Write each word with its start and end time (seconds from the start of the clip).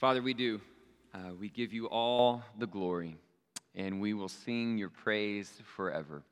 Father, 0.00 0.22
we 0.22 0.32
do. 0.32 0.62
Uh, 1.12 1.34
we 1.38 1.50
give 1.50 1.74
you 1.74 1.84
all 1.84 2.42
the 2.58 2.66
glory, 2.66 3.18
and 3.74 4.00
we 4.00 4.14
will 4.14 4.30
sing 4.30 4.78
your 4.78 4.88
praise 4.88 5.60
forever. 5.76 6.22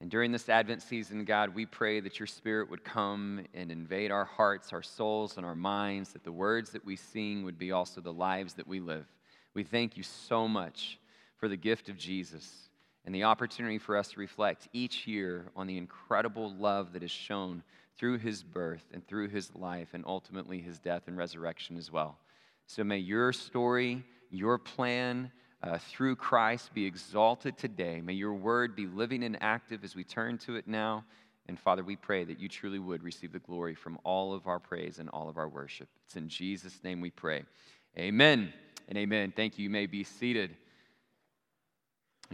And 0.00 0.10
during 0.10 0.32
this 0.32 0.48
Advent 0.48 0.80
season, 0.80 1.26
God, 1.26 1.54
we 1.54 1.66
pray 1.66 2.00
that 2.00 2.18
your 2.18 2.26
Spirit 2.26 2.70
would 2.70 2.82
come 2.82 3.44
and 3.52 3.70
invade 3.70 4.10
our 4.10 4.24
hearts, 4.24 4.72
our 4.72 4.82
souls, 4.82 5.36
and 5.36 5.44
our 5.44 5.54
minds, 5.54 6.14
that 6.14 6.24
the 6.24 6.32
words 6.32 6.70
that 6.70 6.82
we 6.82 6.96
sing 6.96 7.44
would 7.44 7.58
be 7.58 7.72
also 7.72 8.00
the 8.00 8.10
lives 8.10 8.54
that 8.54 8.66
we 8.66 8.80
live. 8.80 9.04
We 9.52 9.64
thank 9.64 9.98
you 9.98 10.02
so 10.02 10.48
much 10.48 10.98
for 11.36 11.46
the 11.46 11.58
gift 11.58 11.90
of 11.90 11.98
Jesus 11.98 12.70
and 13.04 13.14
the 13.14 13.24
opportunity 13.24 13.76
for 13.76 13.98
us 13.98 14.12
to 14.12 14.18
reflect 14.18 14.68
each 14.72 15.06
year 15.06 15.50
on 15.54 15.66
the 15.66 15.76
incredible 15.76 16.54
love 16.54 16.94
that 16.94 17.02
is 17.02 17.10
shown 17.10 17.64
through 17.98 18.16
his 18.16 18.42
birth 18.42 18.86
and 18.94 19.06
through 19.06 19.28
his 19.28 19.54
life 19.54 19.88
and 19.92 20.04
ultimately 20.06 20.58
his 20.58 20.78
death 20.78 21.02
and 21.06 21.18
resurrection 21.18 21.76
as 21.76 21.92
well. 21.92 22.16
So 22.66 22.84
may 22.84 22.98
your 22.98 23.32
story, 23.32 24.04
your 24.30 24.58
plan 24.58 25.30
uh, 25.62 25.78
through 25.78 26.16
Christ 26.16 26.74
be 26.74 26.84
exalted 26.84 27.56
today. 27.56 28.00
May 28.00 28.14
your 28.14 28.34
word 28.34 28.76
be 28.76 28.86
living 28.86 29.24
and 29.24 29.36
active 29.42 29.84
as 29.84 29.94
we 29.94 30.04
turn 30.04 30.38
to 30.38 30.56
it 30.56 30.66
now. 30.66 31.04
And 31.46 31.58
Father, 31.58 31.84
we 31.84 31.96
pray 31.96 32.24
that 32.24 32.38
you 32.38 32.48
truly 32.48 32.78
would 32.78 33.02
receive 33.02 33.32
the 33.32 33.38
glory 33.38 33.74
from 33.74 33.98
all 34.02 34.32
of 34.32 34.46
our 34.46 34.58
praise 34.58 34.98
and 34.98 35.08
all 35.10 35.28
of 35.28 35.36
our 35.36 35.48
worship. 35.48 35.88
It's 36.06 36.16
in 36.16 36.28
Jesus' 36.28 36.82
name 36.82 37.00
we 37.00 37.10
pray. 37.10 37.44
Amen 37.98 38.52
and 38.88 38.98
amen. 38.98 39.32
Thank 39.36 39.58
you. 39.58 39.64
You 39.64 39.70
may 39.70 39.86
be 39.86 40.04
seated. 40.04 40.56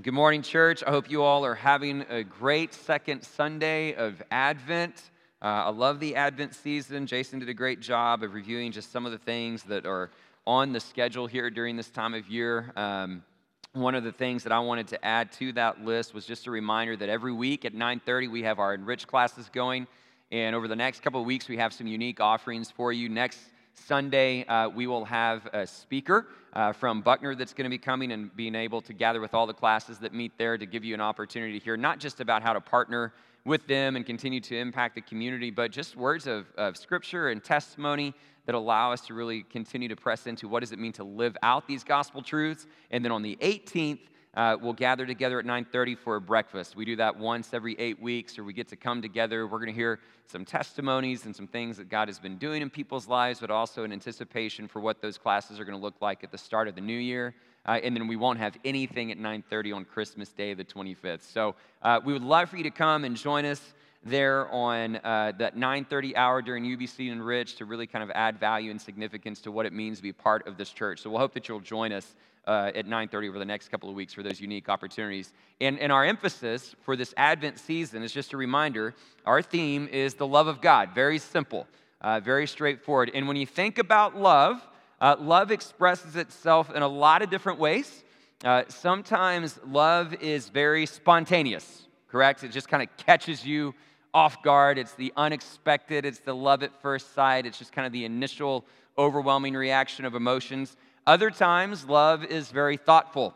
Good 0.00 0.14
morning, 0.14 0.42
church. 0.42 0.82
I 0.86 0.90
hope 0.90 1.10
you 1.10 1.22
all 1.22 1.44
are 1.44 1.56
having 1.56 2.02
a 2.08 2.22
great 2.22 2.72
second 2.72 3.22
Sunday 3.22 3.94
of 3.94 4.22
Advent. 4.30 5.10
Uh, 5.42 5.64
I 5.64 5.70
love 5.70 6.00
the 6.00 6.16
Advent 6.16 6.54
season. 6.54 7.06
Jason 7.06 7.38
did 7.38 7.48
a 7.48 7.54
great 7.54 7.80
job 7.80 8.22
of 8.22 8.34
reviewing 8.34 8.72
just 8.72 8.92
some 8.92 9.06
of 9.06 9.12
the 9.12 9.16
things 9.16 9.62
that 9.62 9.86
are 9.86 10.10
on 10.46 10.74
the 10.74 10.80
schedule 10.80 11.26
here 11.26 11.48
during 11.48 11.76
this 11.76 11.88
time 11.88 12.12
of 12.12 12.28
year. 12.28 12.70
Um, 12.76 13.24
one 13.72 13.94
of 13.94 14.04
the 14.04 14.12
things 14.12 14.42
that 14.42 14.52
I 14.52 14.58
wanted 14.58 14.88
to 14.88 15.02
add 15.02 15.32
to 15.32 15.52
that 15.52 15.82
list 15.82 16.12
was 16.12 16.26
just 16.26 16.46
a 16.46 16.50
reminder 16.50 16.94
that 16.94 17.08
every 17.08 17.32
week 17.32 17.64
at 17.64 17.72
9:30 17.72 18.28
we 18.28 18.42
have 18.42 18.58
our 18.58 18.74
enriched 18.74 19.06
classes 19.06 19.48
going, 19.50 19.86
and 20.30 20.54
over 20.54 20.68
the 20.68 20.76
next 20.76 21.00
couple 21.02 21.20
of 21.20 21.26
weeks 21.26 21.48
we 21.48 21.56
have 21.56 21.72
some 21.72 21.86
unique 21.86 22.20
offerings 22.20 22.70
for 22.70 22.92
you. 22.92 23.08
Next 23.08 23.40
Sunday 23.72 24.44
uh, 24.44 24.68
we 24.68 24.86
will 24.86 25.06
have 25.06 25.48
a 25.54 25.66
speaker 25.66 26.26
uh, 26.52 26.72
from 26.72 27.00
Buckner 27.00 27.34
that's 27.34 27.54
going 27.54 27.64
to 27.64 27.70
be 27.70 27.78
coming 27.78 28.12
and 28.12 28.36
being 28.36 28.54
able 28.54 28.82
to 28.82 28.92
gather 28.92 29.22
with 29.22 29.32
all 29.32 29.46
the 29.46 29.54
classes 29.54 30.00
that 30.00 30.12
meet 30.12 30.36
there 30.36 30.58
to 30.58 30.66
give 30.66 30.84
you 30.84 30.92
an 30.92 31.00
opportunity 31.00 31.58
to 31.58 31.64
hear 31.64 31.78
not 31.78 31.98
just 31.98 32.20
about 32.20 32.42
how 32.42 32.52
to 32.52 32.60
partner 32.60 33.14
with 33.44 33.66
them 33.66 33.96
and 33.96 34.04
continue 34.04 34.40
to 34.40 34.56
impact 34.56 34.94
the 34.94 35.00
community, 35.00 35.50
but 35.50 35.70
just 35.70 35.96
words 35.96 36.26
of, 36.26 36.46
of 36.56 36.76
scripture 36.76 37.30
and 37.30 37.42
testimony 37.42 38.14
that 38.46 38.54
allow 38.54 38.92
us 38.92 39.00
to 39.02 39.14
really 39.14 39.42
continue 39.42 39.88
to 39.88 39.96
press 39.96 40.26
into 40.26 40.48
what 40.48 40.60
does 40.60 40.72
it 40.72 40.78
mean 40.78 40.92
to 40.92 41.04
live 41.04 41.36
out 41.42 41.66
these 41.66 41.84
gospel 41.84 42.22
truths. 42.22 42.66
And 42.90 43.04
then 43.04 43.12
on 43.12 43.22
the 43.22 43.36
18th, 43.40 44.00
uh, 44.34 44.56
we'll 44.60 44.72
gather 44.72 45.06
together 45.06 45.38
at 45.38 45.44
9.30 45.44 45.98
for 45.98 46.16
a 46.16 46.20
breakfast. 46.20 46.76
We 46.76 46.84
do 46.84 46.96
that 46.96 47.16
once 47.16 47.52
every 47.52 47.78
eight 47.78 48.00
weeks 48.00 48.38
or 48.38 48.44
we 48.44 48.52
get 48.52 48.68
to 48.68 48.76
come 48.76 49.02
together. 49.02 49.46
We're 49.46 49.58
going 49.58 49.72
to 49.72 49.74
hear 49.74 49.98
some 50.30 50.44
testimonies 50.44 51.26
and 51.26 51.34
some 51.34 51.48
things 51.48 51.76
that 51.76 51.88
god 51.88 52.06
has 52.06 52.20
been 52.20 52.38
doing 52.38 52.62
in 52.62 52.70
people's 52.70 53.08
lives 53.08 53.40
but 53.40 53.50
also 53.50 53.82
in 53.82 53.92
anticipation 53.92 54.68
for 54.68 54.78
what 54.80 55.02
those 55.02 55.18
classes 55.18 55.58
are 55.58 55.64
going 55.64 55.76
to 55.76 55.82
look 55.82 56.00
like 56.00 56.22
at 56.22 56.30
the 56.30 56.38
start 56.38 56.68
of 56.68 56.76
the 56.76 56.80
new 56.80 56.96
year 56.96 57.34
uh, 57.66 57.78
and 57.82 57.96
then 57.96 58.06
we 58.06 58.16
won't 58.16 58.38
have 58.38 58.56
anything 58.64 59.10
at 59.10 59.18
9.30 59.18 59.74
on 59.74 59.84
christmas 59.84 60.30
day 60.30 60.54
the 60.54 60.64
25th 60.64 61.22
so 61.22 61.54
uh, 61.82 62.00
we 62.04 62.12
would 62.12 62.22
love 62.22 62.48
for 62.48 62.56
you 62.56 62.62
to 62.62 62.70
come 62.70 63.04
and 63.04 63.16
join 63.16 63.44
us 63.44 63.72
there 64.04 64.48
on 64.50 64.96
uh, 64.96 65.32
that 65.38 65.56
9.30 65.56 66.16
hour 66.16 66.40
during 66.40 66.64
ubc 66.64 67.12
and 67.12 67.24
rich 67.24 67.56
to 67.56 67.64
really 67.64 67.86
kind 67.86 68.02
of 68.02 68.10
add 68.14 68.38
value 68.38 68.70
and 68.70 68.80
significance 68.80 69.40
to 69.40 69.50
what 69.50 69.66
it 69.66 69.72
means 69.72 69.98
to 69.98 70.02
be 70.02 70.12
part 70.12 70.46
of 70.46 70.56
this 70.56 70.70
church. 70.70 71.00
So 71.00 71.10
we'll 71.10 71.18
hope 71.18 71.34
that 71.34 71.48
you'll 71.48 71.60
join 71.60 71.92
us 71.92 72.14
uh, 72.46 72.72
at 72.74 72.86
9.30 72.86 73.28
over 73.28 73.38
the 73.38 73.44
next 73.44 73.68
couple 73.68 73.90
of 73.90 73.94
weeks 73.94 74.14
for 74.14 74.22
those 74.22 74.40
unique 74.40 74.70
opportunities. 74.70 75.32
And, 75.60 75.78
and 75.78 75.92
our 75.92 76.06
emphasis 76.06 76.74
for 76.80 76.96
this 76.96 77.12
advent 77.18 77.58
season 77.58 78.02
is 78.02 78.12
just 78.12 78.32
a 78.32 78.38
reminder 78.38 78.94
our 79.26 79.42
theme 79.42 79.86
is 79.92 80.14
the 80.14 80.26
love 80.26 80.46
of 80.46 80.62
god. 80.62 80.94
Very 80.94 81.18
simple 81.18 81.66
uh, 82.00 82.20
very 82.20 82.46
straightforward. 82.46 83.10
And 83.14 83.28
when 83.28 83.36
you 83.36 83.46
think 83.46 83.78
about 83.78 84.16
love 84.16 84.66
uh, 85.00 85.16
love 85.18 85.50
expresses 85.50 86.16
itself 86.16 86.70
in 86.74 86.82
a 86.82 86.88
lot 86.88 87.22
of 87.22 87.30
different 87.30 87.58
ways. 87.58 88.04
Uh, 88.44 88.64
sometimes 88.68 89.58
love 89.66 90.14
is 90.14 90.48
very 90.48 90.86
spontaneous, 90.86 91.86
correct? 92.08 92.42
It 92.42 92.52
just 92.52 92.68
kind 92.68 92.82
of 92.82 93.04
catches 93.04 93.44
you 93.44 93.74
off 94.12 94.42
guard. 94.42 94.78
It's 94.78 94.94
the 94.94 95.12
unexpected, 95.16 96.04
it's 96.04 96.20
the 96.20 96.34
love 96.34 96.62
at 96.62 96.80
first 96.82 97.14
sight, 97.14 97.46
it's 97.46 97.58
just 97.58 97.72
kind 97.72 97.86
of 97.86 97.92
the 97.92 98.04
initial 98.04 98.64
overwhelming 98.98 99.54
reaction 99.54 100.04
of 100.04 100.14
emotions. 100.14 100.76
Other 101.06 101.30
times, 101.30 101.86
love 101.86 102.24
is 102.24 102.50
very 102.50 102.76
thoughtful 102.76 103.34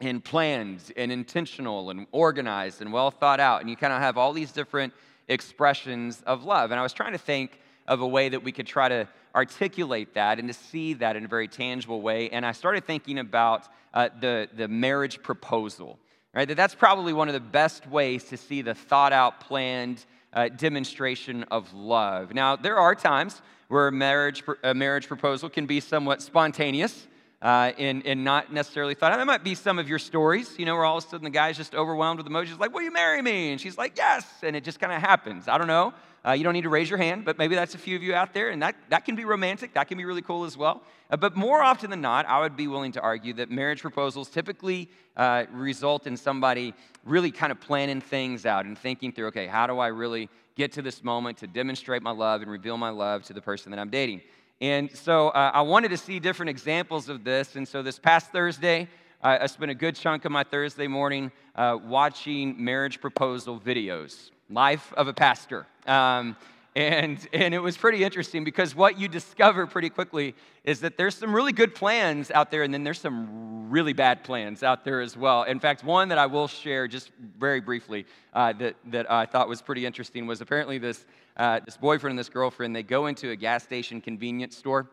and 0.00 0.22
planned 0.22 0.92
and 0.96 1.12
intentional 1.12 1.90
and 1.90 2.06
organized 2.12 2.80
and 2.80 2.92
well 2.92 3.10
thought 3.10 3.40
out. 3.40 3.60
And 3.60 3.70
you 3.70 3.76
kind 3.76 3.92
of 3.92 4.00
have 4.00 4.18
all 4.18 4.32
these 4.32 4.52
different 4.52 4.92
expressions 5.28 6.22
of 6.26 6.44
love. 6.44 6.70
And 6.70 6.80
I 6.80 6.82
was 6.82 6.92
trying 6.92 7.12
to 7.12 7.18
think 7.18 7.60
of 7.86 8.00
a 8.00 8.06
way 8.06 8.28
that 8.28 8.42
we 8.42 8.52
could 8.52 8.66
try 8.66 8.88
to 8.88 9.08
articulate 9.34 10.14
that 10.14 10.38
and 10.38 10.48
to 10.48 10.54
see 10.54 10.94
that 10.94 11.16
in 11.16 11.24
a 11.24 11.28
very 11.28 11.48
tangible 11.48 12.02
way. 12.02 12.30
And 12.30 12.44
I 12.44 12.52
started 12.52 12.86
thinking 12.86 13.18
about 13.18 13.68
uh, 13.94 14.08
the, 14.20 14.48
the 14.54 14.68
marriage 14.68 15.22
proposal, 15.22 15.98
right? 16.34 16.46
That 16.46 16.56
that's 16.56 16.74
probably 16.74 17.12
one 17.12 17.28
of 17.28 17.34
the 17.34 17.40
best 17.40 17.86
ways 17.86 18.24
to 18.24 18.36
see 18.36 18.62
the 18.62 18.74
thought 18.74 19.12
out, 19.12 19.40
planned 19.40 20.04
uh, 20.32 20.48
demonstration 20.48 21.44
of 21.44 21.72
love. 21.74 22.34
Now, 22.34 22.56
there 22.56 22.78
are 22.78 22.94
times 22.94 23.42
where 23.68 23.88
a 23.88 23.92
marriage, 23.92 24.42
a 24.62 24.74
marriage 24.74 25.08
proposal 25.08 25.48
can 25.48 25.66
be 25.66 25.80
somewhat 25.80 26.22
spontaneous. 26.22 27.06
Uh, 27.40 27.72
and, 27.76 28.06
and 28.06 28.22
not 28.22 28.52
necessarily 28.52 28.94
thought. 28.94 29.10
Out 29.10 29.18
that 29.18 29.26
might 29.26 29.42
be 29.42 29.56
some 29.56 29.80
of 29.80 29.88
your 29.88 29.98
stories, 29.98 30.56
you 30.60 30.64
know, 30.64 30.76
where 30.76 30.84
all 30.84 30.98
of 30.98 31.04
a 31.04 31.08
sudden 31.08 31.24
the 31.24 31.30
guy's 31.30 31.56
just 31.56 31.74
overwhelmed 31.74 32.18
with 32.18 32.26
emotions, 32.28 32.60
like, 32.60 32.72
Will 32.72 32.82
you 32.82 32.92
marry 32.92 33.20
me? 33.20 33.50
And 33.50 33.60
she's 33.60 33.76
like, 33.76 33.96
Yes. 33.96 34.24
And 34.44 34.54
it 34.54 34.62
just 34.62 34.78
kind 34.78 34.92
of 34.92 35.00
happens. 35.00 35.48
I 35.48 35.58
don't 35.58 35.66
know. 35.66 35.92
Uh, 36.24 36.32
you 36.32 36.44
don't 36.44 36.52
need 36.52 36.62
to 36.62 36.68
raise 36.68 36.88
your 36.88 36.98
hand, 36.98 37.24
but 37.24 37.36
maybe 37.36 37.54
that's 37.56 37.74
a 37.74 37.78
few 37.78 37.96
of 37.96 38.02
you 38.02 38.14
out 38.14 38.32
there, 38.32 38.50
and 38.50 38.62
that, 38.62 38.76
that 38.90 39.04
can 39.04 39.16
be 39.16 39.24
romantic. 39.24 39.74
That 39.74 39.88
can 39.88 39.98
be 39.98 40.04
really 40.04 40.22
cool 40.22 40.44
as 40.44 40.56
well. 40.56 40.82
Uh, 41.10 41.16
but 41.16 41.36
more 41.36 41.62
often 41.62 41.90
than 41.90 42.00
not, 42.00 42.26
I 42.26 42.40
would 42.40 42.56
be 42.56 42.68
willing 42.68 42.92
to 42.92 43.00
argue 43.00 43.32
that 43.34 43.50
marriage 43.50 43.80
proposals 43.80 44.28
typically 44.28 44.88
uh, 45.16 45.44
result 45.50 46.06
in 46.06 46.16
somebody 46.16 46.74
really 47.04 47.32
kind 47.32 47.50
of 47.50 47.60
planning 47.60 48.00
things 48.00 48.46
out 48.46 48.66
and 48.66 48.78
thinking 48.78 49.12
through, 49.12 49.26
okay, 49.28 49.46
how 49.46 49.66
do 49.66 49.78
I 49.78 49.88
really 49.88 50.28
get 50.54 50.70
to 50.72 50.82
this 50.82 51.02
moment 51.02 51.38
to 51.38 51.46
demonstrate 51.46 52.02
my 52.02 52.12
love 52.12 52.40
and 52.40 52.50
reveal 52.50 52.76
my 52.76 52.90
love 52.90 53.24
to 53.24 53.32
the 53.32 53.42
person 53.42 53.70
that 53.72 53.80
I'm 53.80 53.90
dating? 53.90 54.22
And 54.60 54.96
so 54.96 55.30
uh, 55.30 55.50
I 55.52 55.62
wanted 55.62 55.88
to 55.88 55.96
see 55.96 56.20
different 56.20 56.50
examples 56.50 57.08
of 57.08 57.24
this. 57.24 57.56
And 57.56 57.66
so 57.66 57.82
this 57.82 57.98
past 57.98 58.30
Thursday, 58.30 58.88
I 59.24 59.46
spent 59.46 59.70
a 59.70 59.74
good 59.74 59.94
chunk 59.94 60.24
of 60.24 60.32
my 60.32 60.42
Thursday 60.42 60.88
morning 60.88 61.30
uh, 61.54 61.78
watching 61.80 62.62
marriage 62.62 63.00
proposal 63.00 63.60
videos. 63.60 64.30
Life 64.50 64.92
of 64.96 65.06
a 65.06 65.12
Pastor. 65.12 65.66
Um, 65.86 66.36
and, 66.74 67.18
and 67.34 67.52
it 67.52 67.58
was 67.58 67.76
pretty 67.76 68.02
interesting 68.02 68.44
because 68.44 68.74
what 68.74 68.98
you 68.98 69.06
discover 69.06 69.66
pretty 69.66 69.90
quickly 69.90 70.34
is 70.64 70.80
that 70.80 70.96
there's 70.96 71.14
some 71.14 71.34
really 71.34 71.52
good 71.52 71.74
plans 71.74 72.30
out 72.30 72.50
there, 72.50 72.62
and 72.62 72.72
then 72.72 72.82
there's 72.82 73.00
some 73.00 73.68
really 73.68 73.92
bad 73.92 74.24
plans 74.24 74.62
out 74.62 74.84
there 74.84 75.02
as 75.02 75.16
well. 75.16 75.42
In 75.42 75.60
fact, 75.60 75.84
one 75.84 76.08
that 76.08 76.18
I 76.18 76.26
will 76.26 76.48
share 76.48 76.88
just 76.88 77.10
very 77.38 77.60
briefly 77.60 78.06
uh, 78.32 78.54
that, 78.54 78.76
that 78.86 79.10
I 79.10 79.26
thought 79.26 79.48
was 79.48 79.60
pretty 79.60 79.84
interesting 79.84 80.26
was 80.26 80.40
apparently 80.40 80.78
this, 80.78 81.04
uh, 81.36 81.60
this 81.64 81.76
boyfriend 81.76 82.12
and 82.12 82.18
this 82.18 82.30
girlfriend, 82.30 82.74
they 82.74 82.82
go 82.82 83.06
into 83.06 83.30
a 83.30 83.36
gas 83.36 83.64
station 83.64 84.00
convenience 84.00 84.56
store 84.56 84.88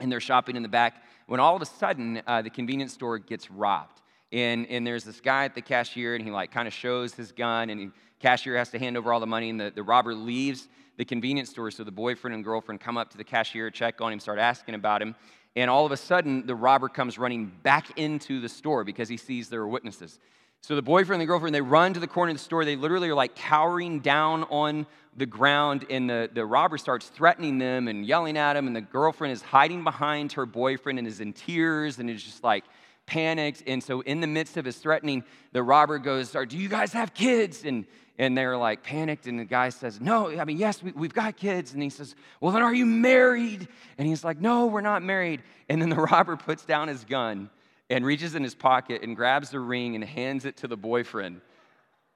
and 0.00 0.10
they're 0.10 0.20
shopping 0.20 0.56
in 0.56 0.62
the 0.62 0.68
back 0.68 1.02
when 1.26 1.38
all 1.38 1.54
of 1.54 1.60
a 1.60 1.66
sudden 1.66 2.22
uh, 2.26 2.40
the 2.40 2.50
convenience 2.50 2.94
store 2.94 3.18
gets 3.18 3.50
robbed. 3.50 4.00
And, 4.32 4.66
and 4.68 4.86
there's 4.86 5.04
this 5.04 5.20
guy 5.20 5.44
at 5.44 5.54
the 5.54 5.60
cashier, 5.60 6.14
and 6.14 6.24
he 6.24 6.30
like 6.30 6.50
kind 6.52 6.68
of 6.68 6.72
shows 6.72 7.14
his 7.14 7.32
gun, 7.32 7.68
and 7.68 7.80
he 7.80 7.90
Cashier 8.20 8.56
has 8.56 8.68
to 8.70 8.78
hand 8.78 8.96
over 8.96 9.12
all 9.12 9.20
the 9.20 9.26
money, 9.26 9.50
and 9.50 9.58
the, 9.58 9.72
the 9.74 9.82
robber 9.82 10.14
leaves 10.14 10.68
the 10.96 11.04
convenience 11.04 11.50
store. 11.50 11.70
So 11.70 11.82
the 11.82 11.90
boyfriend 11.90 12.34
and 12.34 12.44
girlfriend 12.44 12.80
come 12.80 12.96
up 12.96 13.10
to 13.10 13.16
the 13.16 13.24
cashier, 13.24 13.70
check 13.70 14.00
on 14.00 14.12
him, 14.12 14.20
start 14.20 14.38
asking 14.38 14.74
about 14.74 15.00
him. 15.00 15.16
And 15.56 15.68
all 15.68 15.84
of 15.84 15.92
a 15.92 15.96
sudden, 15.96 16.46
the 16.46 16.54
robber 16.54 16.88
comes 16.88 17.18
running 17.18 17.50
back 17.62 17.98
into 17.98 18.40
the 18.40 18.48
store 18.48 18.84
because 18.84 19.08
he 19.08 19.16
sees 19.16 19.48
there 19.48 19.62
are 19.62 19.68
witnesses. 19.68 20.20
So 20.60 20.76
the 20.76 20.82
boyfriend 20.82 21.22
and 21.22 21.26
the 21.26 21.32
girlfriend, 21.32 21.54
they 21.54 21.62
run 21.62 21.94
to 21.94 22.00
the 22.00 22.06
corner 22.06 22.30
of 22.30 22.36
the 22.36 22.42
store. 22.42 22.66
They 22.66 22.76
literally 22.76 23.08
are 23.08 23.14
like 23.14 23.34
cowering 23.34 24.00
down 24.00 24.44
on 24.44 24.86
the 25.16 25.26
ground, 25.26 25.86
and 25.90 26.08
the, 26.08 26.30
the 26.32 26.44
robber 26.44 26.76
starts 26.78 27.08
threatening 27.08 27.58
them 27.58 27.88
and 27.88 28.04
yelling 28.04 28.36
at 28.36 28.52
them. 28.52 28.66
And 28.66 28.76
the 28.76 28.82
girlfriend 28.82 29.32
is 29.32 29.42
hiding 29.42 29.82
behind 29.82 30.32
her 30.32 30.44
boyfriend 30.44 30.98
and 30.98 31.08
is 31.08 31.20
in 31.20 31.32
tears 31.32 31.98
and 31.98 32.10
is 32.10 32.22
just 32.22 32.44
like 32.44 32.64
panicked. 33.10 33.64
And 33.66 33.82
so, 33.82 34.00
in 34.00 34.20
the 34.20 34.26
midst 34.26 34.56
of 34.56 34.64
his 34.64 34.76
threatening, 34.76 35.24
the 35.52 35.62
robber 35.62 35.98
goes, 35.98 36.30
Do 36.30 36.56
you 36.56 36.68
guys 36.68 36.92
have 36.92 37.12
kids? 37.12 37.64
And 37.64 37.84
and 38.18 38.36
they're 38.36 38.58
like 38.58 38.82
panicked 38.82 39.26
and 39.26 39.40
the 39.40 39.46
guy 39.46 39.70
says 39.70 39.98
no 39.98 40.28
i 40.38 40.44
mean 40.44 40.58
yes 40.58 40.82
we, 40.82 40.92
have 40.92 41.14
got 41.14 41.38
kids 41.38 41.72
and 41.72 41.82
he 41.82 41.88
says 41.88 42.14
well 42.38 42.52
then 42.52 42.60
are 42.60 42.74
you 42.74 42.84
married 42.84 43.66
and 43.96 44.06
he's 44.06 44.22
like 44.22 44.38
no 44.38 44.66
we're 44.66 44.82
not 44.82 45.02
married 45.02 45.42
and 45.70 45.80
then 45.80 45.88
the 45.88 45.96
robber 46.12 46.36
puts 46.36 46.66
down 46.66 46.88
his 46.88 47.02
gun 47.04 47.48
and 47.88 48.04
reaches 48.04 48.34
in 48.34 48.42
his 48.42 48.54
pocket 48.54 49.02
and 49.02 49.16
grabs 49.16 49.48
the 49.48 49.58
ring 49.58 49.94
and 49.94 50.04
hands 50.04 50.44
it 50.44 50.58
to 50.58 50.68
the 50.68 50.76
boyfriend 50.76 51.40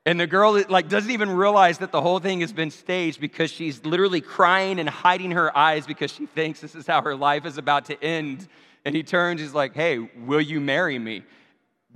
and 0.04 0.20
the 0.20 0.26
girl 0.26 0.62
like 0.68 0.90
doesn't 0.90 1.10
even 1.10 1.30
realize 1.30 1.78
that 1.78 1.90
the 1.90 2.02
whole 2.02 2.18
thing 2.18 2.42
has 2.42 2.52
been 2.52 2.70
staged 2.70 3.18
because 3.18 3.50
she's 3.50 3.82
literally 3.86 4.20
crying 4.20 4.78
and 4.78 4.90
hiding 4.90 5.30
her 5.30 5.56
eyes 5.56 5.86
because 5.86 6.10
she 6.10 6.26
thinks 6.26 6.60
this 6.60 6.74
is 6.74 6.86
how 6.86 7.00
her 7.00 7.16
life 7.16 7.46
is 7.46 7.56
about 7.56 7.86
to 7.86 8.04
end 8.04 8.46
and 8.86 8.94
he 8.94 9.02
turns, 9.02 9.40
he's 9.40 9.54
like, 9.54 9.74
hey, 9.74 9.98
will 9.98 10.40
you 10.40 10.60
marry 10.60 10.98
me? 10.98 11.22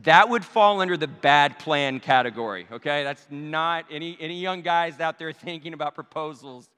That 0.03 0.29
would 0.29 0.45
fall 0.45 0.81
under 0.81 0.97
the 0.97 1.09
bad 1.09 1.59
plan 1.59 1.99
category, 1.99 2.67
okay? 2.71 3.03
That's 3.03 3.27
not 3.31 3.85
any, 3.91 4.17
any 4.21 4.39
young 4.39 4.63
guys 4.63 5.01
out 5.01 5.19
there 5.19 5.33
thinking 5.33 5.73
about 5.75 5.95
proposals. 5.95 6.69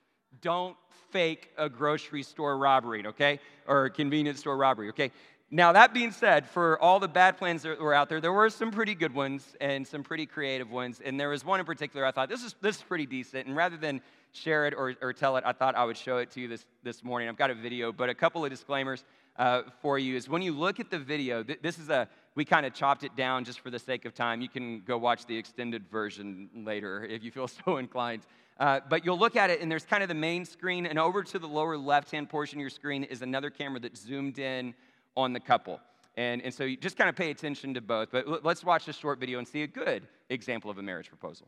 Don't 0.41 0.77
fake 1.11 1.51
a 1.59 1.69
grocery 1.69 2.23
store 2.23 2.57
robbery, 2.57 3.07
okay? 3.07 3.41
Or 3.67 3.87
a 3.87 3.91
convenience 3.91 4.41
store 4.41 4.57
robbery, 4.57 4.89
okay? 4.91 5.12
Now, 5.51 5.73
that 5.73 5.93
being 5.93 6.13
said, 6.13 6.49
for 6.49 6.81
all 6.81 7.01
the 7.01 7.09
bad 7.09 7.37
plans 7.37 7.63
that 7.63 7.81
were 7.81 7.93
out 7.93 8.09
there, 8.09 8.21
there 8.21 8.33
were 8.33 8.49
some 8.49 8.71
pretty 8.71 8.95
good 8.95 9.13
ones 9.13 9.56
and 9.61 9.87
some 9.87 10.05
pretty 10.05 10.25
creative 10.25 10.71
ones. 10.71 11.01
And 11.05 11.19
there 11.19 11.29
was 11.29 11.45
one 11.45 11.59
in 11.59 11.67
particular 11.67 12.06
I 12.06 12.13
thought, 12.13 12.29
this 12.29 12.45
is, 12.45 12.55
this 12.61 12.77
is 12.77 12.83
pretty 12.83 13.05
decent. 13.05 13.49
And 13.49 13.56
rather 13.56 13.77
than 13.77 14.01
share 14.33 14.67
it 14.67 14.75
or, 14.75 14.95
or 15.03 15.13
tell 15.13 15.37
it, 15.37 15.45
I 15.45 15.53
thought 15.53 15.75
I 15.75 15.85
would 15.85 15.97
show 15.97 16.19
it 16.19 16.31
to 16.33 16.41
you 16.41 16.47
this, 16.47 16.65
this 16.85 17.03
morning. 17.03 17.29
I've 17.29 17.37
got 17.37 17.51
a 17.51 17.55
video, 17.55 17.91
but 17.91 18.09
a 18.09 18.15
couple 18.15 18.45
of 18.45 18.51
disclaimers 18.51 19.05
uh, 19.41 19.63
for 19.81 19.99
you 19.99 20.17
is 20.17 20.29
when 20.29 20.43
you 20.43 20.53
look 20.53 20.79
at 20.81 20.91
the 20.91 20.99
video, 20.99 21.43
th- 21.43 21.61
this 21.63 21.79
is 21.79 21.89
a, 21.89 22.07
we 22.35 22.45
kind 22.45 22.67
of 22.67 22.75
chopped 22.75 23.05
it 23.05 23.17
down 23.17 23.43
just 23.43 23.61
for 23.61 23.71
the 23.71 23.79
sake 23.79 24.05
of 24.05 24.15
time. 24.15 24.43
You 24.43 24.51
can 24.51 24.83
go 24.87 24.99
watch 24.99 25.25
the 25.25 25.37
extended 25.37 25.89
version 25.91 26.51
later 26.55 27.05
if 27.05 27.25
you 27.25 27.31
feel 27.31 27.49
so 27.65 27.79
inclined. 27.79 28.23
Uh, 28.59 28.81
but 28.91 29.03
you'll 29.03 29.19
look 29.19 29.37
at 29.37 29.49
it, 29.49 29.63
and 29.63 29.73
there's 29.73 29.87
kind 29.87 30.03
of 30.03 30.11
the 30.11 30.15
main 30.15 30.45
screen, 30.45 30.85
and 30.85 30.99
over 30.99 31.23
to 31.23 31.39
the 31.39 31.49
lower 31.49 31.79
left 31.79 32.11
hand 32.11 32.29
portion 32.29 32.59
of 32.59 32.61
your 32.61 32.69
screen 32.69 33.03
is 33.05 33.23
another 33.23 33.49
camera 33.49 33.81
that's 33.81 34.03
zoomed 34.03 34.39
in 34.39 34.75
on 35.17 35.33
the 35.33 35.41
couple. 35.41 35.81
And, 36.19 36.43
and 36.43 36.53
so 36.53 36.65
you 36.65 36.77
just 36.77 36.99
kind 36.99 37.09
of 37.09 37.17
pay 37.17 37.31
attention 37.31 37.73
to 37.73 37.81
both. 37.81 38.11
But 38.13 38.45
let's 38.45 38.63
watch 38.63 38.85
this 38.85 38.97
short 38.97 39.19
video 39.19 39.39
and 39.39 39.49
see 39.49 39.63
a 39.63 39.67
good 39.67 40.07
example 40.29 40.71
of 40.71 40.77
a 40.77 40.83
marriage 40.83 41.09
proposal. 41.09 41.47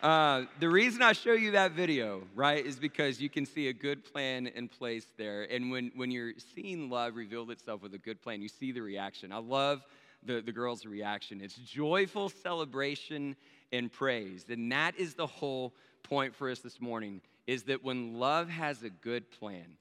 Uh, 0.00 0.44
the 0.60 0.68
reason 0.68 1.00
I 1.00 1.12
show 1.12 1.32
you 1.32 1.52
that 1.52 1.72
video, 1.72 2.22
right, 2.34 2.64
is 2.64 2.76
because 2.76 3.20
you 3.20 3.30
can 3.30 3.46
see 3.46 3.68
a 3.68 3.72
good 3.72 4.04
plan 4.04 4.46
in 4.46 4.68
place 4.68 5.06
there. 5.16 5.44
And 5.50 5.70
when, 5.70 5.92
when 5.94 6.10
you're 6.10 6.32
seeing 6.54 6.90
love 6.90 7.16
revealed 7.16 7.50
itself 7.50 7.80
with 7.80 7.94
a 7.94 7.98
good 7.98 8.20
plan, 8.20 8.42
you 8.42 8.48
see 8.48 8.70
the 8.70 8.82
reaction. 8.82 9.32
I 9.32 9.38
love 9.38 9.82
the, 10.22 10.42
the 10.42 10.52
girl's 10.52 10.84
reaction. 10.84 11.40
It's 11.40 11.54
joyful 11.54 12.28
celebration 12.28 13.34
and 13.72 13.90
praise. 13.90 14.44
And 14.48 14.70
that 14.72 14.94
is 14.98 15.14
the 15.14 15.26
whole 15.26 15.72
point 16.02 16.34
for 16.34 16.50
us 16.50 16.58
this 16.58 16.82
morning, 16.82 17.22
is 17.46 17.62
that 17.64 17.82
when 17.82 18.18
love 18.18 18.50
has 18.50 18.82
a 18.82 18.90
good 18.90 19.30
plan, 19.30 19.78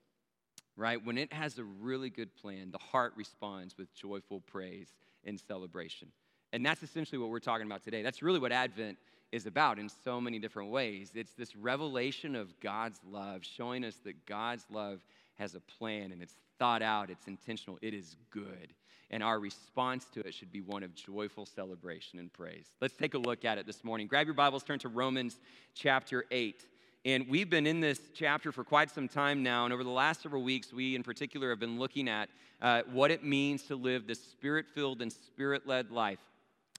right? 0.77 1.03
When 1.03 1.17
it 1.17 1.33
has 1.33 1.57
a 1.59 1.63
really 1.63 2.09
good 2.09 2.33
plan, 2.35 2.71
the 2.71 2.77
heart 2.77 3.13
responds 3.17 3.77
with 3.77 3.93
joyful 3.93 4.39
praise 4.39 4.87
and 5.25 5.37
celebration. 5.37 6.09
And 6.53 6.65
that's 6.65 6.83
essentially 6.83 7.17
what 7.17 7.29
we're 7.29 7.39
talking 7.39 7.65
about 7.65 7.83
today. 7.83 8.03
That's 8.03 8.21
really 8.21 8.39
what 8.39 8.51
Advent 8.51 8.97
is 9.33 9.47
about 9.47 9.79
in 9.79 9.89
so 9.89 10.21
many 10.21 10.37
different 10.37 10.69
ways. 10.69 11.11
It's 11.15 11.33
this 11.33 11.55
revelation 11.55 12.35
of 12.35 12.57
God's 12.59 12.99
love, 13.09 13.43
showing 13.43 13.83
us 13.83 13.95
that 14.03 14.27
God's 14.27 14.63
love 14.69 15.03
has 15.39 15.55
a 15.55 15.59
plan 15.59 16.11
and 16.11 16.21
it's 16.21 16.35
thought 16.59 16.83
out, 16.83 17.09
it's 17.09 17.27
intentional, 17.27 17.79
it 17.81 17.95
is 17.95 18.15
good. 18.29 18.73
And 19.09 19.23
our 19.23 19.39
response 19.39 20.05
to 20.13 20.19
it 20.19 20.35
should 20.35 20.51
be 20.51 20.61
one 20.61 20.83
of 20.83 20.93
joyful 20.93 21.47
celebration 21.47 22.19
and 22.19 22.31
praise. 22.31 22.67
Let's 22.79 22.95
take 22.95 23.15
a 23.15 23.17
look 23.17 23.43
at 23.43 23.57
it 23.57 23.65
this 23.65 23.83
morning. 23.83 24.05
Grab 24.05 24.27
your 24.27 24.35
Bibles, 24.35 24.61
turn 24.61 24.77
to 24.79 24.87
Romans 24.87 25.39
chapter 25.73 26.25
8. 26.29 26.63
And 27.03 27.27
we've 27.27 27.49
been 27.49 27.65
in 27.65 27.79
this 27.79 27.99
chapter 28.13 28.51
for 28.51 28.63
quite 28.63 28.91
some 28.91 29.07
time 29.07 29.41
now. 29.41 29.65
And 29.65 29.73
over 29.73 29.83
the 29.83 29.89
last 29.89 30.21
several 30.21 30.43
weeks, 30.43 30.71
we 30.71 30.95
in 30.95 31.01
particular 31.01 31.49
have 31.49 31.59
been 31.59 31.79
looking 31.79 32.07
at 32.07 32.29
uh, 32.61 32.83
what 32.91 33.09
it 33.09 33.23
means 33.23 33.63
to 33.63 33.75
live 33.75 34.05
the 34.05 34.15
spirit 34.15 34.67
filled 34.73 35.01
and 35.01 35.11
spirit 35.11 35.67
led 35.67 35.89
life. 35.89 36.19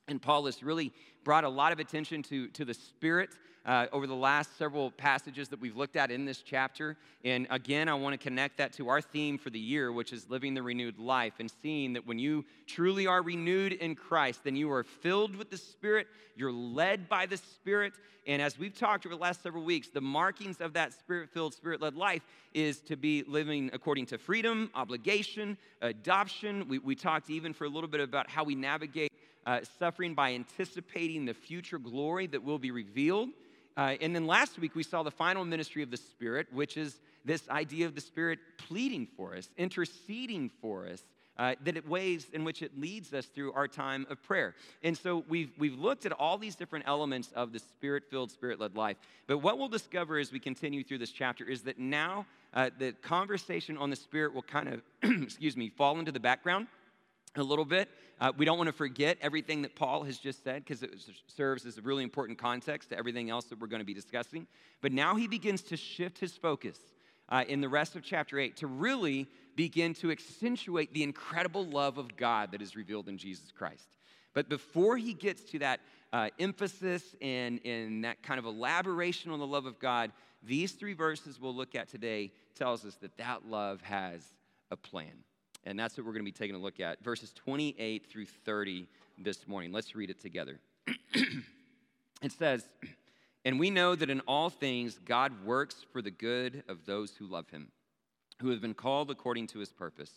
And 0.09 0.21
Paul 0.21 0.47
has 0.47 0.63
really 0.63 0.93
brought 1.25 1.45
a 1.45 1.49
lot 1.49 1.73
of 1.73 1.79
attention 1.79 2.23
to, 2.25 2.49
to 2.49 2.65
the 2.65 2.75
spirit 2.75 3.31
uh, 3.65 3.87
over 3.93 4.07
the 4.07 4.15
last 4.15 4.59
several 4.59 4.91
passages 4.91 5.49
that 5.49 5.59
we've 5.59 5.77
looked 5.77 5.97
at 5.97 6.11
in 6.11 6.27
this 6.27 6.43
chapter. 6.43 6.97
And 7.25 7.47
again, 7.49 7.89
I 7.89 7.95
want 7.95 8.13
to 8.13 8.19
connect 8.19 8.59
that 8.59 8.75
to 8.75 8.89
our 8.91 9.01
theme 9.01 9.39
for 9.39 9.49
the 9.49 9.59
year, 9.59 9.91
which 9.91 10.13
is 10.13 10.29
living 10.29 10.53
the 10.53 10.63
renewed 10.63 10.99
life 10.99 11.35
and 11.39 11.51
seeing 11.63 11.95
that 11.95 12.07
when 12.07 12.19
you 12.19 12.45
truly 12.67 13.07
are 13.07 13.23
renewed 13.23 13.73
in 13.73 13.95
Christ, 13.95 14.41
then 14.45 14.55
you 14.57 14.71
are 14.71 14.85
filled 14.85 15.35
with 15.35 15.51
the 15.51 15.57
Spirit, 15.57 16.07
you're 16.37 16.53
led 16.53 17.09
by 17.09 17.25
the 17.25 17.39
Spirit. 17.39 17.95
And 18.27 18.43
as 18.43 18.59
we've 18.59 18.75
talked 18.75 19.07
over 19.07 19.15
the 19.15 19.21
last 19.21 19.43
several 19.43 19.65
weeks, 19.65 19.89
the 19.89 20.01
markings 20.01 20.61
of 20.61 20.75
that 20.75 20.93
spirit 20.93 21.31
filled, 21.31 21.55
spirit 21.55 21.81
led 21.81 21.95
life 21.95 22.23
is 22.55 22.81
to 22.83 22.97
be 22.97 23.23
living 23.27 23.71
according 23.73 24.07
to 24.07 24.19
freedom, 24.19 24.71
obligation, 24.75 25.59
adoption. 25.83 26.67
We, 26.69 26.79
we 26.79 26.95
talked 26.95 27.29
even 27.29 27.53
for 27.53 27.65
a 27.65 27.69
little 27.69 27.89
bit 27.89 28.01
about 28.01 28.31
how 28.31 28.45
we 28.45 28.55
navigate 28.55 29.13
uh, 29.47 29.61
suffering 29.79 30.15
by 30.15 30.33
anticipating 30.35 31.25
the 31.25 31.35
future 31.35 31.79
glory 31.79 32.27
that 32.27 32.43
will 32.43 32.59
be 32.59 32.71
revealed. 32.71 33.31
Uh, 33.77 33.97
and 34.01 34.15
then 34.15 34.27
last 34.27 34.59
week, 34.59 34.75
we 34.75 34.83
saw 34.83 35.03
the 35.03 35.11
final 35.11 35.45
ministry 35.45 35.83
of 35.83 35.91
the 35.91 35.97
Spirit, 35.97 36.47
which 36.53 36.77
is 36.77 37.01
this 37.25 37.49
idea 37.49 37.87
of 37.87 37.95
the 37.95 38.01
Spirit 38.01 38.39
pleading 38.57 39.09
for 39.17 39.35
us, 39.35 39.49
interceding 39.57 40.51
for 40.61 40.87
us, 40.87 41.03
uh, 41.37 41.55
that 41.65 41.77
it 41.77 41.89
ways 41.89 42.29
in 42.33 42.45
which 42.45 42.63
it 42.63 42.79
leads 42.79 43.13
us 43.13 43.27
through 43.27 43.53
our 43.55 43.67
time 43.67 44.07
of 44.09 44.23
prayer. 44.23 44.55
And 44.85 44.97
so 44.97 45.25
we've, 45.29 45.51
we've 45.59 45.79
looked 45.79 46.07
at 46.07 46.13
all 46.13 46.39
these 46.39 46.55
different 46.55 46.85
elements 46.87 47.33
of 47.35 47.53
the 47.53 47.59
spirit 47.59 48.05
filled, 48.09 48.31
spirit 48.31 48.61
led 48.61 48.77
life. 48.77 48.97
But 49.27 49.39
what 49.39 49.59
we'll 49.59 49.69
discover 49.69 50.19
as 50.19 50.31
we 50.31 50.39
continue 50.39 50.85
through 50.85 50.99
this 50.99 51.11
chapter 51.11 51.45
is 51.45 51.63
that 51.63 51.79
now 51.79 52.27
uh, 52.55 52.71
the 52.79 52.93
conversation 53.03 53.77
on 53.77 53.91
the 53.91 53.97
Spirit 53.97 54.33
will 54.33 54.43
kind 54.43 54.69
of, 54.69 54.83
excuse 55.23 55.57
me, 55.57 55.71
fall 55.71 55.99
into 55.99 56.13
the 56.13 56.21
background 56.21 56.69
a 57.37 57.43
little 57.43 57.65
bit. 57.65 57.89
Uh, 58.21 58.33
we 58.37 58.45
don't 58.45 58.59
want 58.59 58.69
to 58.69 58.73
forget 58.73 59.19
everything 59.21 59.63
that 59.63 59.75
Paul 59.75 60.05
has 60.05 60.19
just 60.19 60.45
said 60.45 60.65
because 60.65 60.83
it 60.83 60.95
serves 61.27 61.67
as 61.67 61.79
a 61.79 61.83
really 61.83 62.05
important 62.05 62.39
context 62.39 62.91
to 62.91 62.99
everything 62.99 63.31
else 63.31 63.47
that 63.47 63.61
we're 63.61 63.67
going 63.67 63.81
to 63.81 63.87
be 63.87 63.95
discussing. 63.95 64.47
But 64.81 64.93
now 64.93 65.17
he 65.17 65.27
begins 65.27 65.63
to 65.63 65.77
shift 65.77 66.19
his 66.19 66.33
focus 66.37 66.79
uh, 67.29 67.45
in 67.49 67.61
the 67.61 67.69
rest 67.69 67.97
of 67.97 68.03
chapter 68.03 68.39
8 68.39 68.57
to 68.59 68.67
really 68.67 69.27
begin 69.57 69.95
to 69.95 70.11
accentuate 70.11 70.93
the 70.95 71.03
incredible 71.03 71.65
love 71.65 71.99
of 71.99 72.17
God 72.17 72.53
that 72.53 72.63
is 72.63 72.77
revealed 72.77 73.09
in 73.09 73.19
Jesus 73.19 73.51
Christ. 73.51 73.97
But 74.33 74.49
before 74.49 74.97
he 74.97 75.15
gets 75.15 75.43
to 75.53 75.59
that 75.61 75.81
uh, 76.13 76.31
emphasis 76.39 77.15
and, 77.21 77.61
and 77.65 78.05
that 78.05 78.23
kind 78.23 78.39
of 78.39 78.45
elaboration 78.47 79.31
on 79.31 79.39
the 79.39 79.47
love 79.47 79.67
of 79.67 79.79
God, 79.79 80.13
these 80.43 80.73
three 80.73 80.93
verses 80.93 81.41
we'll 81.41 81.55
look 81.55 81.75
at 81.75 81.89
today 81.89 82.33
tells 82.55 82.85
us 82.85 82.95
that 82.97 83.17
that 83.17 83.49
love 83.49 83.81
has 83.83 84.23
a 84.71 84.77
plan. 84.77 85.25
And 85.65 85.79
that's 85.79 85.97
what 85.97 86.07
we're 86.07 86.13
going 86.13 86.25
to 86.25 86.31
be 86.31 86.33
taking 86.33 86.55
a 86.55 86.59
look 86.59 86.81
at. 86.81 87.03
Verses 87.03 87.33
28 87.33 88.07
through 88.11 88.27
30 88.27 88.87
this 89.19 89.49
morning. 89.49 89.73
Let's 89.73 89.95
read 89.95 90.11
it 90.11 90.21
together. 90.21 90.61
it 91.15 92.33
says, 92.33 92.69
And 93.45 93.59
we 93.59 93.71
know 93.71 93.95
that 93.95 94.11
in 94.11 94.21
all 94.21 94.51
things 94.51 94.99
God 95.05 95.45
works 95.45 95.77
for 95.93 96.03
the 96.03 96.11
good 96.11 96.63
of 96.69 96.85
those 96.85 97.17
who 97.17 97.27
love 97.27 97.49
him, 97.51 97.69
who 98.41 98.51
have 98.51 98.61
been 98.61 98.75
called 98.75 99.11
according 99.11 99.47
to 99.49 99.59
his 99.59 99.73
purpose. 99.73 100.13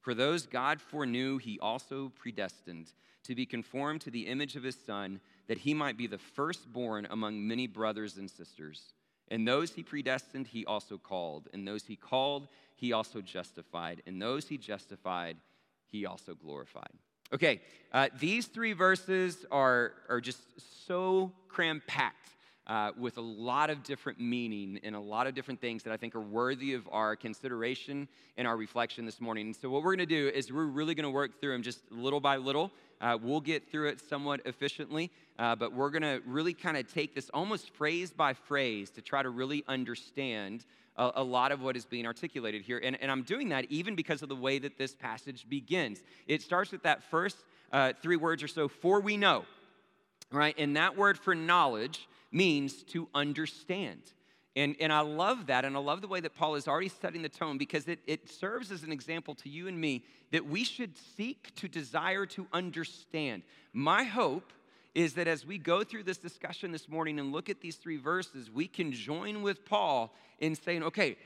For 0.00 0.14
those 0.14 0.46
God 0.46 0.80
foreknew, 0.80 1.38
he 1.38 1.58
also 1.60 2.12
predestined 2.14 2.92
to 3.24 3.34
be 3.34 3.46
conformed 3.46 4.02
to 4.02 4.10
the 4.10 4.26
image 4.26 4.54
of 4.54 4.62
his 4.62 4.76
Son, 4.76 5.18
that 5.48 5.58
he 5.58 5.74
might 5.74 5.96
be 5.96 6.06
the 6.06 6.18
firstborn 6.18 7.06
among 7.10 7.46
many 7.46 7.66
brothers 7.66 8.18
and 8.18 8.30
sisters. 8.30 8.92
And 9.28 9.46
those 9.46 9.72
he 9.72 9.82
predestined, 9.82 10.46
he 10.46 10.66
also 10.66 10.98
called. 10.98 11.48
And 11.52 11.66
those 11.66 11.84
he 11.84 11.96
called, 11.96 12.48
he 12.76 12.92
also 12.92 13.20
justified. 13.20 14.02
And 14.06 14.20
those 14.20 14.48
he 14.48 14.58
justified, 14.58 15.36
he 15.86 16.06
also 16.06 16.34
glorified. 16.34 16.90
Okay, 17.32 17.60
uh, 17.92 18.08
these 18.18 18.46
three 18.46 18.74
verses 18.74 19.46
are, 19.50 19.92
are 20.08 20.20
just 20.20 20.40
so 20.86 21.32
cram 21.48 21.82
packed 21.86 22.30
uh, 22.66 22.92
with 22.98 23.18
a 23.18 23.20
lot 23.20 23.70
of 23.70 23.82
different 23.82 24.18
meaning 24.18 24.80
and 24.82 24.94
a 24.94 25.00
lot 25.00 25.26
of 25.26 25.34
different 25.34 25.60
things 25.60 25.82
that 25.82 25.92
I 25.92 25.96
think 25.96 26.14
are 26.14 26.20
worthy 26.20 26.74
of 26.74 26.88
our 26.90 27.14
consideration 27.14 28.08
and 28.36 28.46
our 28.48 28.56
reflection 28.56 29.04
this 29.04 29.20
morning. 29.20 29.46
And 29.46 29.56
so, 29.56 29.68
what 29.68 29.82
we're 29.82 29.96
going 29.96 30.08
to 30.08 30.14
do 30.14 30.28
is 30.28 30.52
we're 30.52 30.64
really 30.64 30.94
going 30.94 31.04
to 31.04 31.10
work 31.10 31.40
through 31.40 31.52
them 31.52 31.62
just 31.62 31.80
little 31.90 32.20
by 32.20 32.36
little. 32.36 32.70
Uh, 33.00 33.18
we'll 33.20 33.40
get 33.40 33.70
through 33.70 33.88
it 33.88 34.00
somewhat 34.00 34.40
efficiently, 34.46 35.10
uh, 35.38 35.54
but 35.54 35.74
we're 35.74 35.90
going 35.90 36.02
to 36.02 36.22
really 36.26 36.54
kind 36.54 36.76
of 36.76 36.90
take 36.90 37.14
this 37.14 37.28
almost 37.34 37.74
phrase 37.74 38.12
by 38.12 38.32
phrase 38.32 38.88
to 38.90 39.02
try 39.02 39.22
to 39.22 39.30
really 39.30 39.62
understand 39.68 40.64
a, 40.96 41.12
a, 41.16 41.22
lot 41.22 41.52
of 41.52 41.60
what 41.60 41.76
is 41.76 41.84
being 41.84 42.06
articulated 42.06 42.62
here. 42.62 42.80
And, 42.82 42.96
and 43.02 43.10
I'm 43.10 43.22
doing 43.22 43.48
that 43.50 43.66
even 43.68 43.94
because 43.94 44.22
of 44.22 44.28
the 44.28 44.36
way 44.36 44.58
that 44.60 44.78
this 44.78 44.94
passage 44.94 45.44
begins. 45.48 46.02
It 46.26 46.40
starts 46.40 46.72
with 46.72 46.84
that 46.84 47.02
first 47.02 47.36
uh, 47.72 47.92
three 48.00 48.16
words 48.16 48.42
or 48.42 48.48
so, 48.48 48.68
for 48.68 49.00
we 49.00 49.16
know, 49.16 49.44
right? 50.30 50.54
And 50.56 50.76
that 50.76 50.96
word 50.96 51.18
for 51.18 51.34
knowledge 51.34 52.08
means 52.34 52.82
to 52.82 53.08
understand. 53.14 54.02
And, 54.56 54.76
and 54.78 54.92
I 54.92 55.00
love 55.00 55.46
that, 55.46 55.64
and 55.64 55.76
I 55.76 55.80
love 55.80 56.00
the 56.00 56.08
way 56.08 56.20
that 56.20 56.34
Paul 56.34 56.54
is 56.54 56.68
already 56.68 56.88
setting 56.88 57.22
the 57.22 57.28
tone 57.28 57.58
because 57.58 57.88
it, 57.88 58.00
it 58.06 58.30
serves 58.30 58.70
as 58.70 58.82
an 58.82 58.92
example 58.92 59.34
to 59.36 59.48
you 59.48 59.66
and 59.66 59.80
me 59.80 60.04
that 60.30 60.46
we 60.46 60.64
should 60.64 60.92
seek 61.16 61.54
to 61.56 61.68
desire 61.68 62.26
to 62.26 62.46
understand. 62.52 63.42
My 63.72 64.04
hope 64.04 64.52
is 64.94 65.14
that 65.14 65.26
as 65.26 65.44
we 65.44 65.58
go 65.58 65.82
through 65.82 66.04
this 66.04 66.18
discussion 66.18 66.70
this 66.70 66.88
morning 66.88 67.18
and 67.18 67.32
look 67.32 67.48
at 67.50 67.60
these 67.60 67.76
three 67.76 67.96
verses, 67.96 68.48
we 68.48 68.68
can 68.68 68.92
join 68.92 69.42
with 69.42 69.64
Paul 69.64 70.14
in 70.38 70.54
saying, 70.54 70.84
okay, 70.84 71.16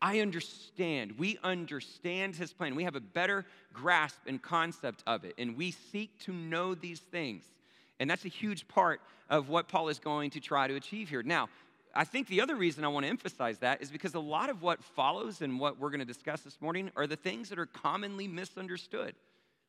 I 0.00 0.20
understand. 0.20 1.18
We 1.18 1.38
understand 1.44 2.36
his 2.36 2.52
plan. 2.54 2.74
We 2.74 2.84
have 2.84 2.96
a 2.96 3.00
better 3.00 3.44
grasp 3.72 4.18
and 4.26 4.40
concept 4.40 5.02
of 5.06 5.24
it, 5.24 5.34
and 5.36 5.56
we 5.56 5.70
seek 5.70 6.18
to 6.20 6.32
know 6.32 6.74
these 6.74 7.00
things. 7.00 7.44
And 8.02 8.10
that's 8.10 8.24
a 8.24 8.28
huge 8.28 8.66
part 8.66 9.00
of 9.30 9.48
what 9.48 9.68
Paul 9.68 9.88
is 9.88 10.00
going 10.00 10.30
to 10.30 10.40
try 10.40 10.66
to 10.66 10.74
achieve 10.74 11.08
here. 11.08 11.22
Now, 11.22 11.48
I 11.94 12.02
think 12.02 12.26
the 12.26 12.40
other 12.40 12.56
reason 12.56 12.84
I 12.84 12.88
want 12.88 13.04
to 13.04 13.10
emphasize 13.10 13.58
that 13.58 13.80
is 13.80 13.92
because 13.92 14.14
a 14.14 14.20
lot 14.20 14.50
of 14.50 14.60
what 14.60 14.82
follows 14.82 15.40
and 15.40 15.60
what 15.60 15.78
we're 15.78 15.90
going 15.90 16.00
to 16.00 16.04
discuss 16.04 16.40
this 16.40 16.60
morning 16.60 16.90
are 16.96 17.06
the 17.06 17.14
things 17.14 17.48
that 17.50 17.60
are 17.60 17.66
commonly 17.66 18.26
misunderstood. 18.26 19.14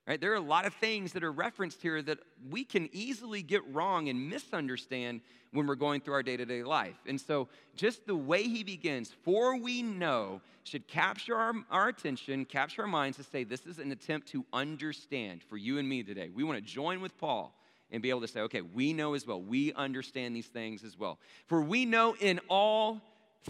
Right? 0.07 0.19
There 0.19 0.31
are 0.31 0.37
a 0.37 0.41
lot 0.41 0.65
of 0.65 0.73
things 0.73 1.13
that 1.13 1.23
are 1.23 1.31
referenced 1.31 1.79
here 1.83 2.01
that 2.01 2.17
we 2.49 2.63
can 2.63 2.89
easily 2.91 3.43
get 3.43 3.61
wrong 3.71 4.09
and 4.09 4.31
misunderstand 4.31 5.21
when 5.51 5.67
we're 5.67 5.75
going 5.75 6.01
through 6.01 6.15
our 6.15 6.23
day 6.23 6.35
to 6.35 6.45
day 6.45 6.63
life. 6.63 6.97
And 7.05 7.21
so, 7.21 7.49
just 7.75 8.07
the 8.07 8.15
way 8.15 8.43
he 8.43 8.63
begins, 8.63 9.13
for 9.23 9.59
we 9.59 9.83
know, 9.83 10.41
should 10.63 10.87
capture 10.87 11.35
our, 11.35 11.53
our 11.69 11.87
attention, 11.89 12.45
capture 12.45 12.81
our 12.81 12.87
minds 12.87 13.17
to 13.17 13.23
say, 13.23 13.43
this 13.43 13.67
is 13.67 13.77
an 13.77 13.91
attempt 13.91 14.27
to 14.29 14.43
understand 14.51 15.43
for 15.43 15.55
you 15.55 15.77
and 15.77 15.87
me 15.87 16.01
today. 16.01 16.31
We 16.33 16.43
want 16.43 16.57
to 16.57 16.65
join 16.65 16.99
with 16.99 17.15
Paul 17.19 17.53
and 17.93 18.01
be 18.01 18.09
able 18.09 18.21
to 18.21 18.27
say, 18.27 18.41
okay, 18.41 18.62
we 18.62 18.91
know 18.91 19.13
as 19.13 19.25
well. 19.25 19.39
We 19.39 19.71
understand 19.73 20.35
these 20.35 20.47
things 20.47 20.83
as 20.83 20.97
well. 20.97 21.19
For 21.45 21.62
we 21.62 21.85
know 21.85 22.15
in 22.19 22.41
all 22.50 23.00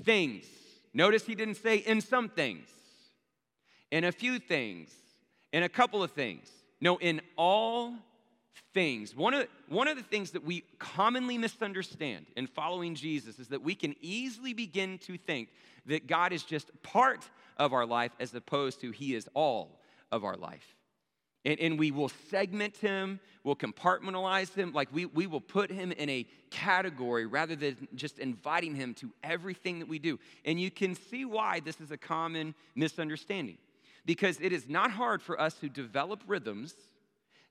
things. 0.01 0.45
Notice 0.93 1.25
he 1.25 1.33
didn't 1.33 1.55
say 1.55 1.77
in 1.77 2.01
some 2.01 2.27
things, 2.29 2.67
in 3.89 4.03
a 4.03 4.11
few 4.11 4.37
things, 4.37 4.91
in 5.53 5.63
a 5.63 5.69
couple 5.69 6.03
of 6.03 6.11
things. 6.11 6.51
No, 6.81 6.97
in 6.97 7.21
all 7.37 7.93
things. 8.73 9.15
One 9.15 9.33
of, 9.33 9.47
one 9.69 9.87
of 9.87 9.95
the 9.95 10.03
things 10.03 10.31
that 10.31 10.43
we 10.43 10.65
commonly 10.77 11.37
misunderstand 11.37 12.25
in 12.35 12.47
following 12.47 12.95
Jesus 12.95 13.39
is 13.39 13.47
that 13.47 13.63
we 13.63 13.75
can 13.75 13.95
easily 14.01 14.53
begin 14.53 14.97
to 14.99 15.17
think 15.17 15.49
that 15.85 16.05
God 16.05 16.33
is 16.33 16.43
just 16.43 16.69
part 16.83 17.29
of 17.57 17.71
our 17.71 17.85
life 17.85 18.11
as 18.19 18.33
opposed 18.33 18.81
to 18.81 18.91
He 18.91 19.15
is 19.15 19.29
all 19.33 19.79
of 20.11 20.25
our 20.25 20.35
life. 20.35 20.75
And, 21.45 21.59
and 21.59 21.79
we 21.79 21.91
will 21.91 22.09
segment 22.29 22.77
him, 22.77 23.19
we'll 23.43 23.55
compartmentalize 23.55 24.53
him, 24.53 24.71
like 24.71 24.87
we, 24.93 25.05
we 25.05 25.27
will 25.27 25.41
put 25.41 25.69
him 25.69 25.91
in 25.91 26.09
a 26.09 26.25
category 26.49 27.25
rather 27.25 27.55
than 27.55 27.87
just 27.95 28.19
inviting 28.19 28.75
him 28.75 28.93
to 28.95 29.11
everything 29.23 29.79
that 29.79 29.87
we 29.87 29.99
do. 29.99 30.19
And 30.45 30.59
you 30.59 30.71
can 30.71 30.95
see 30.95 31.25
why 31.25 31.59
this 31.59 31.81
is 31.81 31.91
a 31.91 31.97
common 31.97 32.55
misunderstanding. 32.75 33.57
Because 34.05 34.39
it 34.41 34.51
is 34.51 34.69
not 34.69 34.91
hard 34.91 35.21
for 35.21 35.39
us 35.39 35.53
to 35.55 35.69
develop 35.69 36.21
rhythms, 36.27 36.73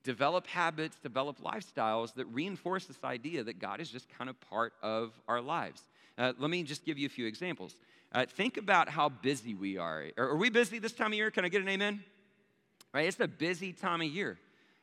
develop 0.05 0.47
habits, 0.47 0.97
develop 1.03 1.41
lifestyles 1.41 2.15
that 2.15 2.27
reinforce 2.27 2.87
this 2.87 3.03
idea 3.05 3.43
that 3.45 3.59
God 3.59 3.81
is 3.81 3.91
just 3.91 4.09
kind 4.19 4.29
of 4.29 4.41
part 4.41 4.73
of 4.83 5.13
our 5.29 5.41
lives. 5.41 5.83
Uh, 6.19 6.33
let 6.39 6.51
me 6.51 6.63
just 6.63 6.85
give 6.85 6.99
you 6.99 7.07
a 7.07 7.11
few 7.11 7.27
examples. 7.27 7.77
Uh, 8.13 8.27
think 8.27 8.57
about 8.59 8.89
how 8.89 9.09
busy 9.09 9.55
we 9.55 9.79
are. 9.79 10.05
Are, 10.19 10.31
are 10.31 10.37
we 10.37 10.51
busy 10.51 10.79
this 10.79 10.93
time 10.93 11.09
of 11.09 11.15
year? 11.15 11.31
Can 11.31 11.45
I 11.45 11.49
get 11.49 11.63
an 11.63 11.69
amen? 11.69 12.05
Right? 12.93 13.07
It's 13.07 13.21
a 13.21 13.29
busy 13.29 13.73
time 13.73 14.01
of 14.01 14.09
year. 14.09 14.39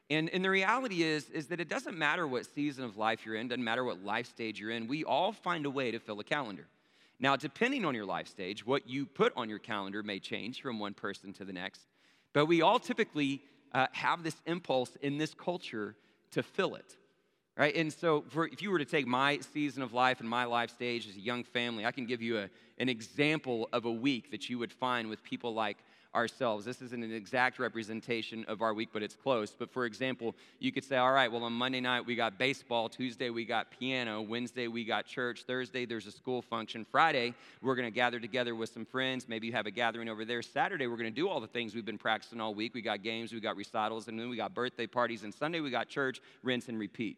And, 0.09 0.29
and 0.29 0.43
the 0.43 0.49
reality 0.49 1.03
is, 1.03 1.29
is 1.29 1.47
that 1.47 1.59
it 1.59 1.69
doesn't 1.69 1.97
matter 1.97 2.27
what 2.27 2.45
season 2.45 2.83
of 2.83 2.97
life 2.97 3.25
you're 3.25 3.35
in, 3.35 3.47
doesn't 3.47 3.63
matter 3.63 3.83
what 3.83 4.03
life 4.03 4.25
stage 4.25 4.59
you're 4.59 4.71
in, 4.71 4.87
we 4.87 5.03
all 5.03 5.31
find 5.31 5.65
a 5.65 5.69
way 5.69 5.91
to 5.91 5.99
fill 5.99 6.19
a 6.19 6.23
calendar. 6.23 6.65
Now, 7.19 7.35
depending 7.35 7.85
on 7.85 7.93
your 7.93 8.05
life 8.05 8.27
stage, 8.27 8.65
what 8.65 8.89
you 8.89 9.05
put 9.05 9.33
on 9.35 9.49
your 9.49 9.59
calendar 9.59 10.01
may 10.01 10.19
change 10.19 10.61
from 10.61 10.79
one 10.79 10.93
person 10.93 11.33
to 11.33 11.45
the 11.45 11.53
next, 11.53 11.81
but 12.33 12.45
we 12.45 12.61
all 12.61 12.79
typically 12.79 13.41
uh, 13.73 13.87
have 13.91 14.23
this 14.23 14.35
impulse 14.45 14.95
in 15.01 15.17
this 15.17 15.33
culture 15.33 15.95
to 16.31 16.41
fill 16.41 16.75
it. 16.75 16.95
Right? 17.57 17.75
And 17.75 17.91
so, 17.91 18.23
for, 18.29 18.47
if 18.47 18.61
you 18.61 18.71
were 18.71 18.79
to 18.79 18.85
take 18.85 19.05
my 19.05 19.39
season 19.39 19.83
of 19.83 19.91
life 19.91 20.21
and 20.21 20.29
my 20.29 20.45
life 20.45 20.69
stage 20.69 21.09
as 21.09 21.17
a 21.17 21.19
young 21.19 21.43
family, 21.43 21.85
I 21.85 21.91
can 21.91 22.05
give 22.05 22.21
you 22.21 22.39
a, 22.39 22.49
an 22.77 22.87
example 22.87 23.67
of 23.73 23.83
a 23.83 23.91
week 23.91 24.31
that 24.31 24.49
you 24.49 24.57
would 24.59 24.71
find 24.71 25.09
with 25.09 25.21
people 25.23 25.53
like 25.53 25.77
ourselves. 26.15 26.65
This 26.65 26.81
isn't 26.81 27.03
an 27.03 27.13
exact 27.13 27.59
representation 27.59 28.43
of 28.47 28.61
our 28.61 28.73
week, 28.73 28.89
but 28.91 29.03
it's 29.03 29.15
close. 29.15 29.51
But 29.51 29.71
for 29.71 29.85
example, 29.85 30.35
you 30.59 30.71
could 30.71 30.83
say, 30.83 30.97
all 30.97 31.11
right, 31.11 31.31
well, 31.31 31.43
on 31.43 31.53
Monday 31.53 31.81
night 31.81 32.05
we 32.05 32.15
got 32.15 32.37
baseball, 32.37 32.89
Tuesday 32.89 33.29
we 33.29 33.45
got 33.45 33.69
piano, 33.69 34.21
Wednesday 34.21 34.67
we 34.67 34.83
got 34.83 35.05
church, 35.05 35.43
Thursday 35.45 35.85
there's 35.85 36.07
a 36.07 36.11
school 36.11 36.41
function, 36.41 36.83
Friday 36.83 37.33
we're 37.61 37.75
going 37.75 37.87
to 37.87 37.93
gather 37.93 38.19
together 38.19 38.55
with 38.55 38.69
some 38.69 38.85
friends, 38.85 39.27
maybe 39.27 39.47
you 39.47 39.53
have 39.53 39.67
a 39.67 39.71
gathering 39.71 40.09
over 40.09 40.25
there. 40.25 40.41
Saturday 40.41 40.87
we're 40.87 40.97
going 40.97 41.13
to 41.13 41.15
do 41.15 41.29
all 41.29 41.39
the 41.39 41.47
things 41.47 41.75
we've 41.75 41.85
been 41.85 41.97
practicing 41.97 42.41
all 42.41 42.55
week. 42.55 42.73
We 42.73 42.81
got 42.81 43.03
games, 43.03 43.31
we 43.31 43.39
got 43.39 43.55
recitals, 43.55 44.07
and 44.07 44.19
then 44.19 44.29
we 44.29 44.37
got 44.37 44.55
birthday 44.55 44.87
parties, 44.87 45.23
and 45.23 45.33
Sunday 45.33 45.59
we 45.59 45.69
got 45.69 45.89
church, 45.89 46.21
rinse 46.41 46.69
and 46.69 46.79
repeat. 46.79 47.17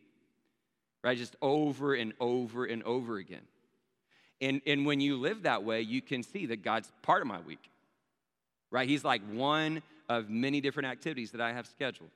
Right? 1.03 1.17
Just 1.17 1.35
over 1.41 1.95
and 1.95 2.13
over 2.19 2.65
and 2.65 2.83
over 2.83 3.17
again. 3.17 3.41
And, 4.39 4.61
and 4.67 4.85
when 4.85 4.99
you 4.99 5.17
live 5.17 5.43
that 5.43 5.63
way, 5.63 5.81
you 5.81 6.01
can 6.01 6.23
see 6.23 6.47
that 6.47 6.63
God's 6.63 6.91
part 7.03 7.21
of 7.21 7.27
my 7.27 7.39
week 7.39 7.71
right? 8.71 8.89
He's 8.89 9.03
like 9.03 9.21
one 9.31 9.83
of 10.09 10.29
many 10.29 10.61
different 10.61 10.87
activities 10.87 11.31
that 11.31 11.41
I 11.41 11.53
have 11.53 11.67
scheduled. 11.67 12.09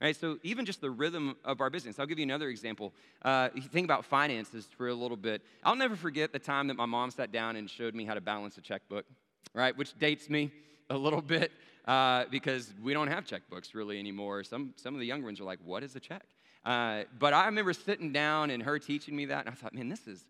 Right, 0.00 0.14
so 0.14 0.38
even 0.44 0.64
just 0.64 0.80
the 0.80 0.90
rhythm 0.90 1.34
of 1.44 1.60
our 1.60 1.70
business. 1.70 1.98
I'll 1.98 2.06
give 2.06 2.20
you 2.20 2.22
another 2.22 2.48
example. 2.50 2.92
Uh, 3.20 3.48
you 3.52 3.62
think 3.62 3.84
about 3.84 4.04
finances 4.04 4.64
for 4.76 4.86
a 4.86 4.94
little 4.94 5.16
bit. 5.16 5.42
I'll 5.64 5.74
never 5.74 5.96
forget 5.96 6.32
the 6.32 6.38
time 6.38 6.68
that 6.68 6.76
my 6.76 6.86
mom 6.86 7.10
sat 7.10 7.32
down 7.32 7.56
and 7.56 7.68
showed 7.68 7.96
me 7.96 8.04
how 8.04 8.14
to 8.14 8.20
balance 8.20 8.56
a 8.58 8.60
checkbook, 8.60 9.06
right? 9.54 9.76
Which 9.76 9.98
dates 9.98 10.30
me 10.30 10.52
a 10.88 10.96
little 10.96 11.20
bit 11.20 11.50
uh, 11.84 12.26
because 12.30 12.72
we 12.80 12.92
don't 12.92 13.08
have 13.08 13.24
checkbooks 13.24 13.74
really 13.74 13.98
anymore. 13.98 14.44
Some, 14.44 14.72
some 14.76 14.94
of 14.94 15.00
the 15.00 15.06
younger 15.06 15.26
ones 15.26 15.40
are 15.40 15.44
like, 15.44 15.58
what 15.64 15.82
is 15.82 15.96
a 15.96 16.00
check? 16.00 16.22
Uh, 16.64 17.02
but 17.18 17.32
I 17.34 17.46
remember 17.46 17.72
sitting 17.72 18.12
down 18.12 18.50
and 18.50 18.62
her 18.62 18.78
teaching 18.78 19.16
me 19.16 19.24
that, 19.26 19.46
and 19.46 19.48
I 19.48 19.56
thought, 19.56 19.74
man, 19.74 19.88
this 19.88 20.06
is 20.06 20.24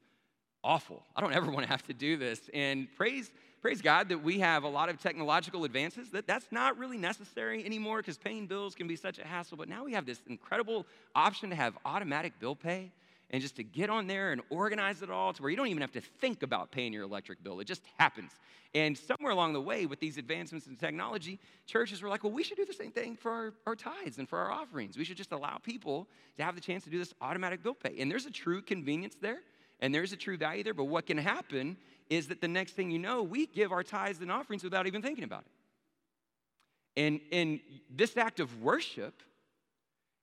awful. 0.65 1.03
I 1.15 1.21
don't 1.21 1.35
ever 1.35 1.51
want 1.51 1.67
to 1.67 1.71
have 1.71 1.83
to 1.89 1.93
do 1.93 2.17
this. 2.17 2.49
And 2.55 2.89
praise 2.97 3.31
praise 3.61 3.83
God 3.83 4.09
that 4.11 4.23
we 4.23 4.39
have 4.41 4.65
a 4.65 4.69
lot 4.69 4.89
of 4.89 5.01
technological 5.01 5.65
advances 5.65 6.11
that 6.11 6.27
that's 6.27 6.47
not 6.51 6.79
really 6.79 6.99
necessary 6.99 7.65
anymore 7.65 7.99
because 7.99 8.17
paying 8.17 8.47
bills 8.47 8.75
can 8.75 8.87
be 8.87 8.97
such 8.97 9.19
a 9.19 9.27
hassle. 9.27 9.57
But 9.57 9.69
now 9.69 9.85
we 9.85 9.93
have 9.93 10.07
this 10.07 10.21
incredible 10.27 10.87
option 11.15 11.51
to 11.51 11.57
have 11.57 11.77
automatic 11.85 12.39
bill 12.39 12.55
pay 12.55 12.93
and 13.31 13.43
just 13.43 13.57
to 13.57 13.63
get 13.63 13.91
on 13.91 14.07
there 14.07 14.33
and 14.33 14.41
organize 14.49 15.03
it 15.03 15.11
all 15.11 15.33
to 15.33 15.43
where 15.43 15.51
you 15.51 15.57
don't 15.57 15.67
even 15.67 15.83
have 15.83 15.93
to 15.93 16.01
think 16.01 16.43
about 16.43 16.71
paying 16.71 16.93
your 16.93 17.03
electric 17.03 17.43
bill. 17.43 17.61
It 17.61 17.67
just 17.67 17.83
happens. 17.99 18.33
And 18.75 18.97
somewhere 18.97 19.33
along 19.33 19.55
the 19.55 19.61
way, 19.61 19.87
with 19.87 19.99
these 19.99 20.19
advancements 20.19 20.67
in 20.67 20.77
technology, 20.77 21.39
churches 21.67 22.03
were 22.03 22.09
like, 22.09 22.23
well, 22.23 22.33
we 22.33 22.43
should 22.43 22.57
do 22.57 22.65
the 22.65 22.73
same 22.73 22.91
thing 22.91 23.17
for 23.17 23.31
our, 23.31 23.55
our 23.67 23.77
tithes 23.77 24.19
and 24.19 24.29
for 24.29 24.39
our 24.39 24.51
offerings. 24.51 24.97
We 24.97 25.05
should 25.05 25.17
just 25.17 25.33
allow 25.33 25.59
people 25.59 26.07
to 26.37 26.45
have 26.45 26.55
the 26.55 26.61
chance 26.61 26.85
to 26.85 26.91
do 26.91 26.99
this 26.99 27.15
automatic 27.21 27.63
bill 27.63 27.75
pay. 27.75 27.97
And 27.99 28.11
there's 28.11 28.27
a 28.27 28.31
true 28.31 28.63
convenience 28.63 29.17
there 29.21 29.41
and 29.81 29.95
there's 29.95 30.13
a 30.13 30.17
true 30.17 30.37
value 30.37 30.63
there. 30.63 30.75
But 30.75 30.85
what 30.85 31.07
can 31.07 31.19
happen 31.19 31.77
is 32.11 32.29
that 32.29 32.41
the 32.41 32.49
next 32.49 32.73
thing 32.73 32.91
you 32.91 32.99
know, 32.99 33.23
we 33.23 33.47
give 33.47 33.73
our 33.73 33.83
tithes 33.83 34.21
and 34.21 34.31
offerings 34.31 34.65
without 34.65 34.87
even 34.87 35.03
thinking 35.03 35.25
about 35.25 35.41
it. 35.41 37.01
And, 37.01 37.21
and 37.31 37.61
this 37.91 38.17
act 38.17 38.41
of 38.41 38.63
worship 38.63 39.23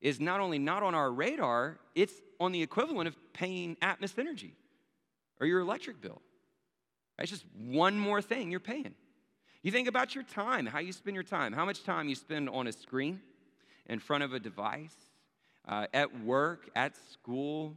is 0.02 0.20
not 0.20 0.40
only 0.40 0.60
not 0.60 0.84
on 0.84 0.94
our 0.94 1.12
radar, 1.12 1.78
it's 1.94 2.14
on 2.40 2.52
the 2.52 2.62
equivalent 2.62 3.08
of 3.08 3.16
paying 3.34 3.76
Atmos 3.78 4.18
Energy 4.18 4.54
or 5.40 5.48
your 5.48 5.60
electric 5.62 6.02
bill. 6.02 6.22
It's 7.18 7.32
just 7.32 7.46
one 7.58 7.98
more 7.98 8.22
thing 8.22 8.52
you're 8.52 8.60
paying. 8.60 8.94
You 9.64 9.72
think 9.72 9.88
about 9.88 10.14
your 10.14 10.26
time, 10.26 10.66
how 10.66 10.80
you 10.80 10.92
spend 10.92 11.16
your 11.16 11.24
time, 11.24 11.54
how 11.54 11.66
much 11.66 11.84
time 11.84 12.10
you 12.10 12.16
spend 12.16 12.50
on 12.50 12.68
a 12.68 12.72
screen, 12.72 13.22
in 13.88 14.00
front 14.00 14.24
of 14.24 14.34
a 14.34 14.40
device, 14.40 14.96
uh, 15.68 15.88
at 15.94 16.22
work, 16.22 16.70
at 16.76 16.94
school, 17.12 17.76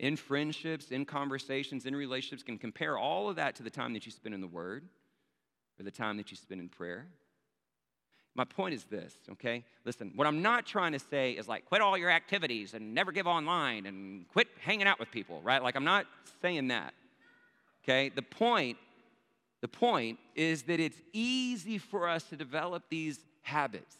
in 0.00 0.16
friendships, 0.16 0.90
in 0.90 1.04
conversations, 1.04 1.84
in 1.84 1.94
relationships, 1.94 2.42
can 2.42 2.56
compare 2.56 2.96
all 2.96 3.28
of 3.28 3.36
that 3.36 3.54
to 3.56 3.62
the 3.62 3.70
time 3.70 3.92
that 3.92 4.06
you 4.06 4.10
spend 4.10 4.34
in 4.34 4.40
the 4.40 4.46
Word 4.46 4.82
or 5.78 5.84
the 5.84 5.90
time 5.90 6.16
that 6.16 6.30
you 6.30 6.36
spend 6.38 6.58
in 6.58 6.70
prayer. 6.70 7.06
My 8.34 8.44
point 8.44 8.74
is 8.74 8.84
this, 8.84 9.14
okay? 9.32 9.62
Listen, 9.84 10.12
what 10.16 10.26
I'm 10.26 10.40
not 10.40 10.64
trying 10.64 10.92
to 10.92 10.98
say 10.98 11.32
is 11.32 11.46
like 11.48 11.66
quit 11.66 11.82
all 11.82 11.98
your 11.98 12.10
activities 12.10 12.72
and 12.72 12.94
never 12.94 13.12
give 13.12 13.26
online 13.26 13.84
and 13.84 14.26
quit 14.28 14.48
hanging 14.58 14.86
out 14.86 14.98
with 14.98 15.10
people, 15.10 15.42
right? 15.42 15.62
Like 15.62 15.76
I'm 15.76 15.84
not 15.84 16.06
saying 16.40 16.68
that. 16.68 16.94
Okay? 17.84 18.08
The 18.08 18.22
point 18.22 18.78
the 19.60 19.68
point 19.68 20.18
is 20.34 20.62
that 20.62 20.80
it's 20.80 20.96
easy 21.12 21.76
for 21.76 22.08
us 22.08 22.22
to 22.24 22.36
develop 22.36 22.84
these 22.88 23.18
habits 23.42 23.96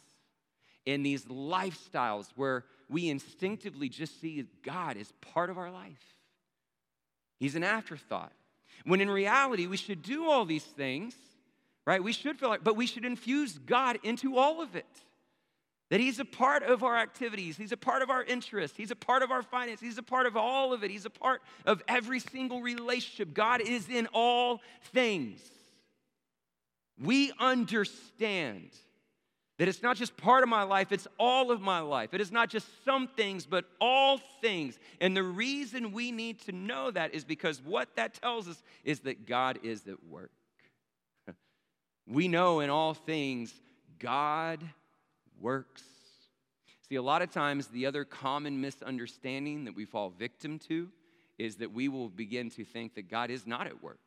and 0.87 1.05
these 1.05 1.27
lifestyles 1.27 2.29
where 2.35 2.65
we 2.91 3.09
instinctively 3.09 3.89
just 3.89 4.21
see 4.21 4.45
God 4.65 4.97
as 4.97 5.13
part 5.21 5.49
of 5.49 5.59
our 5.59 5.71
life. 5.71 6.17
He's 7.39 7.55
an 7.55 7.65
afterthought. 7.65 8.33
When 8.85 9.01
in 9.01 9.09
reality, 9.11 9.67
we 9.67 9.77
should 9.77 10.03
do 10.03 10.29
all 10.29 10.45
these 10.45 10.65
things, 10.65 11.15
right? 11.87 12.03
We 12.03 12.13
should 12.13 12.39
feel 12.39 12.49
like, 12.49 12.65
but 12.65 12.77
we 12.77 12.87
should 12.87 13.05
infuse 13.05 13.59
God 13.59 13.99
into 14.03 14.37
all 14.37 14.61
of 14.61 14.75
it. 14.75 14.87
That 15.91 16.01
He's 16.01 16.21
a 16.21 16.25
part 16.25 16.63
of 16.63 16.83
our 16.83 16.97
activities, 16.97 17.57
He's 17.57 17.73
a 17.73 17.77
part 17.77 18.03
of 18.03 18.11
our 18.11 18.23
interests, 18.25 18.77
He's 18.77 18.91
a 18.91 18.97
part 18.97 19.23
of 19.23 19.31
our 19.31 19.43
finance, 19.43 19.81
He's 19.81 19.99
a 19.99 20.03
part 20.03 20.27
of 20.27 20.37
all 20.37 20.73
of 20.73 20.85
it, 20.85 20.91
He's 20.91 21.07
a 21.07 21.11
part 21.11 21.43
of 21.67 21.83
every 21.89 22.21
single 22.21 22.63
relationship. 22.63 23.35
God 23.35 23.61
is 23.61 23.89
in 23.89 24.07
all 24.13 24.61
things. 24.93 25.41
We 26.99 27.33
understand 27.39 28.71
that 29.61 29.69
it's 29.69 29.83
not 29.83 29.95
just 29.95 30.17
part 30.17 30.43
of 30.43 30.49
my 30.49 30.63
life, 30.63 30.91
it's 30.91 31.07
all 31.19 31.51
of 31.51 31.61
my 31.61 31.81
life. 31.81 32.15
It 32.15 32.21
is 32.23 32.33
not 32.33 32.49
just 32.49 32.67
some 32.83 33.07
things, 33.07 33.45
but 33.45 33.67
all 33.79 34.19
things. 34.41 34.79
And 35.03 35.15
the 35.15 35.23
reason 35.23 35.93
we 35.93 36.13
need 36.13 36.41
to 36.47 36.53
know 36.53 36.91
that 36.91 37.13
is 37.13 37.25
because 37.25 37.61
what 37.61 37.95
that 37.97 38.15
tells 38.15 38.49
us 38.49 38.63
is 38.85 39.01
that 39.01 39.27
God 39.27 39.59
is 39.63 39.87
at 39.87 40.03
work. 40.09 40.31
we 42.09 42.27
know 42.27 42.61
in 42.61 42.71
all 42.71 42.95
things, 42.95 43.53
God 43.99 44.65
works. 45.39 45.83
See, 46.89 46.95
a 46.95 47.03
lot 47.03 47.21
of 47.21 47.31
times, 47.31 47.67
the 47.67 47.85
other 47.85 48.07
common 48.07 48.63
misunderstanding 48.63 49.67
that 49.67 49.77
we 49.77 49.85
fall 49.85 50.09
victim 50.09 50.59
to 50.71 50.89
is 51.37 51.57
that 51.57 51.71
we 51.71 51.89
will 51.89 52.09
begin 52.09 52.49
to 52.53 52.65
think 52.65 52.95
that 52.95 53.11
God 53.11 53.31
is 53.31 53.47
not 53.47 53.67
at 53.67 53.83
work. 53.83 54.01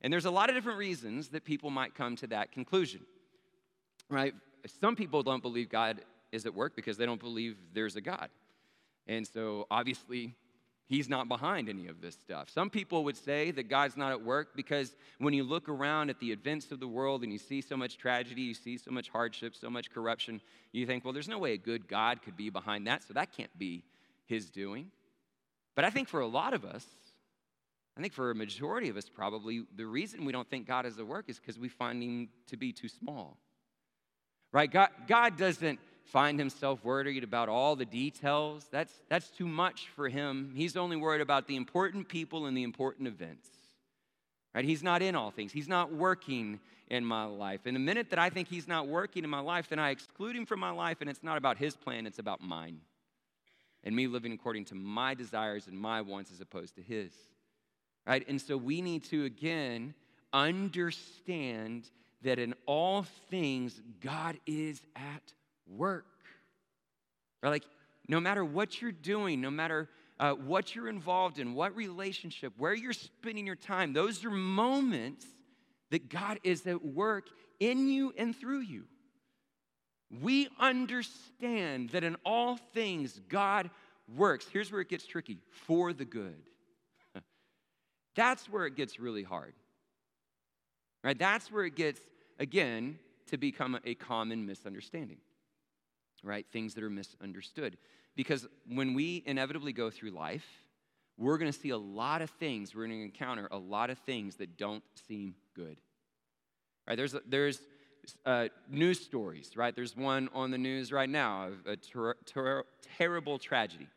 And 0.00 0.12
there's 0.12 0.24
a 0.24 0.30
lot 0.32 0.48
of 0.48 0.56
different 0.56 0.78
reasons 0.78 1.28
that 1.28 1.44
people 1.44 1.70
might 1.70 1.94
come 1.94 2.16
to 2.16 2.26
that 2.26 2.50
conclusion, 2.50 3.02
right? 4.10 4.34
Some 4.80 4.96
people 4.96 5.22
don't 5.22 5.42
believe 5.42 5.68
God 5.68 6.00
is 6.32 6.46
at 6.46 6.54
work 6.54 6.76
because 6.76 6.96
they 6.96 7.06
don't 7.06 7.20
believe 7.20 7.56
there's 7.72 7.96
a 7.96 8.00
God. 8.00 8.28
And 9.06 9.26
so 9.26 9.66
obviously, 9.70 10.34
He's 10.86 11.08
not 11.08 11.28
behind 11.28 11.68
any 11.68 11.86
of 11.86 12.00
this 12.00 12.14
stuff. 12.14 12.50
Some 12.50 12.68
people 12.68 13.04
would 13.04 13.16
say 13.16 13.52
that 13.52 13.68
God's 13.68 13.96
not 13.96 14.10
at 14.10 14.24
work 14.24 14.56
because 14.56 14.96
when 15.18 15.32
you 15.32 15.44
look 15.44 15.68
around 15.68 16.10
at 16.10 16.18
the 16.18 16.32
events 16.32 16.72
of 16.72 16.80
the 16.80 16.88
world 16.88 17.22
and 17.22 17.32
you 17.32 17.38
see 17.38 17.60
so 17.60 17.76
much 17.76 17.96
tragedy, 17.96 18.42
you 18.42 18.54
see 18.54 18.76
so 18.76 18.90
much 18.90 19.08
hardship, 19.08 19.54
so 19.54 19.70
much 19.70 19.92
corruption, 19.92 20.40
you 20.72 20.86
think, 20.86 21.04
well, 21.04 21.14
there's 21.14 21.28
no 21.28 21.38
way 21.38 21.52
a 21.52 21.58
good 21.58 21.86
God 21.86 22.22
could 22.22 22.36
be 22.36 22.50
behind 22.50 22.88
that, 22.88 23.04
so 23.04 23.14
that 23.14 23.30
can't 23.30 23.56
be 23.56 23.84
His 24.26 24.50
doing. 24.50 24.90
But 25.76 25.84
I 25.84 25.90
think 25.90 26.08
for 26.08 26.20
a 26.20 26.26
lot 26.26 26.54
of 26.54 26.64
us, 26.64 26.84
I 27.96 28.00
think 28.00 28.12
for 28.12 28.32
a 28.32 28.34
majority 28.34 28.88
of 28.88 28.96
us 28.96 29.08
probably, 29.08 29.62
the 29.76 29.86
reason 29.86 30.24
we 30.24 30.32
don't 30.32 30.50
think 30.50 30.66
God 30.66 30.86
is 30.86 30.98
at 30.98 31.06
work 31.06 31.26
is 31.28 31.38
because 31.38 31.56
we 31.56 31.68
find 31.68 32.02
Him 32.02 32.30
to 32.48 32.56
be 32.56 32.72
too 32.72 32.88
small. 32.88 33.36
Right? 34.52 34.70
God, 34.70 34.90
God 35.06 35.36
doesn't 35.36 35.78
find 36.04 36.38
himself 36.38 36.84
worried 36.84 37.22
about 37.22 37.48
all 37.48 37.76
the 37.76 37.84
details. 37.84 38.66
That's, 38.70 38.92
that's 39.08 39.28
too 39.28 39.46
much 39.46 39.88
for 39.94 40.08
him. 40.08 40.52
He's 40.56 40.76
only 40.76 40.96
worried 40.96 41.20
about 41.20 41.46
the 41.46 41.56
important 41.56 42.08
people 42.08 42.46
and 42.46 42.56
the 42.56 42.64
important 42.64 43.06
events. 43.06 43.48
Right? 44.54 44.64
He's 44.64 44.82
not 44.82 45.02
in 45.02 45.14
all 45.14 45.30
things. 45.30 45.52
He's 45.52 45.68
not 45.68 45.92
working 45.92 46.58
in 46.88 47.04
my 47.04 47.24
life. 47.24 47.60
And 47.66 47.76
the 47.76 47.80
minute 47.80 48.10
that 48.10 48.18
I 48.18 48.30
think 48.30 48.48
he's 48.48 48.66
not 48.66 48.88
working 48.88 49.22
in 49.22 49.30
my 49.30 49.40
life, 49.40 49.68
then 49.68 49.78
I 49.78 49.90
exclude 49.90 50.34
him 50.34 50.44
from 50.44 50.58
my 50.58 50.70
life, 50.70 51.00
and 51.00 51.08
it's 51.08 51.22
not 51.22 51.38
about 51.38 51.56
his 51.56 51.76
plan, 51.76 52.06
it's 52.06 52.18
about 52.18 52.40
mine. 52.40 52.80
And 53.84 53.94
me 53.94 54.08
living 54.08 54.32
according 54.32 54.66
to 54.66 54.74
my 54.74 55.14
desires 55.14 55.68
and 55.68 55.78
my 55.78 56.00
wants 56.00 56.32
as 56.32 56.40
opposed 56.40 56.74
to 56.74 56.82
his. 56.82 57.12
Right? 58.06 58.26
And 58.28 58.40
so 58.40 58.56
we 58.56 58.82
need 58.82 59.04
to, 59.04 59.24
again, 59.24 59.94
understand 60.32 61.84
that 62.22 62.38
in 62.38 62.54
all 62.66 63.04
things, 63.30 63.80
God 64.00 64.38
is 64.46 64.82
at 64.94 65.22
work. 65.66 66.06
Or 67.42 67.50
like, 67.50 67.64
no 68.08 68.20
matter 68.20 68.44
what 68.44 68.80
you're 68.82 68.92
doing, 68.92 69.40
no 69.40 69.50
matter 69.50 69.88
uh, 70.18 70.32
what 70.32 70.74
you're 70.74 70.88
involved 70.88 71.38
in, 71.38 71.54
what 71.54 71.74
relationship, 71.74 72.52
where 72.58 72.74
you're 72.74 72.92
spending 72.92 73.46
your 73.46 73.56
time, 73.56 73.92
those 73.92 74.24
are 74.24 74.30
moments 74.30 75.26
that 75.90 76.08
God 76.08 76.38
is 76.44 76.66
at 76.66 76.84
work 76.84 77.28
in 77.58 77.88
you 77.88 78.12
and 78.16 78.36
through 78.36 78.60
you. 78.60 78.84
We 80.22 80.48
understand 80.58 81.90
that 81.90 82.04
in 82.04 82.16
all 82.24 82.56
things, 82.74 83.20
God 83.28 83.70
works. 84.16 84.46
Here's 84.52 84.72
where 84.72 84.80
it 84.80 84.88
gets 84.88 85.06
tricky 85.06 85.38
for 85.50 85.92
the 85.92 86.04
good. 86.04 86.42
That's 88.16 88.48
where 88.48 88.66
it 88.66 88.76
gets 88.76 88.98
really 88.98 89.22
hard. 89.22 89.54
Right? 91.02 91.18
That's 91.18 91.50
where 91.50 91.64
it 91.64 91.76
gets, 91.76 92.00
again, 92.38 92.98
to 93.28 93.38
become 93.38 93.78
a 93.84 93.94
common 93.94 94.46
misunderstanding 94.46 95.18
right? 96.22 96.46
Things 96.52 96.74
that 96.74 96.84
are 96.84 96.90
misunderstood. 96.90 97.76
Because 98.16 98.46
when 98.68 98.94
we 98.94 99.22
inevitably 99.26 99.72
go 99.72 99.90
through 99.90 100.10
life, 100.10 100.46
we're 101.16 101.38
going 101.38 101.52
to 101.52 101.58
see 101.58 101.70
a 101.70 101.78
lot 101.78 102.22
of 102.22 102.30
things, 102.30 102.74
we're 102.74 102.86
going 102.86 102.98
to 102.98 103.04
encounter 103.04 103.48
a 103.50 103.58
lot 103.58 103.90
of 103.90 103.98
things 103.98 104.36
that 104.36 104.56
don't 104.56 104.82
seem 105.06 105.34
good. 105.54 105.76
Right? 106.88 106.96
There's, 106.96 107.14
there's 107.26 107.60
uh, 108.24 108.48
news 108.68 109.00
stories, 109.00 109.52
right? 109.54 109.74
There's 109.74 109.96
one 109.96 110.28
on 110.32 110.50
the 110.50 110.58
news 110.58 110.92
right 110.92 111.08
now 111.08 111.48
of 111.48 111.66
a 111.66 111.76
ter- 111.76 112.16
ter- 112.24 112.64
terrible 112.96 113.38
tragedy 113.38 113.88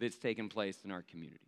that's 0.00 0.18
taken 0.18 0.48
place 0.48 0.78
in 0.84 0.90
our 0.90 1.02
community. 1.02 1.38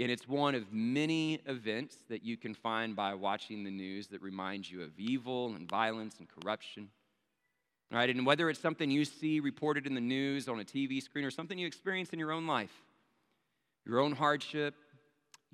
And 0.00 0.10
it's 0.10 0.28
one 0.28 0.54
of 0.54 0.72
many 0.72 1.34
events 1.46 1.96
that 2.08 2.24
you 2.24 2.36
can 2.36 2.54
find 2.54 2.96
by 2.96 3.14
watching 3.14 3.62
the 3.62 3.70
news 3.70 4.08
that 4.08 4.22
reminds 4.22 4.70
you 4.70 4.82
of 4.82 4.98
evil 4.98 5.54
and 5.54 5.68
violence 5.68 6.16
and 6.18 6.28
corruption. 6.28 6.88
Right? 7.92 8.10
And 8.10 8.26
whether 8.26 8.50
it's 8.50 8.58
something 8.58 8.90
you 8.90 9.04
see 9.04 9.38
reported 9.38 9.86
in 9.86 9.94
the 9.94 10.00
news 10.00 10.48
on 10.48 10.58
a 10.58 10.64
TV 10.64 11.00
screen 11.00 11.24
or 11.24 11.30
something 11.30 11.56
you 11.56 11.66
experience 11.66 12.10
in 12.10 12.18
your 12.18 12.32
own 12.32 12.46
life, 12.46 12.72
your 13.86 14.00
own 14.00 14.12
hardship, 14.12 14.74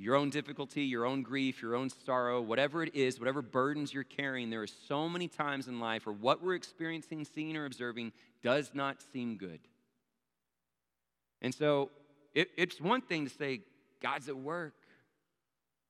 your 0.00 0.16
own 0.16 0.31
difficulty, 0.31 0.85
your 0.85 1.05
own 1.05 1.22
grief, 1.22 1.61
your 1.61 1.74
own 1.74 1.90
sorrow, 1.90 2.40
whatever 2.40 2.83
it 2.83 2.94
is, 2.94 3.18
whatever 3.18 3.42
burdens 3.42 3.92
you're 3.92 4.05
carrying, 4.05 4.48
there 4.48 4.62
are 4.62 4.66
so 4.66 5.07
many 5.07 5.29
times 5.29 5.68
in 5.68 5.79
life 5.79 6.07
where 6.07 6.14
what 6.14 6.42
we're 6.42 6.55
experiencing, 6.55 7.26
seeing, 7.26 7.55
or 7.55 7.66
observing 7.66 8.12
does 8.42 8.70
not 8.72 9.03
seem 9.12 9.37
good. 9.37 9.61
And 11.42 11.55
so 11.55 11.90
it, 12.35 12.48
it's 12.57 12.81
one 12.81 13.03
thing 13.03 13.29
to 13.29 13.35
say, 13.35 13.61
God's 14.02 14.28
at 14.28 14.36
work. 14.36 14.74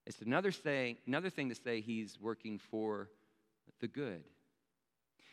It's 0.07 0.20
another, 0.20 0.51
say, 0.51 0.99
another 1.07 1.31
thing 1.31 1.49
to 1.51 1.55
say 1.55 1.81
he's 1.81 2.18
working 2.20 2.59
for 2.59 3.09
the 3.81 3.88
good. 3.88 4.25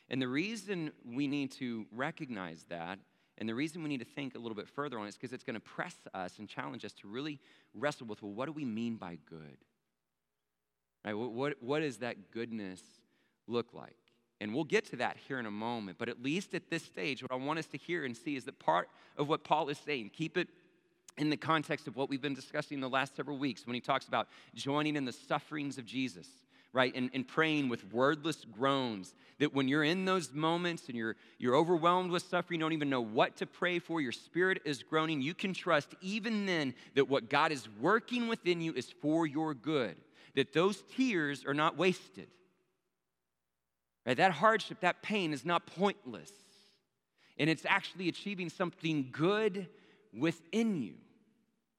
And 0.09 0.21
the 0.21 0.27
reason 0.27 0.91
we 1.05 1.27
need 1.27 1.51
to 1.53 1.85
recognize 1.91 2.65
that 2.69 2.99
and 3.37 3.47
the 3.47 3.55
reason 3.55 3.83
we 3.83 3.89
need 3.89 3.99
to 3.99 4.05
think 4.05 4.35
a 4.35 4.39
little 4.39 4.55
bit 4.55 4.67
further 4.67 4.97
on 4.97 5.05
it 5.05 5.09
is 5.09 5.15
because 5.15 5.31
it's 5.31 5.43
going 5.43 5.55
to 5.55 5.59
press 5.59 5.95
us 6.13 6.39
and 6.39 6.49
challenge 6.49 6.83
us 6.83 6.93
to 6.93 7.07
really 7.07 7.39
wrestle 7.73 8.07
with 8.07 8.21
well, 8.21 8.31
what 8.31 8.45
do 8.47 8.51
we 8.51 8.65
mean 8.65 8.95
by 8.95 9.17
good? 9.29 9.57
Right? 11.05 11.13
What, 11.13 11.31
what, 11.31 11.53
what 11.61 11.79
does 11.81 11.97
that 11.97 12.31
goodness 12.31 12.81
look 13.47 13.73
like? 13.73 13.95
And 14.39 14.53
we'll 14.53 14.63
get 14.63 14.85
to 14.91 14.97
that 14.97 15.17
here 15.27 15.39
in 15.39 15.45
a 15.45 15.51
moment. 15.51 15.97
But 15.97 16.09
at 16.09 16.21
least 16.21 16.53
at 16.53 16.69
this 16.69 16.83
stage, 16.83 17.21
what 17.21 17.31
I 17.31 17.35
want 17.35 17.59
us 17.59 17.67
to 17.67 17.77
hear 17.77 18.05
and 18.05 18.15
see 18.15 18.35
is 18.35 18.45
that 18.45 18.59
part 18.59 18.89
of 19.17 19.27
what 19.27 19.43
Paul 19.43 19.69
is 19.69 19.77
saying, 19.79 20.11
keep 20.13 20.37
it 20.37 20.47
in 21.17 21.30
the 21.30 21.38
context 21.38 21.88
of 21.88 21.95
what 21.95 22.10
we've 22.10 22.21
been 22.21 22.34
discussing 22.34 22.80
the 22.80 22.89
last 22.89 23.15
several 23.15 23.38
weeks 23.38 23.65
when 23.65 23.73
he 23.73 23.82
talks 23.82 24.08
about 24.08 24.27
joining 24.53 24.95
in 24.95 25.06
the 25.06 25.13
sufferings 25.13 25.77
of 25.77 25.86
Jesus 25.86 26.27
right? 26.73 26.93
And, 26.95 27.10
and 27.13 27.27
praying 27.27 27.69
with 27.69 27.91
wordless 27.91 28.45
groans. 28.45 29.15
That 29.39 29.53
when 29.53 29.67
you're 29.67 29.84
in 29.84 30.06
those 30.06 30.34
moments 30.34 30.88
and 30.88 30.95
you're, 30.95 31.15
you're 31.39 31.56
overwhelmed 31.56 32.12
with 32.12 32.23
suffering, 32.23 32.60
you 32.60 32.65
don't 32.65 32.73
even 32.73 32.89
know 32.89 33.01
what 33.01 33.38
to 33.38 33.47
pray 33.47 33.80
for, 33.80 34.01
your 34.01 34.12
spirit 34.12 34.62
is 34.63 34.84
groaning, 34.84 35.21
you 35.21 35.34
can 35.34 35.53
trust 35.53 35.95
even 36.01 36.45
then 36.45 36.75
that 36.95 37.10
what 37.10 37.30
God 37.30 37.51
is 37.51 37.67
working 37.80 38.27
within 38.27 38.62
you 38.62 38.73
is 38.73 38.91
for 39.01 39.25
your 39.25 39.53
good. 39.53 39.95
That 40.36 40.53
those 40.53 40.84
tears 40.95 41.45
are 41.45 41.53
not 41.53 41.77
wasted. 41.77 42.27
Right? 44.06 44.17
That 44.17 44.32
hardship, 44.32 44.82
that 44.82 45.01
pain 45.01 45.34
is 45.34 45.45
not 45.45 45.65
pointless. 45.65 46.32
And 47.39 47.49
it's 47.49 47.65
actually 47.65 48.08
achieving 48.08 48.49
something 48.49 49.10
good 49.12 49.67
within 50.13 50.82
you. 50.82 50.93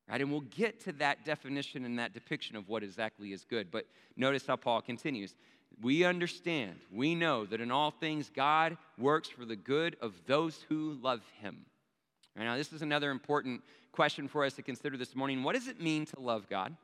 Right? 0.09 0.21
And 0.21 0.31
we'll 0.31 0.41
get 0.41 0.81
to 0.85 0.93
that 0.93 1.25
definition 1.25 1.85
and 1.85 1.99
that 1.99 2.15
depiction 2.15 2.57
of 2.57 2.69
what 2.69 2.83
exactly 2.83 3.33
is 3.33 3.45
good. 3.45 3.71
But 3.71 3.87
notice 4.17 4.47
how 4.47 4.57
Paul 4.57 4.81
continues. 4.81 5.35
We 5.83 6.05
understand, 6.05 6.77
we 6.91 7.15
know 7.15 7.45
that 7.47 7.61
in 7.61 7.71
all 7.71 7.91
things 7.91 8.31
God 8.35 8.79
works 8.97 9.29
for 9.29 9.45
the 9.45 9.55
good 9.55 9.97
of 10.01 10.15
those 10.27 10.65
who 10.69 10.97
love 11.03 11.21
him. 11.41 11.67
Right, 12.37 12.45
now, 12.45 12.57
this 12.57 12.73
is 12.73 12.83
another 12.83 13.11
important 13.11 13.63
question 13.93 14.29
for 14.29 14.45
us 14.45 14.55
to 14.55 14.63
consider 14.63 14.97
this 14.97 15.15
morning. 15.15 15.43
What 15.43 15.55
does 15.55 15.69
it 15.69 15.81
mean 15.81 16.07
to 16.07 16.21
love 16.21 16.49
God? 16.49 16.75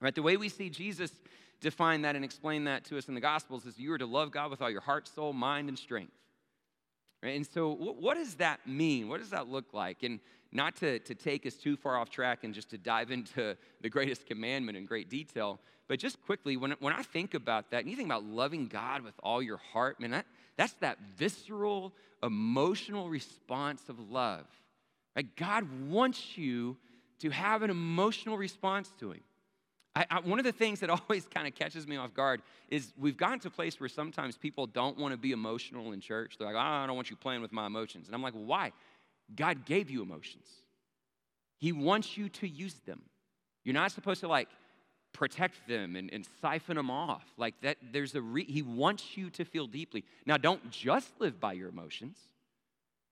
Right, 0.00 0.14
the 0.14 0.22
way 0.22 0.36
we 0.36 0.48
see 0.48 0.70
Jesus 0.70 1.12
define 1.60 2.02
that 2.02 2.16
and 2.16 2.24
explain 2.24 2.64
that 2.64 2.84
to 2.86 2.96
us 2.96 3.08
in 3.08 3.14
the 3.14 3.20
Gospels 3.20 3.66
is 3.66 3.78
you 3.78 3.92
are 3.92 3.98
to 3.98 4.06
love 4.06 4.30
God 4.30 4.50
with 4.50 4.62
all 4.62 4.70
your 4.70 4.80
heart, 4.80 5.06
soul, 5.06 5.32
mind, 5.32 5.68
and 5.68 5.78
strength. 5.78 6.12
Right? 7.22 7.36
And 7.36 7.46
so, 7.46 7.74
what 7.74 8.16
does 8.16 8.36
that 8.36 8.66
mean? 8.66 9.08
What 9.08 9.20
does 9.20 9.30
that 9.30 9.48
look 9.48 9.74
like? 9.74 10.02
And 10.02 10.20
not 10.52 10.76
to, 10.76 10.98
to 11.00 11.14
take 11.14 11.46
us 11.46 11.54
too 11.54 11.76
far 11.76 11.96
off 11.96 12.10
track 12.10 12.44
and 12.44 12.52
just 12.52 12.70
to 12.70 12.78
dive 12.78 13.10
into 13.10 13.56
the 13.80 13.88
greatest 13.88 14.26
commandment 14.26 14.76
in 14.76 14.84
great 14.84 15.08
detail, 15.08 15.60
but 15.90 15.98
just 15.98 16.22
quickly, 16.22 16.56
when, 16.56 16.72
when 16.78 16.92
I 16.92 17.02
think 17.02 17.34
about 17.34 17.72
that, 17.72 17.80
and 17.80 17.90
you 17.90 17.96
think 17.96 18.06
about 18.06 18.24
loving 18.24 18.68
God 18.68 19.02
with 19.02 19.14
all 19.22 19.42
your 19.42 19.56
heart, 19.56 20.00
man, 20.00 20.12
that, 20.12 20.26
that's 20.56 20.74
that 20.74 20.98
visceral, 21.16 21.92
emotional 22.22 23.08
response 23.08 23.88
of 23.88 23.98
love. 24.10 24.46
Right? 25.16 25.26
God 25.34 25.66
wants 25.88 26.38
you 26.38 26.76
to 27.20 27.30
have 27.30 27.62
an 27.62 27.70
emotional 27.70 28.38
response 28.38 28.90
to 29.00 29.12
Him. 29.12 29.20
I, 29.96 30.06
I, 30.08 30.20
one 30.20 30.38
of 30.38 30.44
the 30.44 30.52
things 30.52 30.80
that 30.80 30.90
always 31.08 31.26
kind 31.26 31.46
of 31.46 31.54
catches 31.54 31.86
me 31.86 31.96
off 31.96 32.14
guard 32.14 32.42
is 32.68 32.92
we've 32.96 33.16
gotten 33.16 33.40
to 33.40 33.48
a 33.48 33.50
place 33.50 33.80
where 33.80 33.88
sometimes 33.88 34.36
people 34.36 34.66
don't 34.66 34.96
want 34.96 35.12
to 35.12 35.18
be 35.18 35.32
emotional 35.32 35.92
in 35.92 36.00
church. 36.00 36.36
They're 36.38 36.46
like, 36.46 36.56
oh, 36.56 36.58
I 36.58 36.86
don't 36.86 36.96
want 36.96 37.10
you 37.10 37.16
playing 37.16 37.42
with 37.42 37.52
my 37.52 37.66
emotions. 37.66 38.06
And 38.06 38.14
I'm 38.14 38.22
like, 38.22 38.34
well, 38.34 38.44
why? 38.44 38.72
God 39.34 39.64
gave 39.64 39.90
you 39.90 40.02
emotions. 40.02 40.46
He 41.58 41.72
wants 41.72 42.16
you 42.16 42.28
to 42.30 42.48
use 42.48 42.74
them. 42.86 43.02
You're 43.64 43.74
not 43.74 43.92
supposed 43.92 44.20
to 44.20 44.28
like 44.28 44.48
protect 45.12 45.66
them 45.68 45.96
and, 45.96 46.10
and 46.12 46.26
siphon 46.40 46.76
them 46.76 46.90
off. 46.90 47.24
Like 47.36 47.54
that, 47.62 47.76
there's 47.92 48.14
a 48.14 48.22
re- 48.22 48.44
he 48.44 48.62
wants 48.62 49.16
you 49.16 49.30
to 49.30 49.44
feel 49.44 49.66
deeply. 49.66 50.04
Now, 50.26 50.36
don't 50.36 50.70
just 50.70 51.08
live 51.18 51.40
by 51.40 51.52
your 51.52 51.68
emotions, 51.68 52.16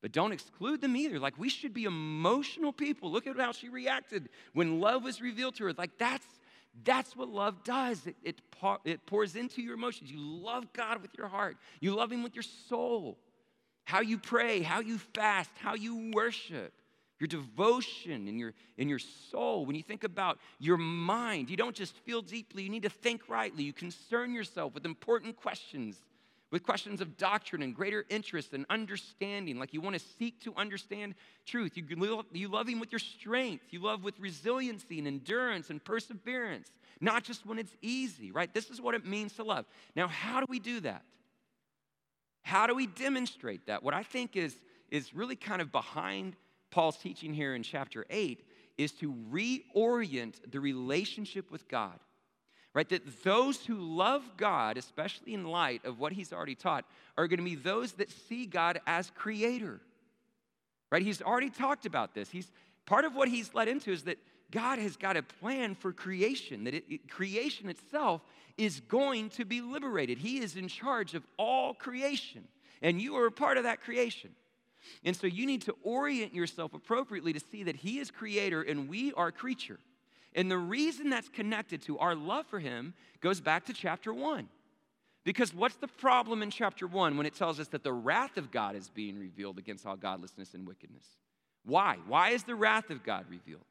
but 0.01 0.13
don't 0.13 0.33
exclude 0.33 0.81
them 0.81 0.97
either. 0.97 1.19
Like 1.19 1.39
we 1.39 1.49
should 1.49 1.75
be 1.75 1.85
emotional 1.85 2.73
people. 2.73 3.11
Look 3.11 3.27
at 3.27 3.37
how 3.37 3.53
she 3.53 3.69
reacted 3.69 4.29
when 4.55 4.81
love 4.81 5.05
was 5.05 5.21
revealed 5.21 5.57
to 5.57 5.65
her. 5.65 5.73
Like 5.73 5.99
that's 5.99 6.27
that's 6.85 7.17
what 7.17 7.29
love 7.29 7.65
does. 7.65 8.07
It, 8.07 8.17
it, 8.23 8.41
it 8.85 9.05
pours 9.07 9.35
into 9.37 9.61
your 9.63 9.75
emotions. 9.75 10.11
You 10.11 10.21
love 10.21 10.73
God 10.73 11.03
with 11.03 11.11
your 11.17 11.27
heart. 11.27 11.57
You 11.81 11.95
love 11.95 12.13
Him 12.13 12.23
with 12.23 12.35
your 12.37 12.45
soul 12.45 13.19
how 13.89 14.03
you 14.03 14.19
pray, 14.19 14.61
how 14.61 14.81
you 14.81 14.99
fast, 14.99 15.49
how 15.61 15.75
you 15.75 16.11
worship. 16.13 16.75
your 17.19 17.27
devotion 17.27 18.29
in 18.29 18.39
your, 18.39 18.53
in 18.77 18.87
your 18.87 18.99
soul. 18.99 19.65
When 19.65 19.75
you 19.75 19.83
think 19.83 20.05
about 20.05 20.39
your 20.59 20.77
mind, 20.77 21.49
you 21.49 21.57
don't 21.57 21.75
just 21.75 21.97
feel 22.05 22.21
deeply, 22.21 22.65
you 22.65 22.69
need 22.69 22.83
to 22.83 22.91
think 22.91 23.23
rightly. 23.31 23.65
You 23.65 23.73
concern 23.73 24.35
yourself 24.35 24.75
with 24.75 24.85
important 24.85 25.37
questions, 25.37 25.97
with 26.51 26.65
questions 26.65 27.01
of 27.01 27.17
doctrine 27.17 27.63
and 27.63 27.75
greater 27.75 28.05
interest 28.11 28.53
and 28.53 28.67
understanding. 28.69 29.59
Like 29.59 29.73
you 29.73 29.81
want 29.81 29.99
to 29.99 30.05
seek 30.19 30.39
to 30.43 30.55
understand 30.55 31.15
truth. 31.47 31.75
You, 31.75 31.85
you 32.33 32.49
love 32.49 32.69
Him 32.69 32.81
with 32.81 32.93
your 32.93 32.99
strength, 32.99 33.65
you 33.71 33.81
love 33.81 34.05
with 34.05 34.21
resiliency 34.21 34.99
and 34.99 35.09
endurance 35.09 35.71
and 35.71 35.83
perseverance, 35.83 36.69
not 37.01 37.25
just 37.25 37.47
when 37.47 37.59
it's 37.59 37.75
easy, 37.81 38.33
right? 38.33 38.53
This 38.53 38.69
is 38.69 38.83
what 38.83 38.95
it 38.95 39.07
means 39.07 39.33
to 39.37 39.45
love. 39.45 39.65
Now, 39.97 40.09
how 40.09 40.41
do 40.41 40.47
we 40.47 40.59
do 40.59 40.81
that? 40.81 41.05
How 42.49 42.67
do 42.67 42.75
we 42.75 42.87
demonstrate 42.87 43.67
that? 43.67 43.83
What 43.83 43.93
I 43.93 44.03
think 44.03 44.35
is, 44.35 44.57
is 44.91 45.15
really 45.15 45.37
kind 45.37 45.61
of 45.61 45.71
behind 45.71 46.35
Paul's 46.71 46.97
teaching 46.97 47.35
here 47.35 47.55
in 47.55 47.63
chapter 47.63 48.07
8 48.09 48.43
is 48.79 48.93
to 48.93 49.15
reorient 49.31 50.37
the 50.51 50.59
relationship 50.59 51.51
with 51.51 51.69
God. 51.69 51.99
Right? 52.73 52.89
That 52.89 53.23
those 53.23 53.67
who 53.67 53.75
love 53.75 54.23
God, 54.39 54.79
especially 54.79 55.35
in 55.35 55.45
light 55.45 55.85
of 55.85 55.99
what 55.99 56.15
he's 56.15 56.33
already 56.33 56.55
taught, 56.55 56.87
are 57.19 57.29
going 57.29 57.39
to 57.39 57.45
be 57.45 57.55
those 57.55 57.93
that 57.93 58.11
see 58.11 58.47
God 58.47 58.81
as 58.87 59.13
creator. 59.15 59.83
Right? 60.91 61.03
He's 61.03 61.21
already 61.21 61.51
talked 61.51 61.85
about 61.85 62.15
this. 62.15 62.31
He's 62.31 62.51
part 62.87 63.05
of 63.05 63.15
what 63.15 63.29
he's 63.29 63.53
led 63.53 63.69
into 63.69 63.93
is 63.93 64.05
that 64.05 64.17
God 64.51 64.79
has 64.79 64.97
got 64.97 65.17
a 65.17 65.23
plan 65.23 65.75
for 65.75 65.93
creation, 65.93 66.65
that 66.65 66.75
it, 66.75 66.85
it, 66.89 67.11
creation 67.11 67.69
itself 67.69 68.23
is 68.57 68.81
going 68.81 69.31
to 69.31 69.45
be 69.45 69.61
liberated. 69.61 70.19
He 70.19 70.39
is 70.39 70.57
in 70.57 70.69
charge 70.69 71.15
of 71.15 71.23
all 71.37 71.75
creation, 71.75 72.45
and 72.81 73.01
you 73.01 73.17
are 73.17 73.27
a 73.27 73.33
part 73.33 73.59
of 73.59 73.65
that 73.65 73.83
creation. 73.83 74.31
And 75.05 75.15
so 75.15 75.27
you 75.27 75.47
need 75.47 75.63
to 75.63 75.77
orient 75.83 76.35
yourself 76.35 76.73
appropriately 76.73 77.33
to 77.33 77.41
see 77.41 77.65
that 77.65 77.77
He 77.77 77.99
is 77.99 78.11
creator 78.11 78.63
and 78.63 78.89
we 78.89 79.13
are 79.15 79.31
creature. 79.31 79.79
And 80.35 80.51
the 80.51 80.59
reason 80.59 81.11
that's 81.11 81.29
connected 81.29 81.83
to 81.83 81.99
our 81.99 82.15
love 82.15 82.47
for 82.47 82.59
Him 82.59 82.95
goes 83.21 83.41
back 83.41 83.67
to 83.67 83.73
chapter 83.73 84.15
one. 84.15 84.49
Because 85.25 85.53
what's 85.53 85.77
the 85.77 85.89
problem 85.89 86.43
in 86.43 86.51
chapter 86.51 86.87
one 86.87 87.17
when 87.17 87.27
it 87.27 87.35
tells 87.35 87.61
us 87.61 87.69
that 87.69 87.83
the 87.83 87.93
wrath 87.93 88.37
of 88.37 88.51
God 88.51 88.77
is 88.77 88.89
being 88.89 89.19
revealed 89.19 89.59
against 89.59 89.85
all 89.85 89.97
godlessness 89.97 90.55
and 90.55 90.67
wickedness? 90.67 91.05
Why? 91.65 91.99
Why 92.07 92.31
is 92.31 92.45
the 92.45 92.55
wrath 92.55 92.89
of 92.89 93.03
God 93.03 93.27
revealed? 93.29 93.65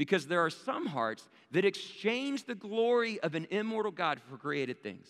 Because 0.00 0.26
there 0.26 0.40
are 0.40 0.48
some 0.48 0.86
hearts 0.86 1.28
that 1.50 1.66
exchange 1.66 2.46
the 2.46 2.54
glory 2.54 3.20
of 3.20 3.34
an 3.34 3.46
immortal 3.50 3.92
God 3.92 4.18
for 4.30 4.38
created 4.38 4.82
things. 4.82 5.06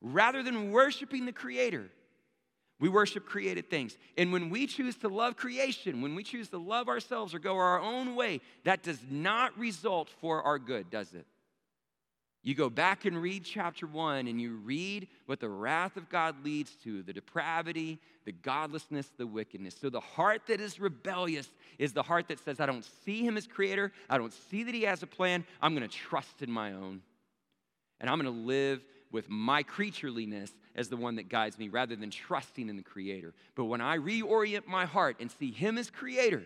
Rather 0.00 0.42
than 0.42 0.70
worshiping 0.70 1.26
the 1.26 1.32
Creator, 1.32 1.90
we 2.80 2.88
worship 2.88 3.26
created 3.26 3.68
things. 3.68 3.98
And 4.16 4.32
when 4.32 4.48
we 4.48 4.66
choose 4.66 4.96
to 5.00 5.08
love 5.10 5.36
creation, 5.36 6.00
when 6.00 6.14
we 6.14 6.22
choose 6.22 6.48
to 6.48 6.58
love 6.58 6.88
ourselves 6.88 7.34
or 7.34 7.38
go 7.38 7.58
our 7.58 7.78
own 7.78 8.16
way, 8.16 8.40
that 8.64 8.82
does 8.82 8.98
not 9.10 9.58
result 9.58 10.08
for 10.22 10.42
our 10.42 10.58
good, 10.58 10.88
does 10.88 11.12
it? 11.12 11.26
You 12.42 12.54
go 12.54 12.70
back 12.70 13.04
and 13.04 13.20
read 13.20 13.44
chapter 13.44 13.86
one 13.86 14.28
and 14.28 14.40
you 14.40 14.56
read 14.56 15.08
what 15.26 15.40
the 15.40 15.48
wrath 15.48 15.96
of 15.96 16.08
God 16.08 16.44
leads 16.44 16.70
to 16.84 17.02
the 17.02 17.12
depravity, 17.12 17.98
the 18.24 18.32
godlessness, 18.32 19.10
the 19.16 19.26
wickedness. 19.26 19.76
So 19.78 19.90
the 19.90 20.00
heart 20.00 20.42
that 20.46 20.60
is 20.60 20.78
rebellious 20.78 21.48
is 21.78 21.92
the 21.92 22.02
heart 22.02 22.28
that 22.28 22.42
says, 22.44 22.60
I 22.60 22.66
don't 22.66 22.86
see 23.04 23.26
him 23.26 23.36
as 23.36 23.46
creator. 23.46 23.92
I 24.08 24.18
don't 24.18 24.32
see 24.32 24.62
that 24.62 24.74
he 24.74 24.82
has 24.82 25.02
a 25.02 25.06
plan. 25.06 25.44
I'm 25.60 25.74
going 25.74 25.88
to 25.88 25.94
trust 25.94 26.40
in 26.40 26.50
my 26.50 26.72
own. 26.72 27.02
And 28.00 28.08
I'm 28.08 28.20
going 28.20 28.32
to 28.32 28.46
live 28.46 28.84
with 29.10 29.28
my 29.28 29.62
creatureliness 29.62 30.50
as 30.76 30.88
the 30.88 30.96
one 30.96 31.16
that 31.16 31.28
guides 31.28 31.58
me 31.58 31.68
rather 31.68 31.96
than 31.96 32.10
trusting 32.10 32.68
in 32.68 32.76
the 32.76 32.82
Creator. 32.82 33.34
But 33.56 33.64
when 33.64 33.80
I 33.80 33.98
reorient 33.98 34.66
my 34.66 34.84
heart 34.84 35.16
and 35.18 35.30
see 35.30 35.50
Him 35.50 35.78
as 35.78 35.90
Creator 35.90 36.44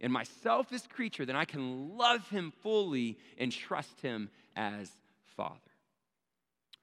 and 0.00 0.12
myself 0.12 0.72
as 0.72 0.86
creature, 0.86 1.26
then 1.26 1.34
I 1.34 1.44
can 1.44 1.96
love 1.96 2.28
Him 2.28 2.52
fully 2.62 3.18
and 3.36 3.50
trust 3.50 4.00
Him 4.00 4.30
as 4.54 4.90
Father. 5.38 5.72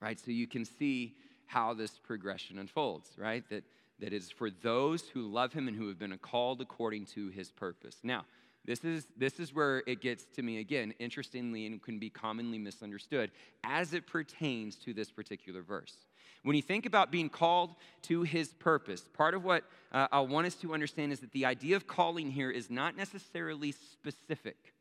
Right? 0.01 0.19
So 0.19 0.31
you 0.31 0.47
can 0.47 0.65
see 0.65 1.15
how 1.45 1.73
this 1.73 1.99
progression 1.99 2.57
unfolds, 2.57 3.09
right? 3.17 3.43
That, 3.49 3.63
that 3.99 4.13
is 4.13 4.31
for 4.31 4.49
those 4.49 5.03
who 5.13 5.31
love 5.31 5.53
Him 5.53 5.67
and 5.67 5.77
who 5.77 5.87
have 5.89 5.99
been 5.99 6.17
called 6.17 6.61
according 6.61 7.05
to 7.07 7.27
His 7.27 7.51
purpose. 7.51 7.97
Now, 8.01 8.25
this 8.65 8.83
is, 8.83 9.05
this 9.15 9.39
is 9.39 9.53
where 9.53 9.83
it 9.85 10.01
gets 10.01 10.25
to 10.35 10.41
me 10.41 10.59
again, 10.59 10.93
interestingly, 10.99 11.67
and 11.67 11.81
can 11.83 11.99
be 11.99 12.09
commonly 12.09 12.57
misunderstood 12.57 13.29
as 13.63 13.93
it 13.93 14.07
pertains 14.07 14.75
to 14.77 14.93
this 14.93 15.11
particular 15.11 15.61
verse. 15.61 15.97
When 16.43 16.55
you 16.55 16.61
think 16.61 16.85
about 16.85 17.11
being 17.11 17.29
called 17.29 17.75
to 18.03 18.23
his 18.23 18.49
purpose, 18.53 19.01
part 19.13 19.33
of 19.33 19.43
what 19.43 19.63
uh, 19.91 20.07
I 20.11 20.21
want 20.21 20.47
us 20.47 20.55
to 20.55 20.73
understand 20.73 21.11
is 21.11 21.19
that 21.19 21.31
the 21.31 21.45
idea 21.45 21.75
of 21.75 21.87
calling 21.87 22.31
here 22.31 22.51
is 22.51 22.69
not 22.69 22.95
necessarily 22.95 23.71
specific, 23.71 24.74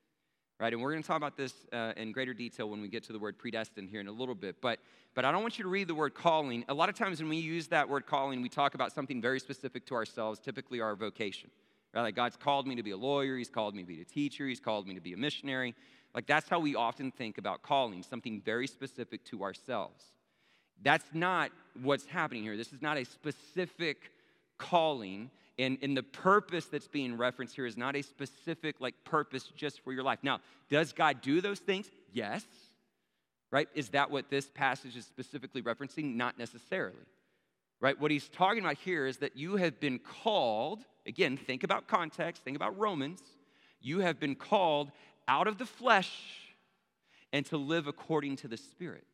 right? 0.60 0.72
And 0.72 0.80
we're 0.80 0.92
going 0.92 1.02
to 1.02 1.06
talk 1.06 1.16
about 1.16 1.36
this 1.36 1.52
uh, 1.72 1.92
in 1.96 2.12
greater 2.12 2.34
detail 2.34 2.68
when 2.68 2.80
we 2.80 2.88
get 2.88 3.02
to 3.04 3.12
the 3.12 3.18
word 3.18 3.38
predestined 3.38 3.88
here 3.88 4.00
in 4.00 4.08
a 4.08 4.12
little 4.12 4.34
bit. 4.34 4.56
But, 4.60 4.78
but 5.14 5.24
I 5.24 5.32
don't 5.32 5.42
want 5.42 5.58
you 5.58 5.64
to 5.64 5.70
read 5.70 5.88
the 5.88 5.94
word 5.94 6.14
calling. 6.14 6.64
A 6.68 6.74
lot 6.74 6.88
of 6.88 6.94
times 6.94 7.20
when 7.20 7.28
we 7.28 7.36
use 7.36 7.68
that 7.68 7.88
word 7.88 8.06
calling, 8.06 8.42
we 8.42 8.48
talk 8.48 8.74
about 8.74 8.92
something 8.92 9.20
very 9.20 9.40
specific 9.40 9.86
to 9.86 9.94
ourselves, 9.94 10.38
typically 10.38 10.80
our 10.80 10.94
vocation. 10.94 11.50
Right? 11.94 12.02
Like 12.02 12.16
God's 12.16 12.36
called 12.36 12.66
me 12.66 12.74
to 12.76 12.82
be 12.82 12.90
a 12.90 12.96
lawyer, 12.96 13.36
He's 13.36 13.48
called 13.48 13.74
me 13.74 13.82
to 13.82 13.88
be 13.88 14.00
a 14.00 14.04
teacher, 14.04 14.46
He's 14.46 14.60
called 14.60 14.86
me 14.86 14.94
to 14.94 15.00
be 15.00 15.12
a 15.12 15.16
missionary. 15.16 15.74
Like 16.14 16.26
that's 16.26 16.48
how 16.48 16.60
we 16.60 16.76
often 16.76 17.10
think 17.10 17.38
about 17.38 17.62
calling, 17.62 18.02
something 18.02 18.40
very 18.44 18.66
specific 18.66 19.24
to 19.26 19.42
ourselves. 19.42 20.04
That's 20.82 21.06
not 21.12 21.50
what's 21.82 22.06
happening 22.06 22.42
here. 22.42 22.56
This 22.56 22.72
is 22.72 22.82
not 22.82 22.96
a 22.96 23.04
specific 23.04 24.10
calling. 24.58 25.30
And, 25.58 25.78
and 25.82 25.96
the 25.96 26.02
purpose 26.02 26.66
that's 26.66 26.88
being 26.88 27.16
referenced 27.16 27.54
here 27.54 27.66
is 27.66 27.76
not 27.76 27.94
a 27.94 28.02
specific 28.02 28.80
like 28.80 28.94
purpose 29.04 29.50
just 29.56 29.80
for 29.82 29.92
your 29.92 30.02
life. 30.02 30.18
Now, 30.22 30.40
does 30.68 30.92
God 30.92 31.20
do 31.20 31.40
those 31.40 31.60
things? 31.60 31.88
Yes. 32.12 32.44
Right? 33.50 33.68
Is 33.74 33.90
that 33.90 34.10
what 34.10 34.30
this 34.30 34.50
passage 34.52 34.96
is 34.96 35.06
specifically 35.06 35.62
referencing? 35.62 36.16
Not 36.16 36.38
necessarily. 36.38 37.06
Right? 37.80 38.00
What 38.00 38.10
he's 38.10 38.28
talking 38.28 38.64
about 38.64 38.78
here 38.78 39.06
is 39.06 39.18
that 39.18 39.36
you 39.36 39.56
have 39.56 39.78
been 39.78 40.00
called 40.00 40.84
Again, 41.06 41.36
think 41.36 41.64
about 41.64 41.86
context, 41.86 42.42
think 42.42 42.56
about 42.56 42.78
Romans. 42.78 43.20
You 43.80 44.00
have 44.00 44.18
been 44.18 44.34
called 44.34 44.90
out 45.28 45.46
of 45.46 45.58
the 45.58 45.66
flesh 45.66 46.12
and 47.32 47.44
to 47.46 47.58
live 47.58 47.86
according 47.86 48.36
to 48.36 48.48
the 48.48 48.56
Spirit. 48.56 49.04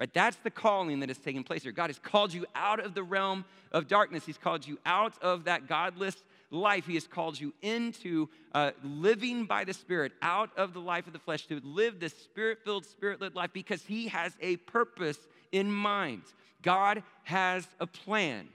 Right? 0.00 0.12
That's 0.14 0.38
the 0.38 0.50
calling 0.50 1.00
that 1.00 1.10
is 1.10 1.18
taking 1.18 1.44
place 1.44 1.62
here. 1.62 1.72
God 1.72 1.90
has 1.90 1.98
called 1.98 2.32
you 2.32 2.46
out 2.54 2.80
of 2.80 2.94
the 2.94 3.02
realm 3.02 3.44
of 3.70 3.86
darkness. 3.86 4.24
He's 4.24 4.38
called 4.38 4.66
you 4.66 4.78
out 4.86 5.12
of 5.22 5.44
that 5.44 5.68
godless 5.68 6.16
life. 6.50 6.86
He 6.86 6.94
has 6.94 7.06
called 7.06 7.38
you 7.38 7.52
into 7.60 8.28
uh, 8.52 8.70
living 8.82 9.44
by 9.44 9.64
the 9.64 9.74
Spirit, 9.74 10.12
out 10.22 10.50
of 10.56 10.72
the 10.72 10.80
life 10.80 11.06
of 11.06 11.12
the 11.12 11.18
flesh, 11.18 11.46
to 11.46 11.60
live 11.62 12.00
this 12.00 12.14
spirit 12.14 12.58
filled, 12.64 12.86
spirit 12.86 13.20
led 13.20 13.34
life 13.34 13.50
because 13.52 13.82
He 13.82 14.08
has 14.08 14.32
a 14.40 14.56
purpose 14.56 15.18
in 15.52 15.70
mind. 15.70 16.22
God 16.62 17.02
has 17.24 17.68
a 17.78 17.86
plan. 17.86 18.48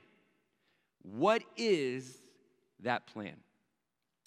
What 1.04 1.44
is 1.56 2.18
that 2.82 3.06
plan? 3.06 3.36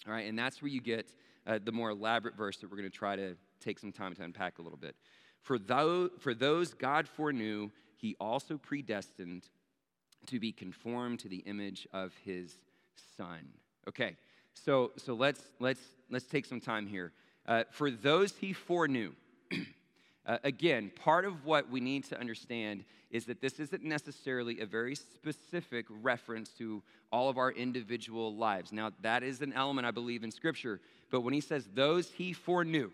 All 0.07 0.13
right, 0.13 0.27
and 0.27 0.39
that's 0.39 0.61
where 0.61 0.71
you 0.71 0.81
get 0.81 1.09
uh, 1.45 1.59
the 1.61 1.73
more 1.73 1.89
elaborate 1.89 2.37
verse 2.37 2.57
that 2.57 2.71
we're 2.71 2.77
going 2.77 2.89
to 2.89 2.97
try 2.97 3.17
to 3.17 3.35
take 3.59 3.77
some 3.77 3.91
time 3.91 4.15
to 4.15 4.23
unpack 4.23 4.59
a 4.59 4.61
little 4.61 4.77
bit. 4.77 4.95
For 5.41 5.57
those, 5.57 6.11
for 6.19 6.33
those 6.33 6.73
God 6.73 7.07
foreknew, 7.07 7.71
he 7.95 8.15
also 8.19 8.57
predestined 8.57 9.43
to 10.27 10.39
be 10.39 10.51
conformed 10.51 11.19
to 11.19 11.29
the 11.29 11.37
image 11.37 11.87
of 11.93 12.13
his 12.23 12.55
son. 13.17 13.39
Okay, 13.87 14.15
so, 14.53 14.91
so 14.97 15.13
let's, 15.13 15.41
let's, 15.59 15.81
let's 16.09 16.25
take 16.25 16.45
some 16.45 16.59
time 16.59 16.87
here. 16.87 17.11
Uh, 17.45 17.63
for 17.71 17.89
those 17.89 18.35
he 18.35 18.53
foreknew, 18.53 19.13
uh, 20.25 20.37
again, 20.43 20.91
part 21.03 21.25
of 21.25 21.45
what 21.45 21.69
we 21.69 21.79
need 21.79 22.03
to 22.05 22.19
understand 22.19 22.83
is 23.09 23.25
that 23.25 23.41
this 23.41 23.59
isn't 23.59 23.83
necessarily 23.83 24.59
a 24.59 24.65
very 24.65 24.95
specific 24.95 25.85
reference 25.89 26.49
to 26.49 26.83
all 27.11 27.29
of 27.29 27.37
our 27.37 27.51
individual 27.51 28.35
lives. 28.35 28.71
Now, 28.71 28.91
that 29.01 29.23
is 29.23 29.41
an 29.41 29.53
element 29.53 29.87
I 29.87 29.91
believe 29.91 30.23
in 30.23 30.31
Scripture, 30.31 30.79
but 31.09 31.21
when 31.21 31.33
he 31.33 31.41
says 31.41 31.67
those 31.73 32.11
he 32.11 32.33
foreknew, 32.33 32.91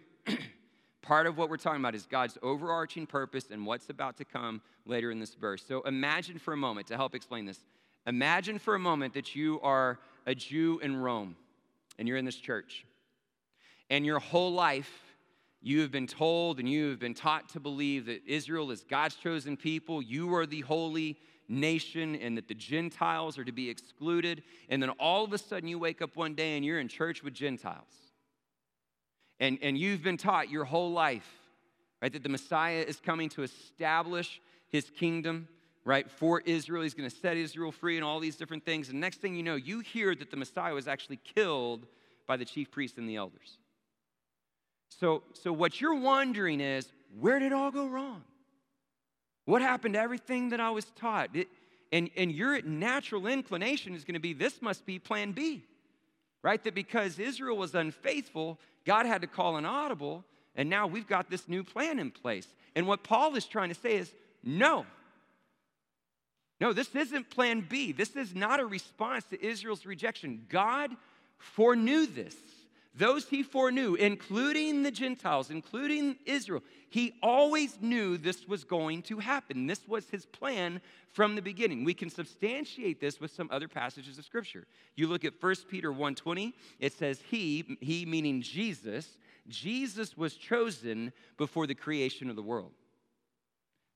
part 1.05 1.27
of 1.27 1.37
what 1.37 1.49
we're 1.49 1.57
talking 1.57 1.79
about 1.79 1.93
is 1.93 2.05
God's 2.05 2.37
overarching 2.41 3.05
purpose 3.05 3.45
and 3.51 3.65
what's 3.65 3.89
about 3.89 4.17
to 4.17 4.25
come 4.25 4.61
later 4.85 5.11
in 5.11 5.19
this 5.19 5.35
verse. 5.35 5.63
So 5.65 5.81
imagine 5.83 6.39
for 6.39 6.53
a 6.53 6.57
moment, 6.57 6.87
to 6.87 6.95
help 6.95 7.13
explain 7.13 7.45
this, 7.45 7.59
imagine 8.07 8.57
for 8.57 8.73
a 8.75 8.79
moment 8.79 9.13
that 9.13 9.35
you 9.35 9.61
are 9.61 9.99
a 10.25 10.33
Jew 10.33 10.79
in 10.81 10.97
Rome 10.97 11.35
and 11.99 12.07
you're 12.07 12.17
in 12.17 12.25
this 12.25 12.35
church, 12.35 12.85
and 13.89 14.05
your 14.05 14.19
whole 14.19 14.51
life, 14.51 14.91
you 15.61 15.81
have 15.81 15.91
been 15.91 16.07
told 16.07 16.59
and 16.59 16.67
you 16.67 16.89
have 16.89 16.99
been 16.99 17.13
taught 17.13 17.49
to 17.49 17.59
believe 17.59 18.07
that 18.07 18.21
Israel 18.27 18.71
is 18.71 18.83
God's 18.83 19.15
chosen 19.15 19.55
people. 19.55 20.01
You 20.01 20.33
are 20.35 20.45
the 20.45 20.61
holy 20.61 21.17
nation 21.47 22.15
and 22.15 22.35
that 22.37 22.47
the 22.47 22.55
Gentiles 22.55 23.37
are 23.37 23.43
to 23.43 23.51
be 23.51 23.69
excluded. 23.69 24.43
And 24.69 24.81
then 24.81 24.89
all 24.91 25.23
of 25.23 25.33
a 25.33 25.37
sudden 25.37 25.69
you 25.69 25.77
wake 25.77 26.01
up 26.01 26.15
one 26.15 26.33
day 26.33 26.55
and 26.55 26.65
you're 26.65 26.79
in 26.79 26.87
church 26.87 27.23
with 27.23 27.33
Gentiles. 27.33 28.04
And, 29.39 29.59
and 29.61 29.77
you've 29.77 30.03
been 30.03 30.17
taught 30.17 30.49
your 30.49 30.65
whole 30.65 30.91
life, 30.91 31.29
right, 32.01 32.11
that 32.11 32.23
the 32.23 32.29
Messiah 32.29 32.83
is 32.87 32.99
coming 32.99 33.29
to 33.29 33.43
establish 33.43 34.41
his 34.69 34.89
kingdom 34.89 35.47
right, 35.85 36.09
for 36.09 36.41
Israel. 36.41 36.81
He's 36.81 36.95
going 36.95 37.09
to 37.09 37.15
set 37.15 37.37
Israel 37.37 37.71
free 37.71 37.95
and 37.95 38.03
all 38.03 38.19
these 38.19 38.35
different 38.35 38.65
things. 38.65 38.89
And 38.89 38.99
next 38.99 39.21
thing 39.21 39.35
you 39.35 39.43
know, 39.43 39.55
you 39.55 39.79
hear 39.79 40.15
that 40.15 40.31
the 40.31 40.37
Messiah 40.37 40.73
was 40.73 40.87
actually 40.87 41.19
killed 41.35 41.85
by 42.27 42.35
the 42.37 42.45
chief 42.45 42.71
priests 42.71 42.97
and 42.97 43.07
the 43.07 43.15
elders. 43.15 43.59
So, 44.89 45.23
so 45.33 45.53
what 45.53 45.79
you're 45.79 45.99
wondering 45.99 46.59
is, 46.59 46.91
where 47.19 47.39
did 47.39 47.47
it 47.47 47.53
all 47.53 47.71
go 47.71 47.87
wrong? 47.87 48.23
What 49.45 49.61
happened 49.61 49.93
to 49.93 49.99
everything 49.99 50.49
that 50.49 50.59
I 50.59 50.71
was 50.71 50.85
taught? 50.95 51.35
It, 51.35 51.47
and, 51.91 52.09
and 52.17 52.31
your 52.31 52.59
natural 52.63 53.27
inclination 53.27 53.93
is 53.93 54.03
going 54.03 54.15
to 54.15 54.19
be 54.19 54.33
this 54.33 54.61
must 54.61 54.85
be 54.85 54.97
plan 54.97 55.33
B, 55.33 55.63
right? 56.41 56.61
That 56.63 56.73
because 56.73 57.19
Israel 57.19 57.57
was 57.57 57.75
unfaithful, 57.75 58.59
God 58.85 59.05
had 59.05 59.21
to 59.21 59.27
call 59.27 59.57
an 59.57 59.65
audible, 59.65 60.23
and 60.55 60.69
now 60.69 60.87
we've 60.87 61.07
got 61.07 61.29
this 61.29 61.47
new 61.49 61.63
plan 61.63 61.99
in 61.99 62.11
place. 62.11 62.47
And 62.75 62.87
what 62.87 63.03
Paul 63.03 63.35
is 63.35 63.45
trying 63.45 63.69
to 63.69 63.75
say 63.75 63.95
is 63.95 64.11
no. 64.43 64.85
No, 66.61 66.71
this 66.71 66.95
isn't 66.95 67.29
plan 67.29 67.65
B. 67.67 67.91
This 67.91 68.15
is 68.15 68.33
not 68.33 68.59
a 68.59 68.65
response 68.65 69.25
to 69.25 69.45
Israel's 69.45 69.85
rejection. 69.85 70.45
God 70.49 70.91
foreknew 71.37 72.05
this. 72.05 72.35
Those 72.97 73.27
he 73.27 73.43
foreknew, 73.43 73.95
including 73.95 74.84
the 74.84 74.91
Gentiles, 74.91 75.49
including 75.49 76.15
Israel, 76.25 76.63
he 76.89 77.13
always 77.21 77.77
knew 77.81 78.17
this 78.17 78.47
was 78.47 78.63
going 78.63 79.01
to 79.03 79.19
happen. 79.19 79.67
This 79.67 79.86
was 79.86 80.10
his 80.10 80.25
plan 80.25 80.79
from 81.12 81.36
the 81.36 81.41
beginning. 81.41 81.84
We 81.84 81.93
can 81.93 82.10
substantiate 82.10 83.01
this 83.01 83.19
with 83.19 83.31
some 83.31 83.49
other 83.51 83.67
passages 83.67 84.17
of 84.17 84.23
scripture. 84.23 84.65
You 84.95 85.08
look 85.08 85.25
at 85.25 85.34
1 85.41 85.55
Peter 85.69 85.91
1:20, 85.91 86.53
it 86.79 86.93
says 86.93 87.21
he, 87.29 87.77
he 87.81 88.05
meaning 88.05 88.41
Jesus, 88.41 89.17
Jesus 89.49 90.15
was 90.15 90.36
chosen 90.36 91.12
before 91.38 91.67
the 91.67 91.75
creation 91.75 92.29
of 92.29 92.38
the 92.38 92.41
world. 92.41 92.71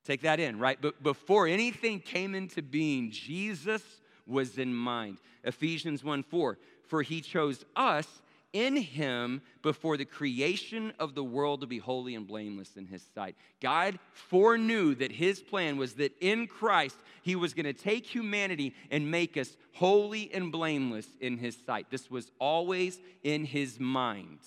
Take 0.04 0.22
that 0.24 0.42
in, 0.42 0.60
right? 0.60 0.80
But 0.80 1.02
before 1.02 1.48
anything 1.48 2.00
came 2.02 2.36
into 2.36 2.62
being, 2.62 3.12
Jesus 3.12 3.84
was 4.28 4.58
in 4.58 4.74
mind. 4.74 5.20
Ephesians 5.44 6.04
1 6.04 6.24
4, 6.24 6.58
for 6.84 7.02
he 7.02 7.22
chose 7.22 7.64
us 7.76 8.22
in 8.54 8.76
him 8.76 9.42
before 9.62 9.98
the 9.98 10.06
creation 10.06 10.94
of 11.00 11.16
the 11.16 11.24
world 11.24 11.62
to 11.62 11.68
be 11.68 11.78
holy 11.78 12.16
and 12.16 12.28
blameless 12.28 12.78
in 12.78 12.86
his 12.86 13.04
sight. 13.14 13.36
God 13.62 14.00
foreknew 14.12 14.96
that 14.96 15.12
his 15.12 15.40
plan 15.40 15.78
was 15.78 15.94
that 15.94 16.16
in 16.20 16.48
Christ 16.48 16.98
he 17.22 17.36
was 17.36 17.54
going 17.54 17.66
to 17.66 17.74
take 17.74 18.06
humanity 18.06 18.74
and 18.90 19.12
make 19.12 19.38
us 19.38 19.56
holy 19.74 20.34
and 20.34 20.52
blameless 20.52 21.08
in 21.20 21.38
his 21.38 21.58
sight. 21.66 21.88
This 21.90 22.10
was 22.10 22.32
always 22.40 23.00
in 23.24 23.46
his 23.46 23.80
mind. 23.80 24.40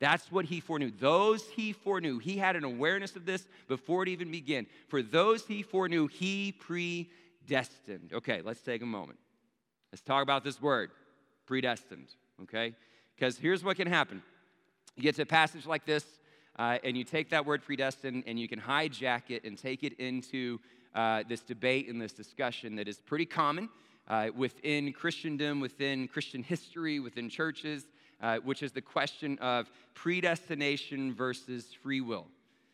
That's 0.00 0.30
what 0.30 0.44
he 0.44 0.60
foreknew. 0.60 0.92
Those 0.92 1.44
he 1.48 1.72
foreknew, 1.72 2.18
he 2.18 2.36
had 2.36 2.56
an 2.56 2.64
awareness 2.64 3.16
of 3.16 3.26
this 3.26 3.48
before 3.66 4.04
it 4.04 4.08
even 4.08 4.30
began. 4.30 4.66
For 4.88 5.02
those 5.02 5.44
he 5.46 5.62
foreknew, 5.62 6.06
he 6.06 6.52
predestined. 6.52 8.12
Okay, 8.12 8.42
let's 8.42 8.60
take 8.60 8.82
a 8.82 8.86
moment. 8.86 9.18
Let's 9.90 10.02
talk 10.02 10.22
about 10.22 10.44
this 10.44 10.60
word, 10.60 10.90
predestined, 11.46 12.08
okay? 12.42 12.74
Because 13.18 13.38
here's 13.38 13.64
what 13.64 13.76
can 13.76 13.88
happen 13.88 14.22
you 14.96 15.02
get 15.02 15.14
to 15.16 15.22
a 15.22 15.26
passage 15.26 15.66
like 15.66 15.84
this, 15.84 16.04
uh, 16.58 16.78
and 16.84 16.96
you 16.96 17.04
take 17.04 17.30
that 17.30 17.46
word 17.46 17.62
predestined 17.62 18.24
and 18.26 18.38
you 18.38 18.48
can 18.48 18.60
hijack 18.60 19.22
it 19.28 19.44
and 19.44 19.56
take 19.56 19.82
it 19.84 19.98
into 19.98 20.58
uh, 20.94 21.22
this 21.28 21.40
debate 21.40 21.88
and 21.88 22.00
this 22.00 22.12
discussion 22.12 22.76
that 22.76 22.88
is 22.88 22.98
pretty 22.98 23.26
common 23.26 23.68
uh, 24.08 24.28
within 24.36 24.92
Christendom, 24.92 25.60
within 25.60 26.08
Christian 26.08 26.42
history, 26.42 26.98
within 26.98 27.28
churches 27.28 27.84
uh, 28.20 28.38
which 28.38 28.62
is 28.62 28.72
the 28.72 28.80
question 28.80 29.38
of 29.38 29.70
predestination 29.94 31.14
versus 31.14 31.72
free 31.82 32.00
will. 32.00 32.26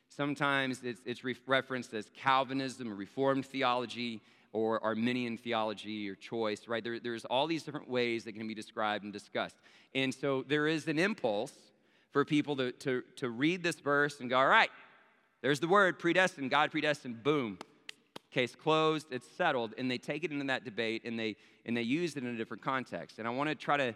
Sometimes 0.09 0.81
it's, 0.83 1.01
it's 1.05 1.25
re- 1.25 1.37
referenced 1.47 1.93
as 1.95 2.11
Calvinism 2.17 2.91
or 2.91 2.95
Reformed 2.95 3.47
theology 3.47 4.21
or 4.55 4.83
Arminian 4.83 5.37
theology 5.37 6.09
or 6.09 6.15
choice, 6.15 6.69
right? 6.69 6.83
There, 6.83 7.01
there's 7.01 7.25
all 7.27 7.47
these 7.47 7.65
different 7.65 7.91
ways 7.91 8.25
that 8.25 8.33
can 8.33 8.47
be 8.47 8.55
described 8.55 9.05
and 9.05 9.13
discussed. 9.13 9.57
And 9.95 10.15
so 10.15 10.45
there 10.47 10.69
is 10.69 10.87
an 10.87 10.99
impulse 10.99 11.53
for 12.13 12.25
people 12.25 12.57
to, 12.57 12.71
to, 12.73 13.03
to 13.17 13.29
read 13.29 13.65
this 13.65 13.81
verse 13.81 14.21
and 14.21 14.31
go, 14.31 14.39
all 14.39 14.47
right, 14.47 14.71
there's 15.43 15.59
the 15.59 15.69
word 15.69 15.99
predestined, 15.99 16.51
God 16.51 16.71
predestined, 16.71 17.23
boom. 17.23 17.59
Case 18.31 18.55
closed, 18.55 19.09
it's 19.11 19.27
settled, 19.37 19.75
and 19.77 19.91
they 19.91 19.99
take 19.99 20.25
it 20.25 20.31
into 20.31 20.45
that 20.47 20.65
debate 20.65 21.03
and 21.05 21.19
they 21.19 21.37
and 21.67 21.77
they 21.77 21.83
use 21.83 22.17
it 22.17 22.23
in 22.23 22.35
a 22.35 22.37
different 22.37 22.63
context. 22.63 23.19
And 23.19 23.27
I 23.27 23.31
want 23.31 23.49
to 23.49 23.55
try 23.55 23.77
to 23.77 23.95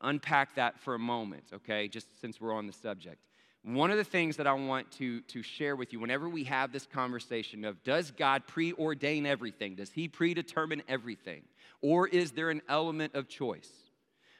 unpack 0.00 0.56
that 0.56 0.78
for 0.78 0.94
a 0.94 0.98
moment, 0.98 1.44
okay, 1.54 1.88
just 1.88 2.20
since 2.20 2.40
we're 2.40 2.52
on 2.52 2.66
the 2.66 2.72
subject. 2.72 3.18
One 3.64 3.90
of 3.90 3.96
the 3.96 4.04
things 4.04 4.36
that 4.36 4.46
I 4.46 4.52
want 4.52 4.90
to, 4.92 5.20
to 5.22 5.42
share 5.42 5.76
with 5.76 5.92
you 5.92 6.00
whenever 6.00 6.28
we 6.28 6.44
have 6.44 6.72
this 6.72 6.86
conversation 6.86 7.64
of 7.64 7.82
does 7.82 8.10
God 8.10 8.44
preordain 8.46 9.26
everything? 9.26 9.74
Does 9.74 9.90
He 9.90 10.08
predetermine 10.08 10.82
everything? 10.88 11.42
Or 11.82 12.08
is 12.08 12.32
there 12.32 12.50
an 12.50 12.62
element 12.68 13.14
of 13.14 13.28
choice? 13.28 13.70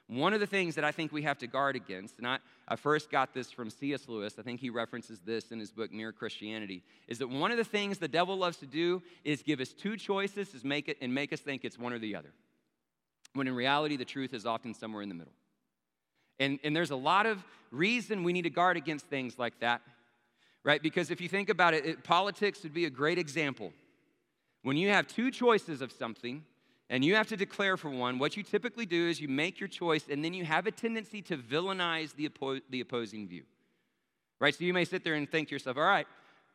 One 0.09 0.33
of 0.33 0.41
the 0.41 0.47
things 0.47 0.75
that 0.77 0.85
I 0.85 0.93
think 0.93 1.13
we 1.13 1.23
have 1.23 1.37
to 1.39 1.47
guard 1.47 1.77
against, 1.77 2.17
and 2.17 2.27
I, 2.27 2.39
I 2.67 2.77
first 2.77 3.11
got 3.11 3.35
this 3.35 3.51
from 3.51 3.69
C.S. 3.69 4.09
Lewis, 4.09 4.37
I 4.39 4.43
think 4.43 4.59
he 4.59 4.71
references 4.71 5.21
this 5.21 5.53
in 5.53 5.61
his 5.61 5.71
book 5.71 5.93
Mere 5.93 6.13
Christianity, 6.13 6.83
is 7.09 7.19
that 7.19 7.29
one 7.29 7.51
of 7.51 7.59
the 7.59 7.65
things 7.65 7.99
the 7.99 8.09
devil 8.09 8.35
loves 8.35 8.57
to 8.59 8.67
do 8.67 9.03
is 9.23 9.43
give 9.43 9.61
us 9.61 9.75
two 9.75 9.99
choices 9.99 10.55
is 10.55 10.65
make 10.65 10.89
it, 10.89 10.97
and 11.03 11.15
make 11.15 11.35
us 11.35 11.41
think 11.41 11.63
it's 11.63 11.79
one 11.79 11.93
or 11.93 11.99
the 11.99 12.17
other. 12.17 12.33
When 13.35 13.47
in 13.47 13.55
reality, 13.55 13.97
the 13.97 14.07
truth 14.07 14.33
is 14.33 14.47
often 14.47 14.73
somewhere 14.73 15.03
in 15.03 15.11
the 15.11 15.15
middle. 15.15 15.35
And, 16.41 16.59
and 16.63 16.75
there's 16.75 16.91
a 16.91 16.97
lot 16.97 17.27
of 17.27 17.45
reason 17.71 18.25
we 18.25 18.33
need 18.33 18.43
to 18.43 18.51
guard 18.51 18.77
against 18.77 19.07
things 19.07 19.39
like 19.39 19.59
that, 19.61 19.83
right? 20.65 20.83
Because 20.83 21.11
if 21.11 21.21
you 21.21 21.29
think 21.29 21.49
about 21.49 21.75
it, 21.75 21.85
it, 21.85 22.05
politics 22.05 22.63
would 22.63 22.75
be 22.75 22.85
a 22.85 22.91
great 22.91 23.19
example. 23.19 23.73
When 24.63 24.77
you 24.77 24.89
have 24.91 25.07
two 25.07 25.31
choices 25.31 25.83
of 25.83 25.93
something 25.93 26.45
and 26.91 27.05
you 27.05 27.15
have 27.15 27.27
to 27.29 27.37
declare 27.37 27.77
for 27.77 27.91
one, 27.91 28.19
what 28.19 28.37
you 28.37 28.43
typically 28.43 28.87
do 28.87 29.09
is 29.09 29.21
you 29.21 29.29
make 29.29 29.61
your 29.61 29.69
choice 29.69 30.05
and 30.11 30.25
then 30.25 30.35
you 30.35 30.45
have 30.45 30.67
a 30.67 30.71
tendency 30.71 31.23
to 31.23 31.37
villainize 31.37 32.15
the, 32.15 32.29
oppo- 32.29 32.63
the 32.71 32.81
opposing 32.81 33.29
view, 33.29 33.45
right? 34.41 34.55
So 34.55 34.65
you 34.65 34.73
may 34.73 34.85
sit 34.85 35.05
there 35.05 35.15
and 35.15 35.31
think 35.31 35.49
to 35.49 35.55
yourself, 35.55 35.77
all 35.77 35.83
right, 35.83 36.07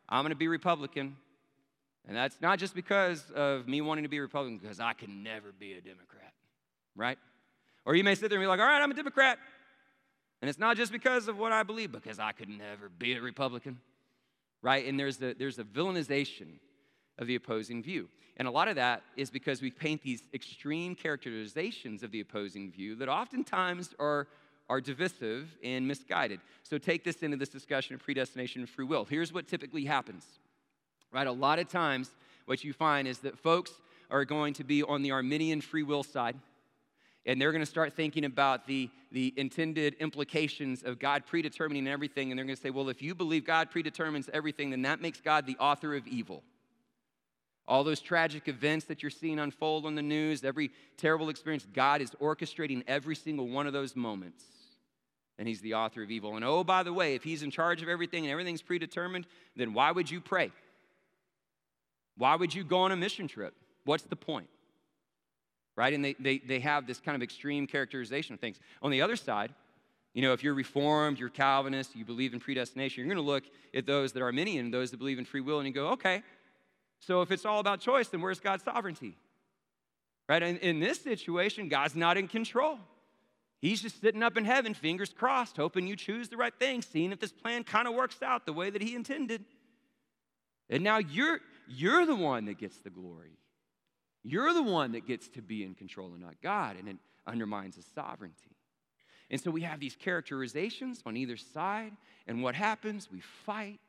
I'm 0.08 0.22
going 0.22 0.30
to 0.30 0.36
be 0.36 0.48
Republican. 0.48 1.16
And 2.06 2.16
that's 2.16 2.38
not 2.40 2.58
just 2.58 2.74
because 2.74 3.30
of 3.34 3.66
me 3.66 3.80
wanting 3.80 4.04
to 4.04 4.10
be 4.10 4.20
Republican, 4.20 4.58
because 4.58 4.80
I 4.80 4.92
can 4.92 5.22
never 5.22 5.52
be 5.52 5.72
a 5.72 5.80
Democrat, 5.80 6.34
right? 6.94 7.18
Or 7.86 7.94
you 7.94 8.04
may 8.04 8.14
sit 8.14 8.28
there 8.28 8.38
and 8.38 8.44
be 8.44 8.46
like, 8.46 8.60
all 8.60 8.66
right, 8.66 8.82
I'm 8.82 8.90
a 8.90 8.94
Democrat. 8.94 9.38
And 10.44 10.48
it's 10.50 10.58
not 10.58 10.76
just 10.76 10.92
because 10.92 11.26
of 11.26 11.38
what 11.38 11.52
I 11.52 11.62
believe, 11.62 11.90
because 11.90 12.18
I 12.18 12.32
could 12.32 12.50
never 12.50 12.90
be 12.90 13.14
a 13.14 13.22
Republican, 13.22 13.78
right? 14.60 14.84
And 14.84 15.00
there's 15.00 15.22
a, 15.22 15.32
there's 15.32 15.58
a 15.58 15.64
villainization 15.64 16.58
of 17.18 17.26
the 17.26 17.34
opposing 17.34 17.82
view. 17.82 18.10
And 18.36 18.46
a 18.46 18.50
lot 18.50 18.68
of 18.68 18.76
that 18.76 19.02
is 19.16 19.30
because 19.30 19.62
we 19.62 19.70
paint 19.70 20.02
these 20.02 20.22
extreme 20.34 20.96
characterizations 20.96 22.02
of 22.02 22.10
the 22.10 22.20
opposing 22.20 22.70
view 22.70 22.94
that 22.96 23.08
oftentimes 23.08 23.94
are, 23.98 24.28
are 24.68 24.82
divisive 24.82 25.48
and 25.64 25.88
misguided. 25.88 26.40
So 26.62 26.76
take 26.76 27.04
this 27.04 27.22
into 27.22 27.38
this 27.38 27.48
discussion 27.48 27.94
of 27.94 28.02
predestination 28.02 28.60
and 28.60 28.68
free 28.68 28.84
will. 28.84 29.06
Here's 29.06 29.32
what 29.32 29.48
typically 29.48 29.86
happens, 29.86 30.26
right? 31.10 31.26
A 31.26 31.32
lot 31.32 31.58
of 31.58 31.68
times, 31.68 32.10
what 32.44 32.62
you 32.62 32.74
find 32.74 33.08
is 33.08 33.20
that 33.20 33.38
folks 33.38 33.72
are 34.10 34.26
going 34.26 34.52
to 34.52 34.64
be 34.64 34.82
on 34.82 35.00
the 35.00 35.12
Arminian 35.12 35.62
free 35.62 35.84
will 35.84 36.02
side 36.02 36.36
and 37.26 37.40
they're 37.40 37.52
going 37.52 37.60
to 37.60 37.66
start 37.66 37.94
thinking 37.94 38.24
about 38.24 38.66
the, 38.66 38.90
the 39.10 39.32
intended 39.36 39.94
implications 39.94 40.82
of 40.82 40.98
God 40.98 41.24
predetermining 41.26 41.88
everything. 41.88 42.30
And 42.30 42.38
they're 42.38 42.44
going 42.44 42.56
to 42.56 42.60
say, 42.60 42.70
well, 42.70 42.88
if 42.90 43.00
you 43.00 43.14
believe 43.14 43.46
God 43.46 43.70
predetermines 43.70 44.28
everything, 44.32 44.70
then 44.70 44.82
that 44.82 45.00
makes 45.00 45.20
God 45.20 45.46
the 45.46 45.56
author 45.56 45.94
of 45.94 46.06
evil. 46.06 46.42
All 47.66 47.82
those 47.82 48.00
tragic 48.00 48.46
events 48.46 48.84
that 48.86 49.02
you're 49.02 49.10
seeing 49.10 49.38
unfold 49.38 49.86
on 49.86 49.94
the 49.94 50.02
news, 50.02 50.44
every 50.44 50.70
terrible 50.98 51.30
experience, 51.30 51.66
God 51.72 52.02
is 52.02 52.10
orchestrating 52.20 52.84
every 52.86 53.16
single 53.16 53.48
one 53.48 53.66
of 53.66 53.72
those 53.72 53.96
moments. 53.96 54.44
And 55.38 55.48
He's 55.48 55.62
the 55.62 55.74
author 55.74 56.02
of 56.02 56.10
evil. 56.10 56.36
And 56.36 56.44
oh, 56.44 56.62
by 56.62 56.82
the 56.82 56.92
way, 56.92 57.14
if 57.14 57.24
He's 57.24 57.42
in 57.42 57.50
charge 57.50 57.82
of 57.82 57.88
everything 57.88 58.24
and 58.24 58.32
everything's 58.32 58.60
predetermined, 58.60 59.26
then 59.56 59.72
why 59.72 59.92
would 59.92 60.10
you 60.10 60.20
pray? 60.20 60.52
Why 62.18 62.36
would 62.36 62.54
you 62.54 62.64
go 62.64 62.80
on 62.80 62.92
a 62.92 62.96
mission 62.96 63.28
trip? 63.28 63.54
What's 63.84 64.04
the 64.04 64.16
point? 64.16 64.48
Right? 65.76 65.92
And 65.92 66.04
they, 66.04 66.14
they, 66.18 66.38
they 66.38 66.60
have 66.60 66.86
this 66.86 67.00
kind 67.00 67.16
of 67.16 67.22
extreme 67.22 67.66
characterization 67.66 68.34
of 68.34 68.40
things. 68.40 68.58
On 68.82 68.90
the 68.90 69.02
other 69.02 69.16
side, 69.16 69.52
you 70.12 70.22
know, 70.22 70.32
if 70.32 70.44
you're 70.44 70.54
Reformed, 70.54 71.18
you're 71.18 71.28
Calvinist, 71.28 71.96
you 71.96 72.04
believe 72.04 72.32
in 72.32 72.40
predestination, 72.40 73.00
you're 73.00 73.12
going 73.12 73.24
to 73.24 73.32
look 73.32 73.44
at 73.74 73.84
those 73.84 74.12
that 74.12 74.22
are 74.22 74.26
Arminian, 74.26 74.70
those 74.70 74.92
that 74.92 74.98
believe 74.98 75.18
in 75.18 75.24
free 75.24 75.40
will, 75.40 75.58
and 75.58 75.66
you 75.66 75.74
go, 75.74 75.88
okay, 75.88 76.22
so 77.00 77.20
if 77.20 77.30
it's 77.30 77.44
all 77.44 77.58
about 77.58 77.80
choice, 77.80 78.08
then 78.08 78.22
where's 78.22 78.40
God's 78.40 78.64
sovereignty? 78.64 79.16
Right? 80.28 80.42
And 80.42 80.58
in 80.58 80.80
this 80.80 81.00
situation, 81.00 81.68
God's 81.68 81.96
not 81.96 82.16
in 82.16 82.28
control. 82.28 82.78
He's 83.60 83.82
just 83.82 84.00
sitting 84.00 84.22
up 84.22 84.36
in 84.36 84.44
heaven, 84.44 84.72
fingers 84.72 85.12
crossed, 85.12 85.56
hoping 85.56 85.86
you 85.86 85.96
choose 85.96 86.28
the 86.28 86.36
right 86.36 86.54
thing, 86.58 86.80
seeing 86.80 87.12
if 87.12 87.18
this 87.18 87.32
plan 87.32 87.64
kind 87.64 87.88
of 87.88 87.94
works 87.94 88.22
out 88.22 88.46
the 88.46 88.52
way 88.52 88.70
that 88.70 88.82
He 88.82 88.94
intended. 88.94 89.44
And 90.70 90.84
now 90.84 90.98
you're, 90.98 91.40
you're 91.68 92.06
the 92.06 92.16
one 92.16 92.44
that 92.44 92.58
gets 92.58 92.78
the 92.78 92.90
glory. 92.90 93.32
You're 94.24 94.52
the 94.54 94.62
one 94.62 94.92
that 94.92 95.06
gets 95.06 95.28
to 95.28 95.42
be 95.42 95.62
in 95.62 95.74
control 95.74 96.12
and 96.12 96.20
not 96.22 96.40
God, 96.42 96.76
and 96.78 96.88
it 96.88 96.96
undermines 97.26 97.76
his 97.76 97.86
sovereignty. 97.94 98.56
And 99.30 99.40
so 99.40 99.50
we 99.50 99.60
have 99.62 99.80
these 99.80 99.96
characterizations 99.96 101.02
on 101.06 101.16
either 101.16 101.36
side, 101.36 101.92
and 102.26 102.42
what 102.42 102.54
happens? 102.54 103.08
We 103.12 103.20
fight. 103.20 103.80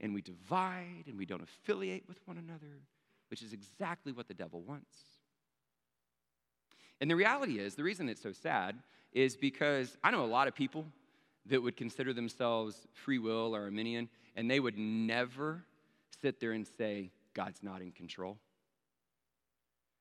and 0.00 0.14
we 0.14 0.22
divide 0.22 1.04
and 1.06 1.18
we 1.18 1.26
don't 1.26 1.42
affiliate 1.42 2.08
with 2.08 2.18
one 2.26 2.38
another, 2.38 2.80
which 3.28 3.42
is 3.42 3.52
exactly 3.52 4.12
what 4.12 4.28
the 4.28 4.34
devil 4.34 4.62
wants. 4.62 4.96
And 7.00 7.10
the 7.10 7.16
reality 7.16 7.58
is, 7.58 7.74
the 7.74 7.84
reason 7.84 8.08
it's 8.08 8.22
so 8.22 8.32
sad 8.32 8.76
is 9.12 9.36
because 9.36 9.96
I 10.02 10.10
know 10.10 10.24
a 10.24 10.26
lot 10.26 10.48
of 10.48 10.54
people 10.54 10.86
that 11.46 11.62
would 11.62 11.76
consider 11.76 12.12
themselves 12.12 12.86
free 12.92 13.18
will 13.18 13.54
or 13.54 13.62
Arminian, 13.62 14.08
and 14.36 14.50
they 14.50 14.60
would 14.60 14.76
never 14.78 15.64
sit 16.20 16.40
there 16.40 16.52
and 16.52 16.66
say, 16.66 17.10
God's 17.34 17.62
not 17.62 17.80
in 17.80 17.92
control. 17.92 18.36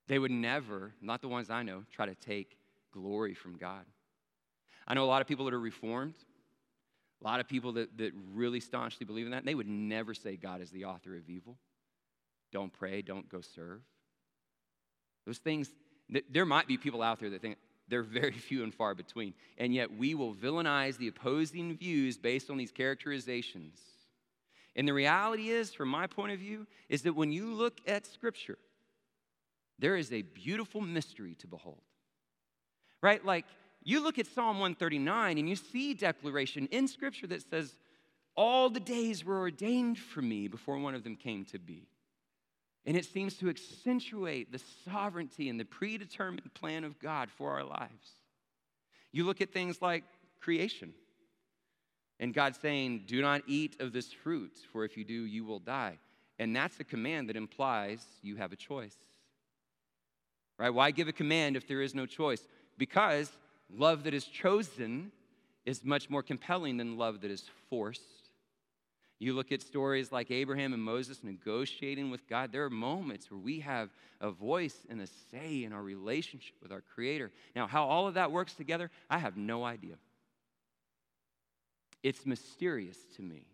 They 0.10 0.20
would 0.20 0.32
never, 0.32 0.92
not 1.02 1.22
the 1.22 1.28
ones 1.28 1.52
I 1.52 1.62
know, 1.62 1.84
try 1.94 2.08
to 2.08 2.16
take 2.16 2.58
glory 2.92 3.36
from 3.36 3.58
God. 3.58 3.86
I 4.88 4.96
know 4.96 5.04
a 5.04 5.06
lot 5.06 5.22
of 5.22 5.28
people 5.28 5.46
that 5.46 5.54
are 5.54 5.60
reformed, 5.60 6.16
a 7.22 7.28
lot 7.28 7.40
of 7.40 7.48
people 7.48 7.74
that, 7.74 7.96
that 8.00 8.12
really 8.34 8.60
staunchly 8.60 9.06
believe 9.06 9.28
in 9.28 9.32
that, 9.32 9.46
they 9.46 9.54
would 9.54 9.68
never 9.68 10.16
say 10.16 10.36
God 10.36 10.62
is 10.62 10.72
the 10.72 10.86
author 10.86 11.16
of 11.16 11.30
evil. 11.30 11.58
Don't 12.52 12.74
pray, 12.74 13.04
don't 13.04 13.30
go 13.30 13.42
serve. 13.42 13.82
Those 15.28 15.38
things, 15.38 15.70
there 16.32 16.46
might 16.46 16.68
be 16.68 16.76
people 16.76 17.04
out 17.04 17.20
there 17.20 17.30
that 17.30 17.44
think 17.44 17.58
they're 17.88 18.02
very 18.02 18.32
few 18.50 18.64
and 18.64 18.74
far 18.74 18.96
between. 18.96 19.36
And 19.60 19.76
yet 19.76 19.96
we 19.96 20.16
will 20.16 20.34
villainize 20.34 20.98
the 20.98 21.10
opposing 21.10 21.78
views 21.78 22.18
based 22.18 22.50
on 22.50 22.58
these 22.58 22.72
characterizations. 22.72 23.80
And 24.76 24.88
the 24.88 24.94
reality 24.94 25.50
is, 25.50 25.72
from 25.72 25.90
my 25.90 26.08
point 26.08 26.32
of 26.32 26.40
view, 26.40 26.66
is 26.88 27.04
that 27.04 27.14
when 27.14 27.32
you 27.32 27.54
look 27.54 27.78
at 27.86 28.08
Scripture, 28.08 28.58
there 29.80 29.96
is 29.96 30.12
a 30.12 30.22
beautiful 30.22 30.82
mystery 30.82 31.36
to 31.40 31.48
behold. 31.48 31.82
Right? 33.02 33.24
Like, 33.24 33.46
you 33.84 34.04
look 34.04 34.20
at 34.20 34.28
Psalm 34.28 34.60
139 34.60 35.38
and 35.38 35.50
you 35.50 35.56
see 35.56 35.94
declaration 35.94 36.68
in 36.72 36.88
Scripture 36.88 37.28
that 37.28 37.50
says, 37.50 37.76
All 38.36 38.70
the 38.70 38.80
days 38.80 39.24
were 39.24 39.40
ordained 39.40 39.98
for 39.98 40.22
me 40.22 40.48
before 40.48 40.78
one 40.78 40.96
of 40.96 41.04
them 41.04 41.16
came 41.16 41.46
to 41.46 41.60
be. 41.60 41.88
And 42.86 42.98
it 42.98 43.06
seems 43.06 43.36
to 43.36 43.50
accentuate 43.50 44.52
the 44.52 44.62
sovereignty 44.86 45.50
and 45.50 45.60
the 45.60 45.66
predetermined 45.66 46.54
plan 46.54 46.84
of 46.84 47.00
God 47.00 47.30
for 47.30 47.52
our 47.52 47.64
lives. 47.64 48.20
You 49.12 49.26
look 49.26 49.42
at 49.42 49.52
things 49.52 49.82
like 49.82 50.04
creation, 50.40 50.94
and 52.20 52.34
God 52.34 52.56
saying, 52.56 53.04
Do 53.08 53.22
not 53.22 53.44
eat 53.48 53.80
of 53.80 53.94
this 53.94 54.12
fruit, 54.12 54.58
for 54.72 54.84
if 54.84 54.98
you 54.98 55.04
do, 55.04 55.26
you 55.26 55.46
will 55.46 55.60
die. 55.60 55.98
And 56.38 56.56
that's 56.56 56.80
a 56.80 56.84
command 56.84 57.30
that 57.30 57.36
implies 57.36 58.06
you 58.22 58.38
have 58.38 58.54
a 58.54 58.58
choice. 58.58 58.96
Right? 60.60 60.74
Why 60.74 60.92
give 60.92 61.08
a 61.08 61.14
command 61.14 61.56
if 61.56 61.68
there 61.68 61.82
is 61.82 61.96
no 61.96 62.06
choice? 62.06 62.46
Because 62.78 63.32
love 63.74 64.04
that 64.04 64.14
is 64.14 64.26
chosen 64.26 65.12
is 65.66 65.86
much 65.86 66.10
more 66.10 66.22
compelling 66.22 66.76
than 66.78 66.98
love 66.98 67.22
that 67.22 67.32
is 67.32 67.46
forced. 67.70 68.02
You 69.20 69.34
look 69.34 69.52
at 69.52 69.62
stories 69.62 70.12
like 70.12 70.32
Abraham 70.32 70.74
and 70.74 70.84
Moses 70.84 71.24
negotiating 71.24 72.10
with 72.10 72.28
God. 72.28 72.52
There 72.52 72.66
are 72.66 72.70
moments 72.70 73.32
where 73.32 73.40
we 73.40 73.62
have 73.62 73.90
a 74.20 74.32
voice 74.32 74.86
and 74.90 75.02
a 75.02 75.08
say 75.32 75.64
in 75.64 75.72
our 75.74 75.82
relationship 75.82 76.56
with 76.62 76.72
our 76.72 76.82
Creator. 76.82 77.32
Now, 77.56 77.68
how 77.68 77.86
all 77.86 78.08
of 78.08 78.14
that 78.16 78.32
works 78.32 78.54
together, 78.54 78.92
I 79.10 79.18
have 79.18 79.38
no 79.38 79.64
idea. 79.64 79.96
It's 82.04 82.26
mysterious 82.26 82.98
to 83.16 83.22
me. 83.22 83.46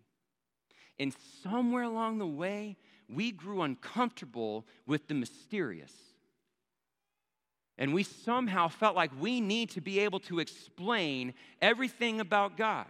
And 0.99 1.13
somewhere 1.43 1.83
along 1.83 2.19
the 2.19 2.27
way, 2.27 2.77
we 3.09 3.31
grew 3.31 3.61
uncomfortable 3.61 4.65
with 4.87 5.07
the 5.07 5.13
mysterious. 5.13 5.93
And 7.77 7.93
we 7.93 8.03
somehow 8.03 8.69
felt 8.69 8.95
like 8.95 9.11
we 9.19 9.41
need 9.41 9.71
to 9.71 9.81
be 9.81 9.99
able 9.99 10.19
to 10.21 10.39
explain 10.39 11.33
everything 11.61 12.21
about 12.21 12.57
God. 12.57 12.87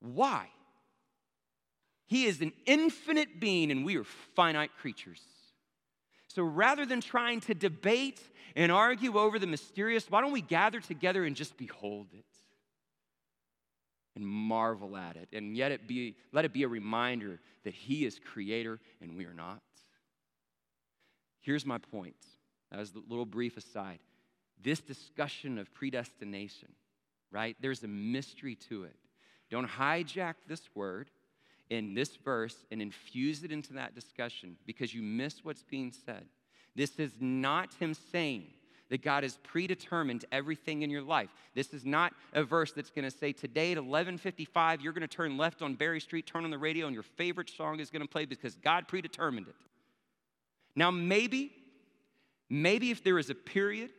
Why? 0.00 0.48
He 2.06 2.24
is 2.24 2.40
an 2.40 2.52
infinite 2.66 3.40
being 3.40 3.70
and 3.70 3.84
we 3.84 3.96
are 3.96 4.04
finite 4.34 4.70
creatures. 4.80 5.22
So 6.28 6.42
rather 6.42 6.86
than 6.86 7.00
trying 7.00 7.40
to 7.42 7.54
debate 7.54 8.20
and 8.54 8.70
argue 8.70 9.18
over 9.18 9.38
the 9.38 9.46
mysterious, 9.46 10.10
why 10.10 10.20
don't 10.20 10.32
we 10.32 10.40
gather 10.40 10.80
together 10.80 11.24
and 11.24 11.34
just 11.34 11.56
behold 11.56 12.08
it 12.12 12.24
and 14.16 14.26
marvel 14.26 14.96
at 14.96 15.16
it? 15.16 15.28
And 15.32 15.56
yet 15.56 15.72
it 15.72 15.88
be, 15.88 16.16
let 16.32 16.44
it 16.44 16.52
be 16.52 16.62
a 16.62 16.68
reminder 16.68 17.40
that 17.64 17.74
He 17.74 18.04
is 18.04 18.18
creator 18.18 18.78
and 19.00 19.16
we 19.16 19.24
are 19.24 19.34
not. 19.34 19.62
Here's 21.40 21.64
my 21.64 21.78
point. 21.78 22.16
As 22.70 22.92
a 22.94 23.00
little 23.08 23.26
brief 23.26 23.56
aside. 23.56 23.98
This 24.62 24.80
discussion 24.80 25.58
of 25.58 25.72
predestination, 25.72 26.68
right? 27.30 27.56
There's 27.60 27.82
a 27.84 27.88
mystery 27.88 28.56
to 28.68 28.84
it. 28.84 28.96
Don't 29.50 29.68
hijack 29.68 30.34
this 30.46 30.62
word 30.74 31.10
in 31.70 31.94
this 31.94 32.16
verse 32.16 32.56
and 32.70 32.82
infuse 32.82 33.44
it 33.44 33.52
into 33.52 33.74
that 33.74 33.94
discussion 33.94 34.56
because 34.66 34.94
you 34.94 35.02
miss 35.02 35.44
what's 35.44 35.62
being 35.62 35.92
said. 36.04 36.24
This 36.74 36.98
is 36.98 37.12
not 37.20 37.74
him 37.74 37.94
saying 37.94 38.46
that 38.90 39.02
God 39.02 39.22
has 39.22 39.38
predetermined 39.42 40.24
everything 40.32 40.82
in 40.82 40.90
your 40.90 41.02
life. 41.02 41.28
This 41.54 41.74
is 41.74 41.84
not 41.84 42.14
a 42.32 42.42
verse 42.42 42.72
that's 42.72 42.90
going 42.90 43.04
to 43.04 43.16
say 43.16 43.32
today 43.32 43.72
at 43.72 43.78
11:55 43.78 44.82
you're 44.82 44.92
going 44.92 45.02
to 45.02 45.08
turn 45.08 45.36
left 45.36 45.60
on 45.60 45.74
Berry 45.74 46.00
Street, 46.00 46.26
turn 46.26 46.44
on 46.44 46.50
the 46.50 46.58
radio 46.58 46.86
and 46.86 46.94
your 46.94 47.02
favorite 47.02 47.50
song 47.50 47.80
is 47.80 47.90
going 47.90 48.02
to 48.02 48.08
play 48.08 48.24
because 48.24 48.56
God 48.56 48.88
predetermined 48.88 49.48
it. 49.48 49.56
Now 50.74 50.90
maybe 50.90 51.52
maybe 52.50 52.90
if 52.90 53.02
there 53.04 53.18
is 53.18 53.30
a 53.30 53.34
period 53.34 53.90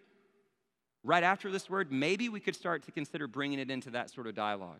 right 1.03 1.23
after 1.23 1.51
this 1.51 1.69
word, 1.69 1.91
maybe 1.91 2.29
we 2.29 2.39
could 2.39 2.55
start 2.55 2.83
to 2.83 2.91
consider 2.91 3.27
bringing 3.27 3.59
it 3.59 3.71
into 3.71 3.91
that 3.91 4.09
sort 4.09 4.27
of 4.27 4.35
dialogue. 4.35 4.79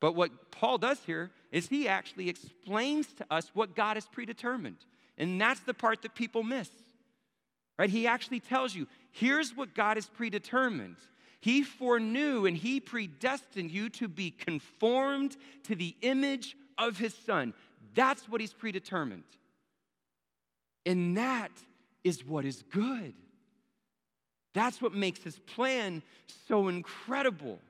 But 0.00 0.14
what 0.14 0.50
Paul 0.50 0.78
does 0.78 1.00
here 1.04 1.30
is 1.50 1.68
he 1.68 1.88
actually 1.88 2.28
explains 2.28 3.12
to 3.14 3.26
us 3.30 3.50
what 3.52 3.74
God 3.74 3.96
has 3.96 4.06
predetermined. 4.06 4.84
And 5.16 5.40
that's 5.40 5.60
the 5.60 5.74
part 5.74 6.02
that 6.02 6.14
people 6.14 6.42
miss. 6.42 6.70
Right? 7.78 7.90
He 7.90 8.06
actually 8.06 8.40
tells 8.40 8.74
you, 8.74 8.86
here's 9.12 9.56
what 9.56 9.74
God 9.74 9.96
has 9.96 10.06
predetermined. 10.06 10.96
He 11.40 11.62
foreknew 11.62 12.46
and 12.46 12.56
he 12.56 12.80
predestined 12.80 13.70
you 13.70 13.88
to 13.90 14.08
be 14.08 14.30
conformed 14.30 15.36
to 15.64 15.74
the 15.74 15.94
image 16.02 16.56
of 16.76 16.98
his 16.98 17.14
son. 17.14 17.54
That's 17.94 18.28
what 18.28 18.40
he's 18.40 18.52
predetermined. 18.52 19.24
And 20.86 21.16
that 21.16 21.52
is 22.08 22.24
what 22.24 22.44
is 22.44 22.64
good. 22.70 23.14
That's 24.54 24.82
what 24.82 24.94
makes 24.94 25.22
his 25.22 25.38
plan 25.38 26.02
so 26.48 26.68
incredible 26.68 27.60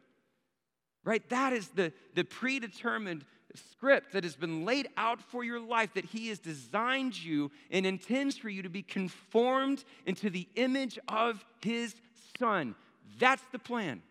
right? 1.09 1.27
That 1.31 1.55
is 1.55 1.68
the, 1.68 1.90
the 2.14 2.22
predetermined 2.24 3.24
script 3.55 4.12
that 4.12 4.24
has 4.24 4.37
been 4.37 4.66
laid 4.66 4.88
out 4.98 5.22
for 5.22 5.42
your 5.42 5.59
life 5.59 5.94
that 5.94 6.05
He 6.05 6.29
has 6.29 6.38
designed 6.38 7.20
you 7.20 7.51
and 7.70 7.87
intends 7.87 8.37
for 8.37 8.51
you 8.51 8.62
to 8.62 8.68
be 8.68 8.83
conformed 8.83 9.85
into 10.05 10.29
the 10.29 10.46
image 10.57 10.98
of 11.09 11.42
His 11.62 11.94
Son. 12.38 12.74
That's 13.18 13.42
the 13.53 13.59
plan. 13.59 14.03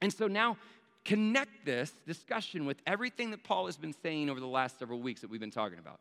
And 0.00 0.10
so 0.10 0.28
now, 0.28 0.56
connect 1.04 1.66
this 1.66 1.92
discussion 2.06 2.64
with 2.64 2.78
everything 2.86 3.30
that 3.32 3.44
Paul 3.44 3.66
has 3.66 3.76
been 3.76 3.94
saying 4.02 4.30
over 4.30 4.40
the 4.40 4.46
last 4.46 4.78
several 4.78 5.02
weeks 5.02 5.20
that 5.20 5.28
we've 5.28 5.40
been 5.40 5.50
talking 5.50 5.78
about. 5.78 6.00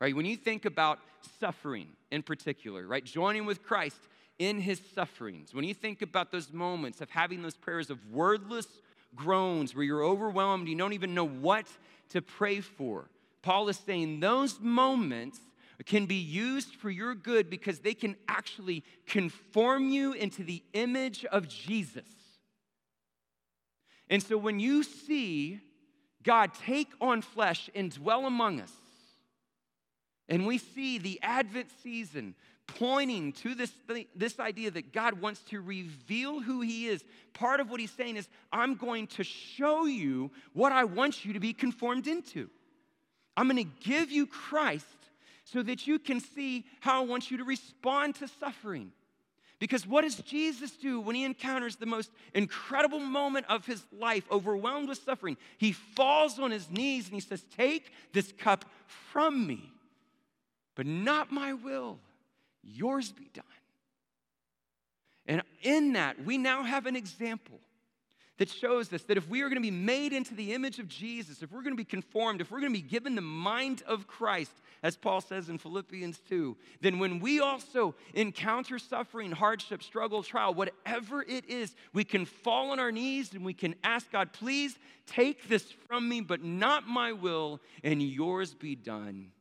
Right? 0.00 0.16
When 0.16 0.24
you 0.24 0.36
think 0.36 0.64
about 0.64 0.98
suffering 1.38 1.88
in 2.10 2.22
particular, 2.22 2.86
right? 2.86 3.04
Joining 3.04 3.44
with 3.44 3.62
Christ 3.62 4.00
in 4.38 4.58
his 4.60 4.80
sufferings, 4.94 5.52
when 5.52 5.64
you 5.64 5.74
think 5.74 6.00
about 6.00 6.32
those 6.32 6.52
moments 6.52 7.00
of 7.00 7.10
having 7.10 7.42
those 7.42 7.56
prayers 7.56 7.90
of 7.90 7.98
wordless 8.10 8.66
groans, 9.14 9.74
where 9.74 9.84
you're 9.84 10.04
overwhelmed, 10.04 10.68
you 10.68 10.76
don't 10.76 10.94
even 10.94 11.14
know 11.14 11.26
what 11.26 11.66
to 12.10 12.22
pray 12.22 12.60
for. 12.60 13.10
Paul 13.42 13.68
is 13.68 13.76
saying 13.76 14.20
those 14.20 14.58
moments 14.60 15.38
can 15.86 16.06
be 16.06 16.16
used 16.16 16.74
for 16.76 16.90
your 16.90 17.14
good 17.14 17.50
because 17.50 17.80
they 17.80 17.94
can 17.94 18.16
actually 18.28 18.84
conform 19.06 19.88
you 19.88 20.12
into 20.12 20.44
the 20.44 20.62
image 20.74 21.24
of 21.26 21.48
Jesus. 21.48 22.04
And 24.08 24.22
so 24.22 24.36
when 24.36 24.60
you 24.60 24.82
see 24.82 25.60
God 26.22 26.52
take 26.54 26.88
on 27.00 27.22
flesh 27.22 27.70
and 27.74 27.90
dwell 27.90 28.26
among 28.26 28.60
us, 28.60 28.72
and 30.30 30.46
we 30.46 30.58
see 30.58 30.98
the 30.98 31.18
Advent 31.22 31.68
season 31.82 32.34
pointing 32.78 33.32
to 33.32 33.54
this, 33.54 33.72
this 34.14 34.38
idea 34.38 34.70
that 34.70 34.92
God 34.92 35.20
wants 35.20 35.40
to 35.50 35.60
reveal 35.60 36.40
who 36.40 36.60
He 36.60 36.86
is. 36.86 37.04
Part 37.34 37.58
of 37.60 37.68
what 37.68 37.80
He's 37.80 37.90
saying 37.90 38.16
is, 38.16 38.28
I'm 38.52 38.76
going 38.76 39.08
to 39.08 39.24
show 39.24 39.86
you 39.86 40.30
what 40.52 40.72
I 40.72 40.84
want 40.84 41.24
you 41.24 41.32
to 41.32 41.40
be 41.40 41.52
conformed 41.52 42.06
into. 42.06 42.48
I'm 43.36 43.48
going 43.48 43.64
to 43.64 43.88
give 43.88 44.10
you 44.10 44.26
Christ 44.26 44.86
so 45.44 45.62
that 45.62 45.86
you 45.86 45.98
can 45.98 46.20
see 46.20 46.64
how 46.80 47.02
I 47.02 47.04
want 47.04 47.30
you 47.30 47.38
to 47.38 47.44
respond 47.44 48.14
to 48.16 48.28
suffering. 48.28 48.92
Because 49.58 49.86
what 49.86 50.02
does 50.02 50.16
Jesus 50.16 50.70
do 50.70 51.00
when 51.00 51.14
he 51.14 51.24
encounters 51.24 51.76
the 51.76 51.86
most 51.86 52.10
incredible 52.34 52.98
moment 52.98 53.44
of 53.48 53.66
his 53.66 53.84
life, 53.92 54.24
overwhelmed 54.30 54.88
with 54.88 55.02
suffering? 55.02 55.36
He 55.58 55.72
falls 55.72 56.38
on 56.38 56.50
his 56.50 56.70
knees 56.70 57.06
and 57.06 57.14
he 57.14 57.20
says, 57.20 57.44
Take 57.56 57.92
this 58.12 58.32
cup 58.32 58.64
from 58.86 59.46
me, 59.46 59.70
but 60.80 60.86
not 60.86 61.30
my 61.30 61.52
will 61.52 61.98
yours 62.62 63.12
be 63.12 63.28
done. 63.34 63.44
And 65.26 65.42
in 65.60 65.92
that, 65.92 66.24
we 66.24 66.38
now 66.38 66.62
have 66.62 66.86
an 66.86 66.96
example 66.96 67.60
that 68.38 68.48
shows 68.48 68.90
us 68.94 69.02
that 69.02 69.18
if 69.18 69.28
we 69.28 69.42
are 69.42 69.50
going 69.50 69.56
to 69.56 69.60
be 69.60 69.70
made 69.70 70.14
into 70.14 70.34
the 70.34 70.54
image 70.54 70.78
of 70.78 70.88
Jesus, 70.88 71.42
if 71.42 71.52
we're 71.52 71.60
going 71.60 71.74
to 71.74 71.76
be 71.76 71.84
conformed, 71.84 72.40
if 72.40 72.50
we're 72.50 72.60
going 72.60 72.72
to 72.72 72.80
be 72.80 72.88
given 72.88 73.14
the 73.14 73.20
mind 73.20 73.82
of 73.86 74.06
Christ, 74.06 74.52
as 74.82 74.96
Paul 74.96 75.20
says 75.20 75.50
in 75.50 75.58
Philippians 75.58 76.18
2, 76.30 76.56
then 76.80 76.98
when 76.98 77.20
we 77.20 77.40
also 77.40 77.94
encounter 78.14 78.78
suffering, 78.78 79.32
hardship, 79.32 79.82
struggle, 79.82 80.22
trial, 80.22 80.54
whatever 80.54 81.20
it 81.20 81.44
is, 81.46 81.76
we 81.92 82.04
can 82.04 82.24
fall 82.24 82.70
on 82.70 82.80
our 82.80 82.90
knees 82.90 83.34
and 83.34 83.44
we 83.44 83.52
can 83.52 83.74
ask 83.84 84.10
God, 84.10 84.32
please 84.32 84.78
take 85.04 85.46
this 85.46 85.74
from 85.86 86.08
me, 86.08 86.22
but 86.22 86.42
not 86.42 86.88
my 86.88 87.12
will, 87.12 87.60
and 87.84 88.02
yours 88.02 88.54
be 88.54 88.74
done. 88.74 89.32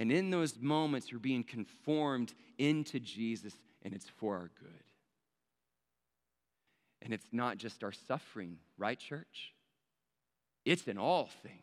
And 0.00 0.10
in 0.10 0.30
those 0.30 0.58
moments, 0.58 1.12
we're 1.12 1.18
being 1.18 1.44
conformed 1.44 2.32
into 2.56 2.98
Jesus, 2.98 3.52
and 3.82 3.92
it's 3.92 4.08
for 4.08 4.34
our 4.34 4.50
good. 4.58 4.70
And 7.02 7.12
it's 7.12 7.26
not 7.32 7.58
just 7.58 7.84
our 7.84 7.92
suffering, 7.92 8.56
right, 8.78 8.98
church? 8.98 9.52
It's 10.64 10.88
in 10.88 10.96
all 10.96 11.28
things. 11.42 11.54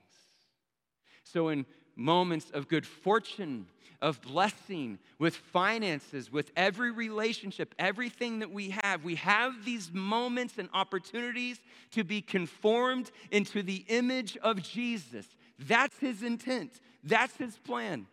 So, 1.23 1.49
in 1.49 1.65
moments 1.95 2.51
of 2.51 2.67
good 2.67 2.85
fortune, 2.85 3.65
of 4.03 4.21
blessing, 4.21 4.99
with 5.17 5.35
finances, 5.35 6.31
with 6.31 6.51
every 6.55 6.91
relationship, 6.91 7.73
everything 7.79 8.37
that 8.39 8.51
we 8.51 8.75
have, 8.83 9.03
we 9.03 9.15
have 9.15 9.65
these 9.65 9.91
moments 9.91 10.59
and 10.59 10.69
opportunities 10.75 11.59
to 11.89 12.03
be 12.03 12.21
conformed 12.21 13.09
into 13.31 13.63
the 13.63 13.83
image 13.87 14.37
of 14.37 14.61
Jesus. 14.61 15.25
That's 15.57 15.97
his 15.97 16.21
intent, 16.21 16.79
that's 17.03 17.35
his 17.37 17.57
plan. 17.57 18.05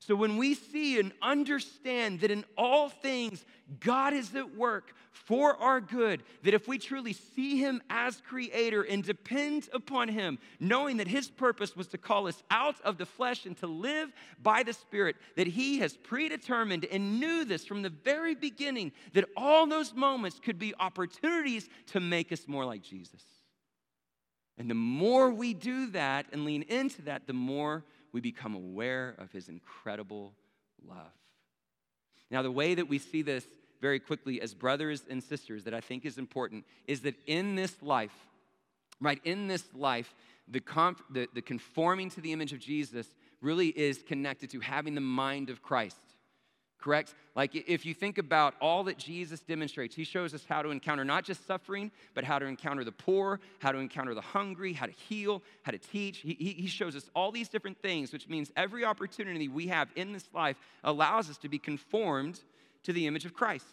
So 0.00 0.16
when 0.16 0.38
we 0.38 0.54
see 0.54 0.98
and 0.98 1.12
understand 1.20 2.20
that 2.20 2.30
in 2.30 2.46
all 2.56 2.88
things 2.88 3.44
God 3.80 4.14
is 4.14 4.34
at 4.34 4.56
work 4.56 4.94
for 5.12 5.56
our 5.56 5.78
good, 5.78 6.22
that 6.42 6.54
if 6.54 6.66
we 6.66 6.78
truly 6.78 7.12
see 7.12 7.58
Him 7.58 7.82
as 7.90 8.22
Creator 8.26 8.82
and 8.82 9.04
depend 9.04 9.68
upon 9.74 10.08
Him, 10.08 10.38
knowing 10.58 10.96
that 10.96 11.06
His 11.06 11.28
purpose 11.28 11.76
was 11.76 11.86
to 11.88 11.98
call 11.98 12.26
us 12.28 12.42
out 12.50 12.80
of 12.80 12.96
the 12.96 13.04
flesh 13.04 13.44
and 13.44 13.56
to 13.58 13.66
live 13.66 14.10
by 14.42 14.62
the 14.62 14.72
Spirit, 14.72 15.16
that 15.36 15.46
He 15.46 15.80
has 15.80 15.98
predetermined 15.98 16.86
and 16.86 17.20
knew 17.20 17.44
this 17.44 17.66
from 17.66 17.82
the 17.82 17.90
very 17.90 18.34
beginning, 18.34 18.92
that 19.12 19.26
all 19.36 19.66
those 19.66 19.94
moments 19.94 20.40
could 20.42 20.58
be 20.58 20.72
opportunities 20.80 21.68
to 21.88 22.00
make 22.00 22.32
us 22.32 22.48
more 22.48 22.64
like 22.64 22.82
Jesus. 22.82 23.22
And 24.56 24.70
the 24.70 24.74
more 24.74 25.30
we 25.30 25.52
do 25.52 25.90
that 25.90 26.26
and 26.32 26.46
lean 26.46 26.62
into 26.62 27.02
that, 27.02 27.26
the 27.26 27.32
more 27.34 27.84
we 28.12 28.20
become 28.20 28.54
aware 28.54 29.14
of 29.18 29.32
his 29.32 29.48
incredible 29.48 30.32
love. 30.86 31.12
Now, 32.30 32.42
the 32.42 32.50
way 32.50 32.74
that 32.74 32.88
we 32.88 32.98
see 32.98 33.22
this 33.22 33.44
very 33.80 33.98
quickly 33.98 34.40
as 34.40 34.54
brothers 34.54 35.02
and 35.08 35.22
sisters 35.22 35.64
that 35.64 35.74
I 35.74 35.80
think 35.80 36.04
is 36.04 36.18
important 36.18 36.64
is 36.86 37.00
that 37.00 37.14
in 37.26 37.54
this 37.54 37.82
life, 37.82 38.14
right, 39.00 39.20
in 39.24 39.48
this 39.48 39.64
life, 39.74 40.14
the, 40.46 40.60
conf- 40.60 41.02
the, 41.10 41.28
the 41.34 41.42
conforming 41.42 42.10
to 42.10 42.20
the 42.20 42.32
image 42.32 42.52
of 42.52 42.60
Jesus 42.60 43.06
really 43.40 43.68
is 43.68 44.02
connected 44.06 44.50
to 44.50 44.60
having 44.60 44.94
the 44.94 45.00
mind 45.00 45.50
of 45.50 45.62
Christ 45.62 45.96
correct? 46.80 47.14
Like 47.36 47.54
if 47.54 47.86
you 47.86 47.94
think 47.94 48.18
about 48.18 48.54
all 48.60 48.84
that 48.84 48.98
Jesus 48.98 49.40
demonstrates, 49.40 49.94
he 49.94 50.04
shows 50.04 50.34
us 50.34 50.44
how 50.48 50.62
to 50.62 50.70
encounter 50.70 51.04
not 51.04 51.24
just 51.24 51.46
suffering, 51.46 51.90
but 52.14 52.24
how 52.24 52.38
to 52.38 52.46
encounter 52.46 52.84
the 52.84 52.92
poor, 52.92 53.40
how 53.58 53.72
to 53.72 53.78
encounter 53.78 54.14
the 54.14 54.20
hungry, 54.20 54.72
how 54.72 54.86
to 54.86 54.92
heal, 54.92 55.42
how 55.62 55.72
to 55.72 55.78
teach. 55.78 56.18
He, 56.18 56.34
he 56.34 56.66
shows 56.66 56.96
us 56.96 57.10
all 57.14 57.30
these 57.30 57.48
different 57.48 57.80
things, 57.80 58.12
which 58.12 58.28
means 58.28 58.50
every 58.56 58.84
opportunity 58.84 59.48
we 59.48 59.68
have 59.68 59.88
in 59.96 60.12
this 60.12 60.28
life 60.34 60.56
allows 60.82 61.30
us 61.30 61.38
to 61.38 61.48
be 61.48 61.58
conformed 61.58 62.40
to 62.84 62.92
the 62.92 63.06
image 63.06 63.24
of 63.24 63.34
Christ. 63.34 63.66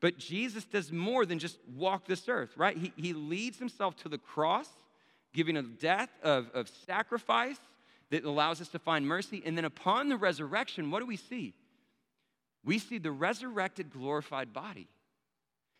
But 0.00 0.18
Jesus 0.18 0.64
does 0.64 0.90
more 0.90 1.26
than 1.26 1.38
just 1.38 1.58
walk 1.76 2.06
this 2.06 2.28
earth, 2.28 2.56
right? 2.56 2.76
He, 2.76 2.92
he 2.96 3.12
leads 3.12 3.58
himself 3.58 3.96
to 3.96 4.08
the 4.08 4.18
cross, 4.18 4.68
giving 5.34 5.56
a 5.58 5.62
death 5.62 6.08
of, 6.22 6.50
of 6.54 6.68
sacrifice 6.86 7.60
that 8.10 8.24
allows 8.24 8.60
us 8.60 8.68
to 8.68 8.78
find 8.78 9.06
mercy. 9.06 9.42
And 9.44 9.56
then 9.56 9.64
upon 9.64 10.08
the 10.08 10.16
resurrection, 10.16 10.90
what 10.90 11.00
do 11.00 11.06
we 11.06 11.16
see? 11.16 11.54
We 12.64 12.78
see 12.78 12.98
the 12.98 13.10
resurrected, 13.10 13.90
glorified 13.90 14.52
body. 14.52 14.88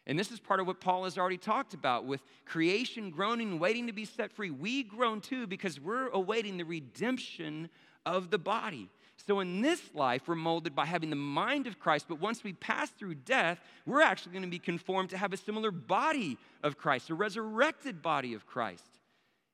And 0.07 0.18
this 0.18 0.33
is 0.33 0.41
part 0.41 0.61
of 0.61 0.66
what 0.66 0.81
Paul 0.81 1.05
has 1.05 1.18
already 1.18 1.37
talked 1.37 1.74
about 1.74 2.05
with 2.05 2.22
creation 2.47 3.11
groaning, 3.11 3.59
waiting 3.59 3.87
to 3.87 3.93
be 3.93 4.05
set 4.05 4.33
free. 4.33 4.51
We 4.51 4.83
groan 4.83 5.20
too 5.20 5.47
because 5.47 5.78
we're 5.78 6.09
awaiting 6.09 6.57
the 6.57 6.64
redemption 6.64 7.68
of 8.07 8.31
the 8.31 8.39
body. 8.39 8.89
So 9.26 9.41
in 9.41 9.61
this 9.61 9.95
life, 9.95 10.22
we're 10.26 10.35
molded 10.35 10.74
by 10.74 10.87
having 10.87 11.11
the 11.11 11.16
mind 11.16 11.66
of 11.66 11.78
Christ, 11.78 12.07
but 12.09 12.20
once 12.20 12.43
we 12.43 12.55
pass 12.55 12.89
through 12.91 13.16
death, 13.16 13.61
we're 13.85 14.01
actually 14.01 14.33
going 14.33 14.45
to 14.45 14.49
be 14.49 14.59
conformed 14.59 15.11
to 15.11 15.18
have 15.18 15.35
a 15.35 15.37
similar 15.37 15.70
body 15.70 16.39
of 16.62 16.78
Christ, 16.78 17.11
a 17.11 17.14
resurrected 17.14 18.01
body 18.01 18.33
of 18.33 18.47
Christ. 18.47 18.99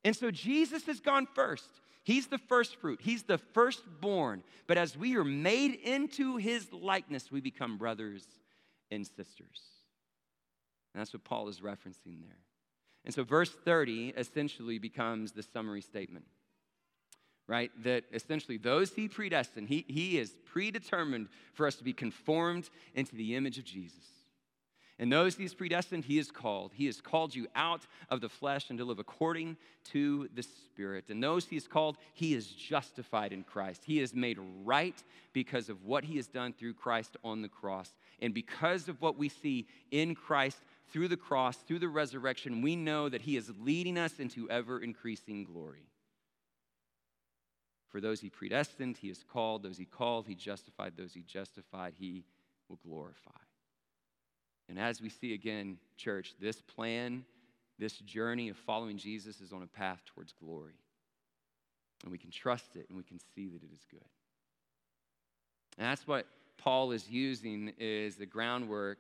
And 0.05 0.15
so 0.15 0.31
Jesus 0.31 0.87
has 0.87 1.01
gone 1.01 1.27
first. 1.35 1.69
He's 2.07 2.29
the 2.29 2.39
first 2.39 2.77
fruit, 2.77 3.01
He's 3.03 3.25
the 3.25 3.37
firstborn. 3.37 4.45
But 4.69 4.79
as 4.79 4.97
we 4.97 5.17
are 5.17 5.25
made 5.25 5.75
into 5.75 6.37
His 6.37 6.73
likeness, 6.73 7.33
we 7.33 7.41
become 7.41 7.79
brothers 7.79 8.25
and 8.93 9.05
sisters. 9.05 9.61
And 10.95 11.01
that's 11.01 11.13
what 11.13 11.25
Paul 11.25 11.49
is 11.49 11.61
referencing 11.61 12.23
there. 12.23 12.39
And 13.05 13.13
so, 13.13 13.25
verse 13.25 13.51
30 13.51 14.15
essentially 14.17 14.79
becomes 14.79 15.33
the 15.33 15.43
summary 15.43 15.81
statement, 15.81 16.27
right? 17.49 17.73
That 17.83 18.05
essentially 18.13 18.57
those 18.57 18.93
he 18.93 19.09
predestined, 19.09 19.69
he, 19.69 19.85
he 19.89 20.17
is 20.17 20.33
predetermined 20.45 21.27
for 21.55 21.67
us 21.67 21.75
to 21.75 21.85
be 21.85 21.93
conformed 21.93 22.71
into 22.95 23.17
the 23.17 23.35
image 23.35 23.59
of 23.59 23.65
Jesus. 23.65 24.05
And 24.99 25.13
those 25.13 25.37
he 25.37 25.43
he's 25.43 25.53
predestined, 25.53 26.05
he 26.05 26.17
has 26.17 26.31
called. 26.31 26.73
He 26.75 26.87
has 26.87 27.03
called 27.03 27.35
you 27.35 27.47
out 27.55 27.87
of 28.09 28.23
the 28.23 28.31
flesh 28.31 28.71
and 28.71 28.79
to 28.79 28.85
live 28.85 28.99
according 28.99 29.59
to 29.93 30.29
the 30.35 30.43
Spirit. 30.43 31.11
And 31.11 31.23
those 31.23 31.45
he 31.45 31.57
has 31.57 31.69
called, 31.69 31.99
he 32.15 32.33
is 32.33 32.47
justified 32.47 33.33
in 33.33 33.43
Christ. 33.43 33.83
He 33.85 34.01
is 34.01 34.15
made 34.15 34.39
right 34.65 34.97
because 35.35 35.69
of 35.69 35.85
what 35.85 36.05
he 36.05 36.17
has 36.17 36.27
done 36.29 36.55
through 36.55 36.75
Christ 36.75 37.17
on 37.23 37.43
the 37.43 37.49
cross. 37.49 37.93
And 38.21 38.33
because 38.33 38.89
of 38.89 39.03
what 39.03 39.19
we 39.19 39.29
see 39.29 39.67
in 39.91 40.15
Christ 40.15 40.59
through 40.91 41.09
the 41.09 41.17
cross, 41.17 41.57
through 41.57 41.81
the 41.81 41.89
resurrection, 41.89 42.63
we 42.63 42.75
know 42.75 43.11
that 43.11 43.23
he 43.23 43.37
is 43.37 43.53
leading 43.61 43.99
us 43.99 44.19
into 44.19 44.49
ever 44.49 44.81
increasing 44.81 45.45
glory. 45.45 45.91
For 47.89 48.01
those 48.01 48.21
he 48.21 48.31
predestined, 48.31 48.97
he 48.97 49.09
has 49.09 49.23
called. 49.23 49.63
Those 49.63 49.79
he 49.79 49.85
called, 49.85 50.27
he 50.27 50.35
justified. 50.35 50.95
Those 50.97 51.13
he 51.13 51.23
justified, 51.23 51.95
he 51.99 52.25
will 52.69 52.79
glorify. 52.83 53.46
And 54.69 54.79
as 54.79 55.01
we 55.01 55.09
see 55.09 55.35
again, 55.35 55.79
church, 55.97 56.35
this 56.41 56.61
plan, 56.61 57.25
this 57.79 57.99
journey 57.99 58.49
of 58.49 58.57
following 58.57 58.99
Jesus 58.99 59.41
is 59.41 59.53
on 59.53 59.63
a 59.63 59.67
path 59.67 60.01
towards 60.07 60.33
glory. 60.33 60.75
And 62.03 62.13
we 62.13 62.19
can 62.19 62.31
trust 62.31 62.77
it 62.77 62.87
and 62.89 62.97
we 62.97 63.05
can 63.05 63.19
see 63.35 63.49
that 63.49 63.63
it 63.63 63.73
is 63.73 63.85
good. 63.91 64.01
And 65.79 65.87
that's 65.87 66.07
what 66.07 66.27
Paul 66.59 66.93
is 66.93 67.09
using 67.09 67.73
is 67.79 68.17
the 68.17 68.27
groundwork 68.27 68.99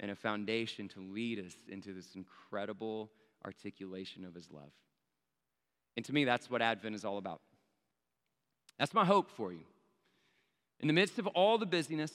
and 0.00 0.10
a 0.10 0.14
foundation 0.14 0.88
to 0.88 1.00
lead 1.00 1.38
us 1.38 1.54
into 1.68 1.92
this 1.92 2.14
incredible 2.14 3.10
articulation 3.44 4.24
of 4.24 4.34
his 4.34 4.50
love. 4.50 4.72
And 5.96 6.04
to 6.04 6.12
me, 6.12 6.24
that's 6.24 6.50
what 6.50 6.60
Advent 6.60 6.94
is 6.94 7.04
all 7.04 7.18
about. 7.18 7.40
That's 8.78 8.92
my 8.92 9.04
hope 9.04 9.30
for 9.30 9.52
you. 9.52 9.64
In 10.80 10.88
the 10.88 10.92
midst 10.92 11.18
of 11.18 11.26
all 11.28 11.56
the 11.56 11.66
busyness, 11.66 12.12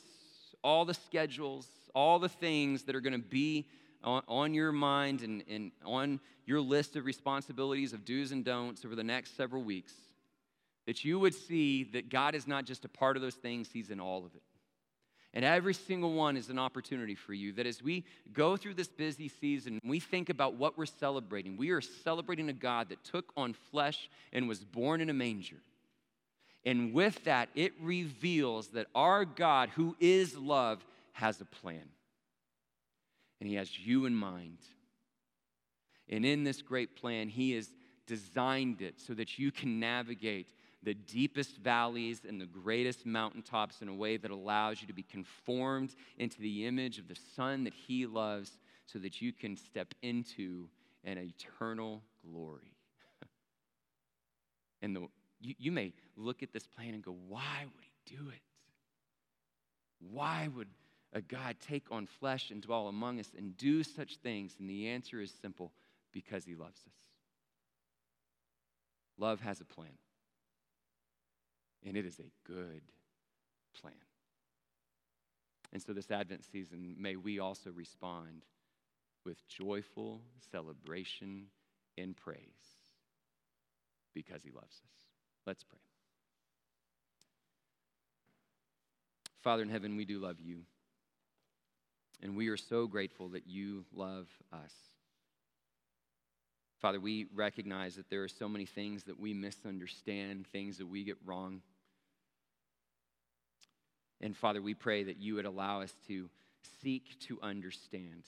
all 0.64 0.86
the 0.86 0.94
schedules, 0.94 1.68
all 1.94 2.20
the 2.20 2.30
things 2.30 2.84
that 2.84 2.96
are 2.96 3.02
going 3.02 3.14
to 3.14 3.20
be 3.20 3.68
on, 4.04 4.24
on, 4.28 4.54
your 4.54 4.72
mind 4.72 5.22
and, 5.22 5.44
and 5.50 5.72
on 5.86 6.20
your 6.46 6.60
list 6.60 6.96
of 6.96 7.06
responsibilities 7.06 7.94
of 7.94 8.04
do's 8.04 8.32
and 8.32 8.44
don'ts 8.44 8.84
over 8.86 8.96
the 8.96 9.04
next 9.04 9.38
several 9.38 9.64
weeks, 9.64 9.94
that 10.88 11.06
you 11.06 11.20
would 11.20 11.36
see 11.36 11.84
that 11.84 12.10
God 12.10 12.36
is 12.36 12.48
not 12.48 12.66
just 12.66 12.86
a 12.86 12.90
part 12.90 13.16
of 13.16 13.22
those 13.22 13.36
things, 13.36 13.70
He's 13.72 13.90
in 13.90 14.00
all 14.00 14.26
of 14.26 14.36
it. 14.36 14.42
And 15.34 15.46
every 15.46 15.74
single 15.74 16.14
one 16.14 16.36
is 16.36 16.50
an 16.50 16.60
opportunity 16.60 17.16
for 17.16 17.34
you 17.34 17.54
that 17.54 17.66
as 17.66 17.82
we 17.82 18.04
go 18.34 18.58
through 18.58 18.74
this 18.74 18.90
busy 18.90 19.30
season, 19.30 19.80
we 19.84 20.00
think 20.00 20.30
about 20.30 20.56
what 20.56 20.78
we're 20.78 20.86
celebrating. 20.86 21.56
We 21.56 21.70
are 21.70 21.80
celebrating 21.80 22.50
a 22.50 22.54
God 22.54 22.90
that 22.90 23.04
took 23.04 23.32
on 23.38 23.54
flesh 23.54 24.10
and 24.34 24.50
was 24.50 24.64
born 24.64 25.00
in 25.00 25.10
a 25.10 25.14
manger. 25.14 25.62
And 26.66 26.94
with 26.94 27.24
that, 27.24 27.50
it 27.56 27.74
reveals 27.80 28.68
that 28.70 28.88
our 28.94 29.24
God, 29.24 29.70
who 29.70 29.96
is 30.00 30.38
love, 30.38 30.86
has 31.22 31.40
a 31.40 31.46
plan. 31.46 31.88
And 33.40 33.48
He 33.48 33.56
has 33.56 33.80
you 33.80 34.06
in 34.06 34.16
mind. 34.16 34.58
And 36.10 36.26
in 36.26 36.44
this 36.44 36.62
great 36.62 36.96
plan, 36.96 37.30
He 37.30 37.54
has 37.54 37.70
designed 38.08 38.82
it 38.82 39.00
so 39.00 39.14
that 39.14 39.40
you 39.40 39.52
can 39.52 39.80
navigate 39.80 40.48
the 40.84 40.96
deepest 40.96 41.58
valleys 41.58 42.22
and 42.28 42.42
the 42.42 42.48
greatest 42.48 43.06
mountaintops 43.06 43.84
in 43.84 43.88
a 43.88 43.94
way 43.94 44.18
that 44.18 44.32
allows 44.32 44.82
you 44.82 44.88
to 44.88 44.94
be 44.94 45.04
conformed 45.04 45.96
into 46.18 46.42
the 46.42 46.66
image 46.66 46.98
of 46.98 47.08
the 47.08 47.18
Son 47.36 47.64
that 47.64 47.74
He 47.74 48.08
loves 48.08 48.60
so 48.88 48.98
that 49.00 49.22
you 49.22 49.32
can 49.32 49.56
step 49.56 49.94
into 50.02 50.68
an 51.04 51.20
eternal 51.20 52.02
glory. 52.26 52.76
and 54.82 54.96
the, 54.96 55.08
you, 55.40 55.54
you 55.60 55.72
may 55.72 55.94
look 56.18 56.42
at 56.42 56.52
this 56.52 56.66
plan 56.66 56.96
and 56.96 57.04
go, 57.04 57.16
why 57.28 57.66
would 57.76 57.84
He 57.84 58.16
do 58.18 58.30
it? 58.30 58.42
Why 60.00 60.50
would 60.56 60.68
a 61.14 61.22
God 61.22 61.58
take 61.68 61.86
on 61.92 62.08
flesh 62.20 62.52
and 62.52 62.62
dwell 62.62 62.88
among 62.88 63.20
us 63.20 63.32
and 63.38 63.58
do 63.58 63.84
such 63.84 64.18
things? 64.18 64.56
And 64.60 64.70
the 64.70 64.88
answer 64.90 65.22
is 65.22 65.34
simple 65.42 65.72
because 66.12 66.46
he 66.46 66.56
loves 66.56 66.80
us. 66.88 66.94
Love 69.18 69.40
has 69.42 69.62
a 69.62 69.66
plan, 69.66 69.98
and 71.86 71.96
it 71.96 72.06
is 72.06 72.20
a 72.20 72.50
good 72.52 72.82
plan. 73.80 73.94
And 75.74 75.82
so, 75.82 75.94
this 75.94 76.10
Advent 76.12 76.44
season, 76.52 76.96
may 76.98 77.16
we 77.16 77.40
also 77.40 77.72
respond 77.72 78.44
with 79.26 79.38
joyful 79.48 80.22
celebration 80.52 81.46
and 81.98 82.18
praise 82.18 82.40
because 84.14 84.44
he 84.44 84.52
loves 84.52 84.66
us. 84.66 85.06
Let's 85.46 85.64
pray. 85.64 85.80
Father 89.42 89.64
in 89.64 89.70
heaven, 89.70 89.98
we 89.98 90.06
do 90.06 90.20
love 90.20 90.40
you. 90.40 90.62
And 92.22 92.36
we 92.36 92.50
are 92.50 92.58
so 92.58 92.88
grateful 92.88 93.30
that 93.30 93.48
you 93.48 93.86
love 93.94 94.28
us. 94.54 94.74
Father, 96.80 97.00
we 97.00 97.28
recognize 97.36 97.96
that 97.96 98.10
there 98.10 98.24
are 98.24 98.28
so 98.28 98.50
many 98.50 98.66
things 98.66 99.04
that 99.04 99.20
we 99.20 99.34
misunderstand, 99.34 100.48
things 100.48 100.78
that 100.80 100.88
we 100.88 101.04
get 101.04 101.18
wrong. 101.26 101.62
And 104.20 104.36
Father, 104.36 104.62
we 104.62 104.74
pray 104.74 105.04
that 105.04 105.18
you 105.18 105.36
would 105.36 105.46
allow 105.46 105.82
us 105.82 105.94
to 106.08 106.30
seek 106.82 107.20
to 107.28 107.40
understand. 107.42 108.24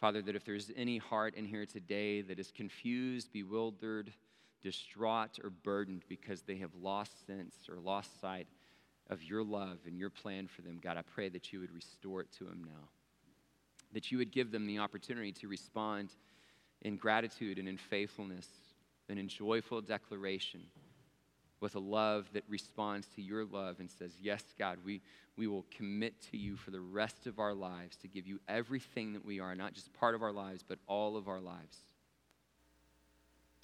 Father, 0.00 0.22
that 0.22 0.34
if 0.34 0.44
there's 0.46 0.70
any 0.76 0.96
heart 0.96 1.34
in 1.34 1.44
here 1.44 1.66
today 1.66 2.22
that 2.22 2.38
is 2.38 2.50
confused, 2.50 3.32
bewildered, 3.32 4.12
distraught, 4.62 5.38
or 5.42 5.50
burdened 5.50 6.04
because 6.08 6.42
they 6.42 6.56
have 6.56 6.74
lost 6.74 7.26
sense 7.26 7.54
or 7.68 7.78
lost 7.78 8.18
sight 8.20 8.48
of 9.10 9.22
your 9.22 9.42
love 9.42 9.78
and 9.86 9.98
your 9.98 10.08
plan 10.08 10.46
for 10.46 10.62
them, 10.62 10.78
God, 10.82 10.96
I 10.96 11.02
pray 11.02 11.28
that 11.28 11.52
you 11.52 11.60
would 11.60 11.74
restore 11.74 12.20
it 12.22 12.32
to 12.38 12.44
them 12.44 12.62
now. 12.64 12.88
That 13.92 14.10
you 14.10 14.18
would 14.18 14.30
give 14.30 14.52
them 14.52 14.66
the 14.66 14.78
opportunity 14.78 15.32
to 15.32 15.48
respond 15.48 16.10
in 16.82 16.96
gratitude 16.96 17.58
and 17.58 17.68
in 17.68 17.76
faithfulness 17.76 18.46
and 19.08 19.18
in 19.18 19.28
joyful 19.28 19.80
declaration 19.80 20.62
with 21.60 21.74
a 21.74 21.80
love 21.80 22.26
that 22.32 22.44
responds 22.48 23.06
to 23.08 23.20
your 23.20 23.44
love 23.44 23.80
and 23.80 23.90
says, 23.90 24.12
Yes, 24.20 24.42
God, 24.58 24.78
we, 24.84 25.02
we 25.36 25.46
will 25.46 25.66
commit 25.76 26.14
to 26.30 26.38
you 26.38 26.56
for 26.56 26.70
the 26.70 26.80
rest 26.80 27.26
of 27.26 27.38
our 27.38 27.52
lives 27.52 27.96
to 27.98 28.08
give 28.08 28.26
you 28.26 28.38
everything 28.48 29.12
that 29.12 29.24
we 29.24 29.40
are, 29.40 29.54
not 29.54 29.74
just 29.74 29.92
part 29.92 30.14
of 30.14 30.22
our 30.22 30.32
lives, 30.32 30.64
but 30.66 30.78
all 30.86 31.16
of 31.16 31.28
our 31.28 31.40
lives. 31.40 31.78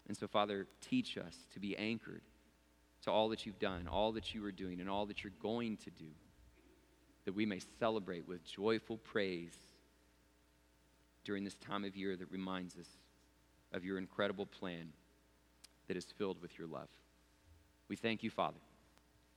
And 0.09 0.17
so, 0.17 0.27
Father, 0.27 0.67
teach 0.81 1.17
us 1.17 1.37
to 1.55 1.61
be 1.61 1.77
anchored 1.77 2.23
to 3.07 3.13
all 3.13 3.29
that 3.29 3.47
you've 3.47 3.59
done, 3.59 3.89
all 3.89 4.13
that 4.13 4.35
you 4.35 4.45
are 4.45 4.53
doing, 4.53 4.81
and 4.81 4.91
all 4.91 5.07
that 5.07 5.23
you're 5.25 5.33
going 5.41 5.77
to 5.79 5.91
do, 5.91 6.11
that 7.25 7.33
we 7.33 7.47
may 7.47 7.61
celebrate 7.79 8.27
with 8.29 8.45
joyful 8.45 8.99
praise 8.99 9.57
during 11.25 11.45
this 11.45 11.55
time 11.55 11.85
of 11.85 11.97
year 11.97 12.17
that 12.17 12.31
reminds 12.31 12.77
us 12.77 12.89
of 13.73 13.85
your 13.85 13.99
incredible 13.99 14.47
plan 14.47 14.93
that 15.87 15.97
is 15.97 16.07
filled 16.19 16.43
with 16.43 16.59
your 16.59 16.67
love. 16.67 16.89
We 17.89 17.95
thank 17.95 18.25
you, 18.25 18.31
Father, 18.31 18.59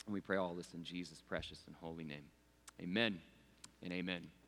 and 0.06 0.14
we 0.14 0.22
pray 0.22 0.38
all 0.38 0.56
this 0.56 0.74
in 0.74 0.84
Jesus' 0.84 1.22
precious 1.28 1.64
and 1.68 1.76
holy 1.80 2.04
name. 2.04 2.26
Amen 2.82 3.20
and 3.84 3.94
amen. 3.94 4.30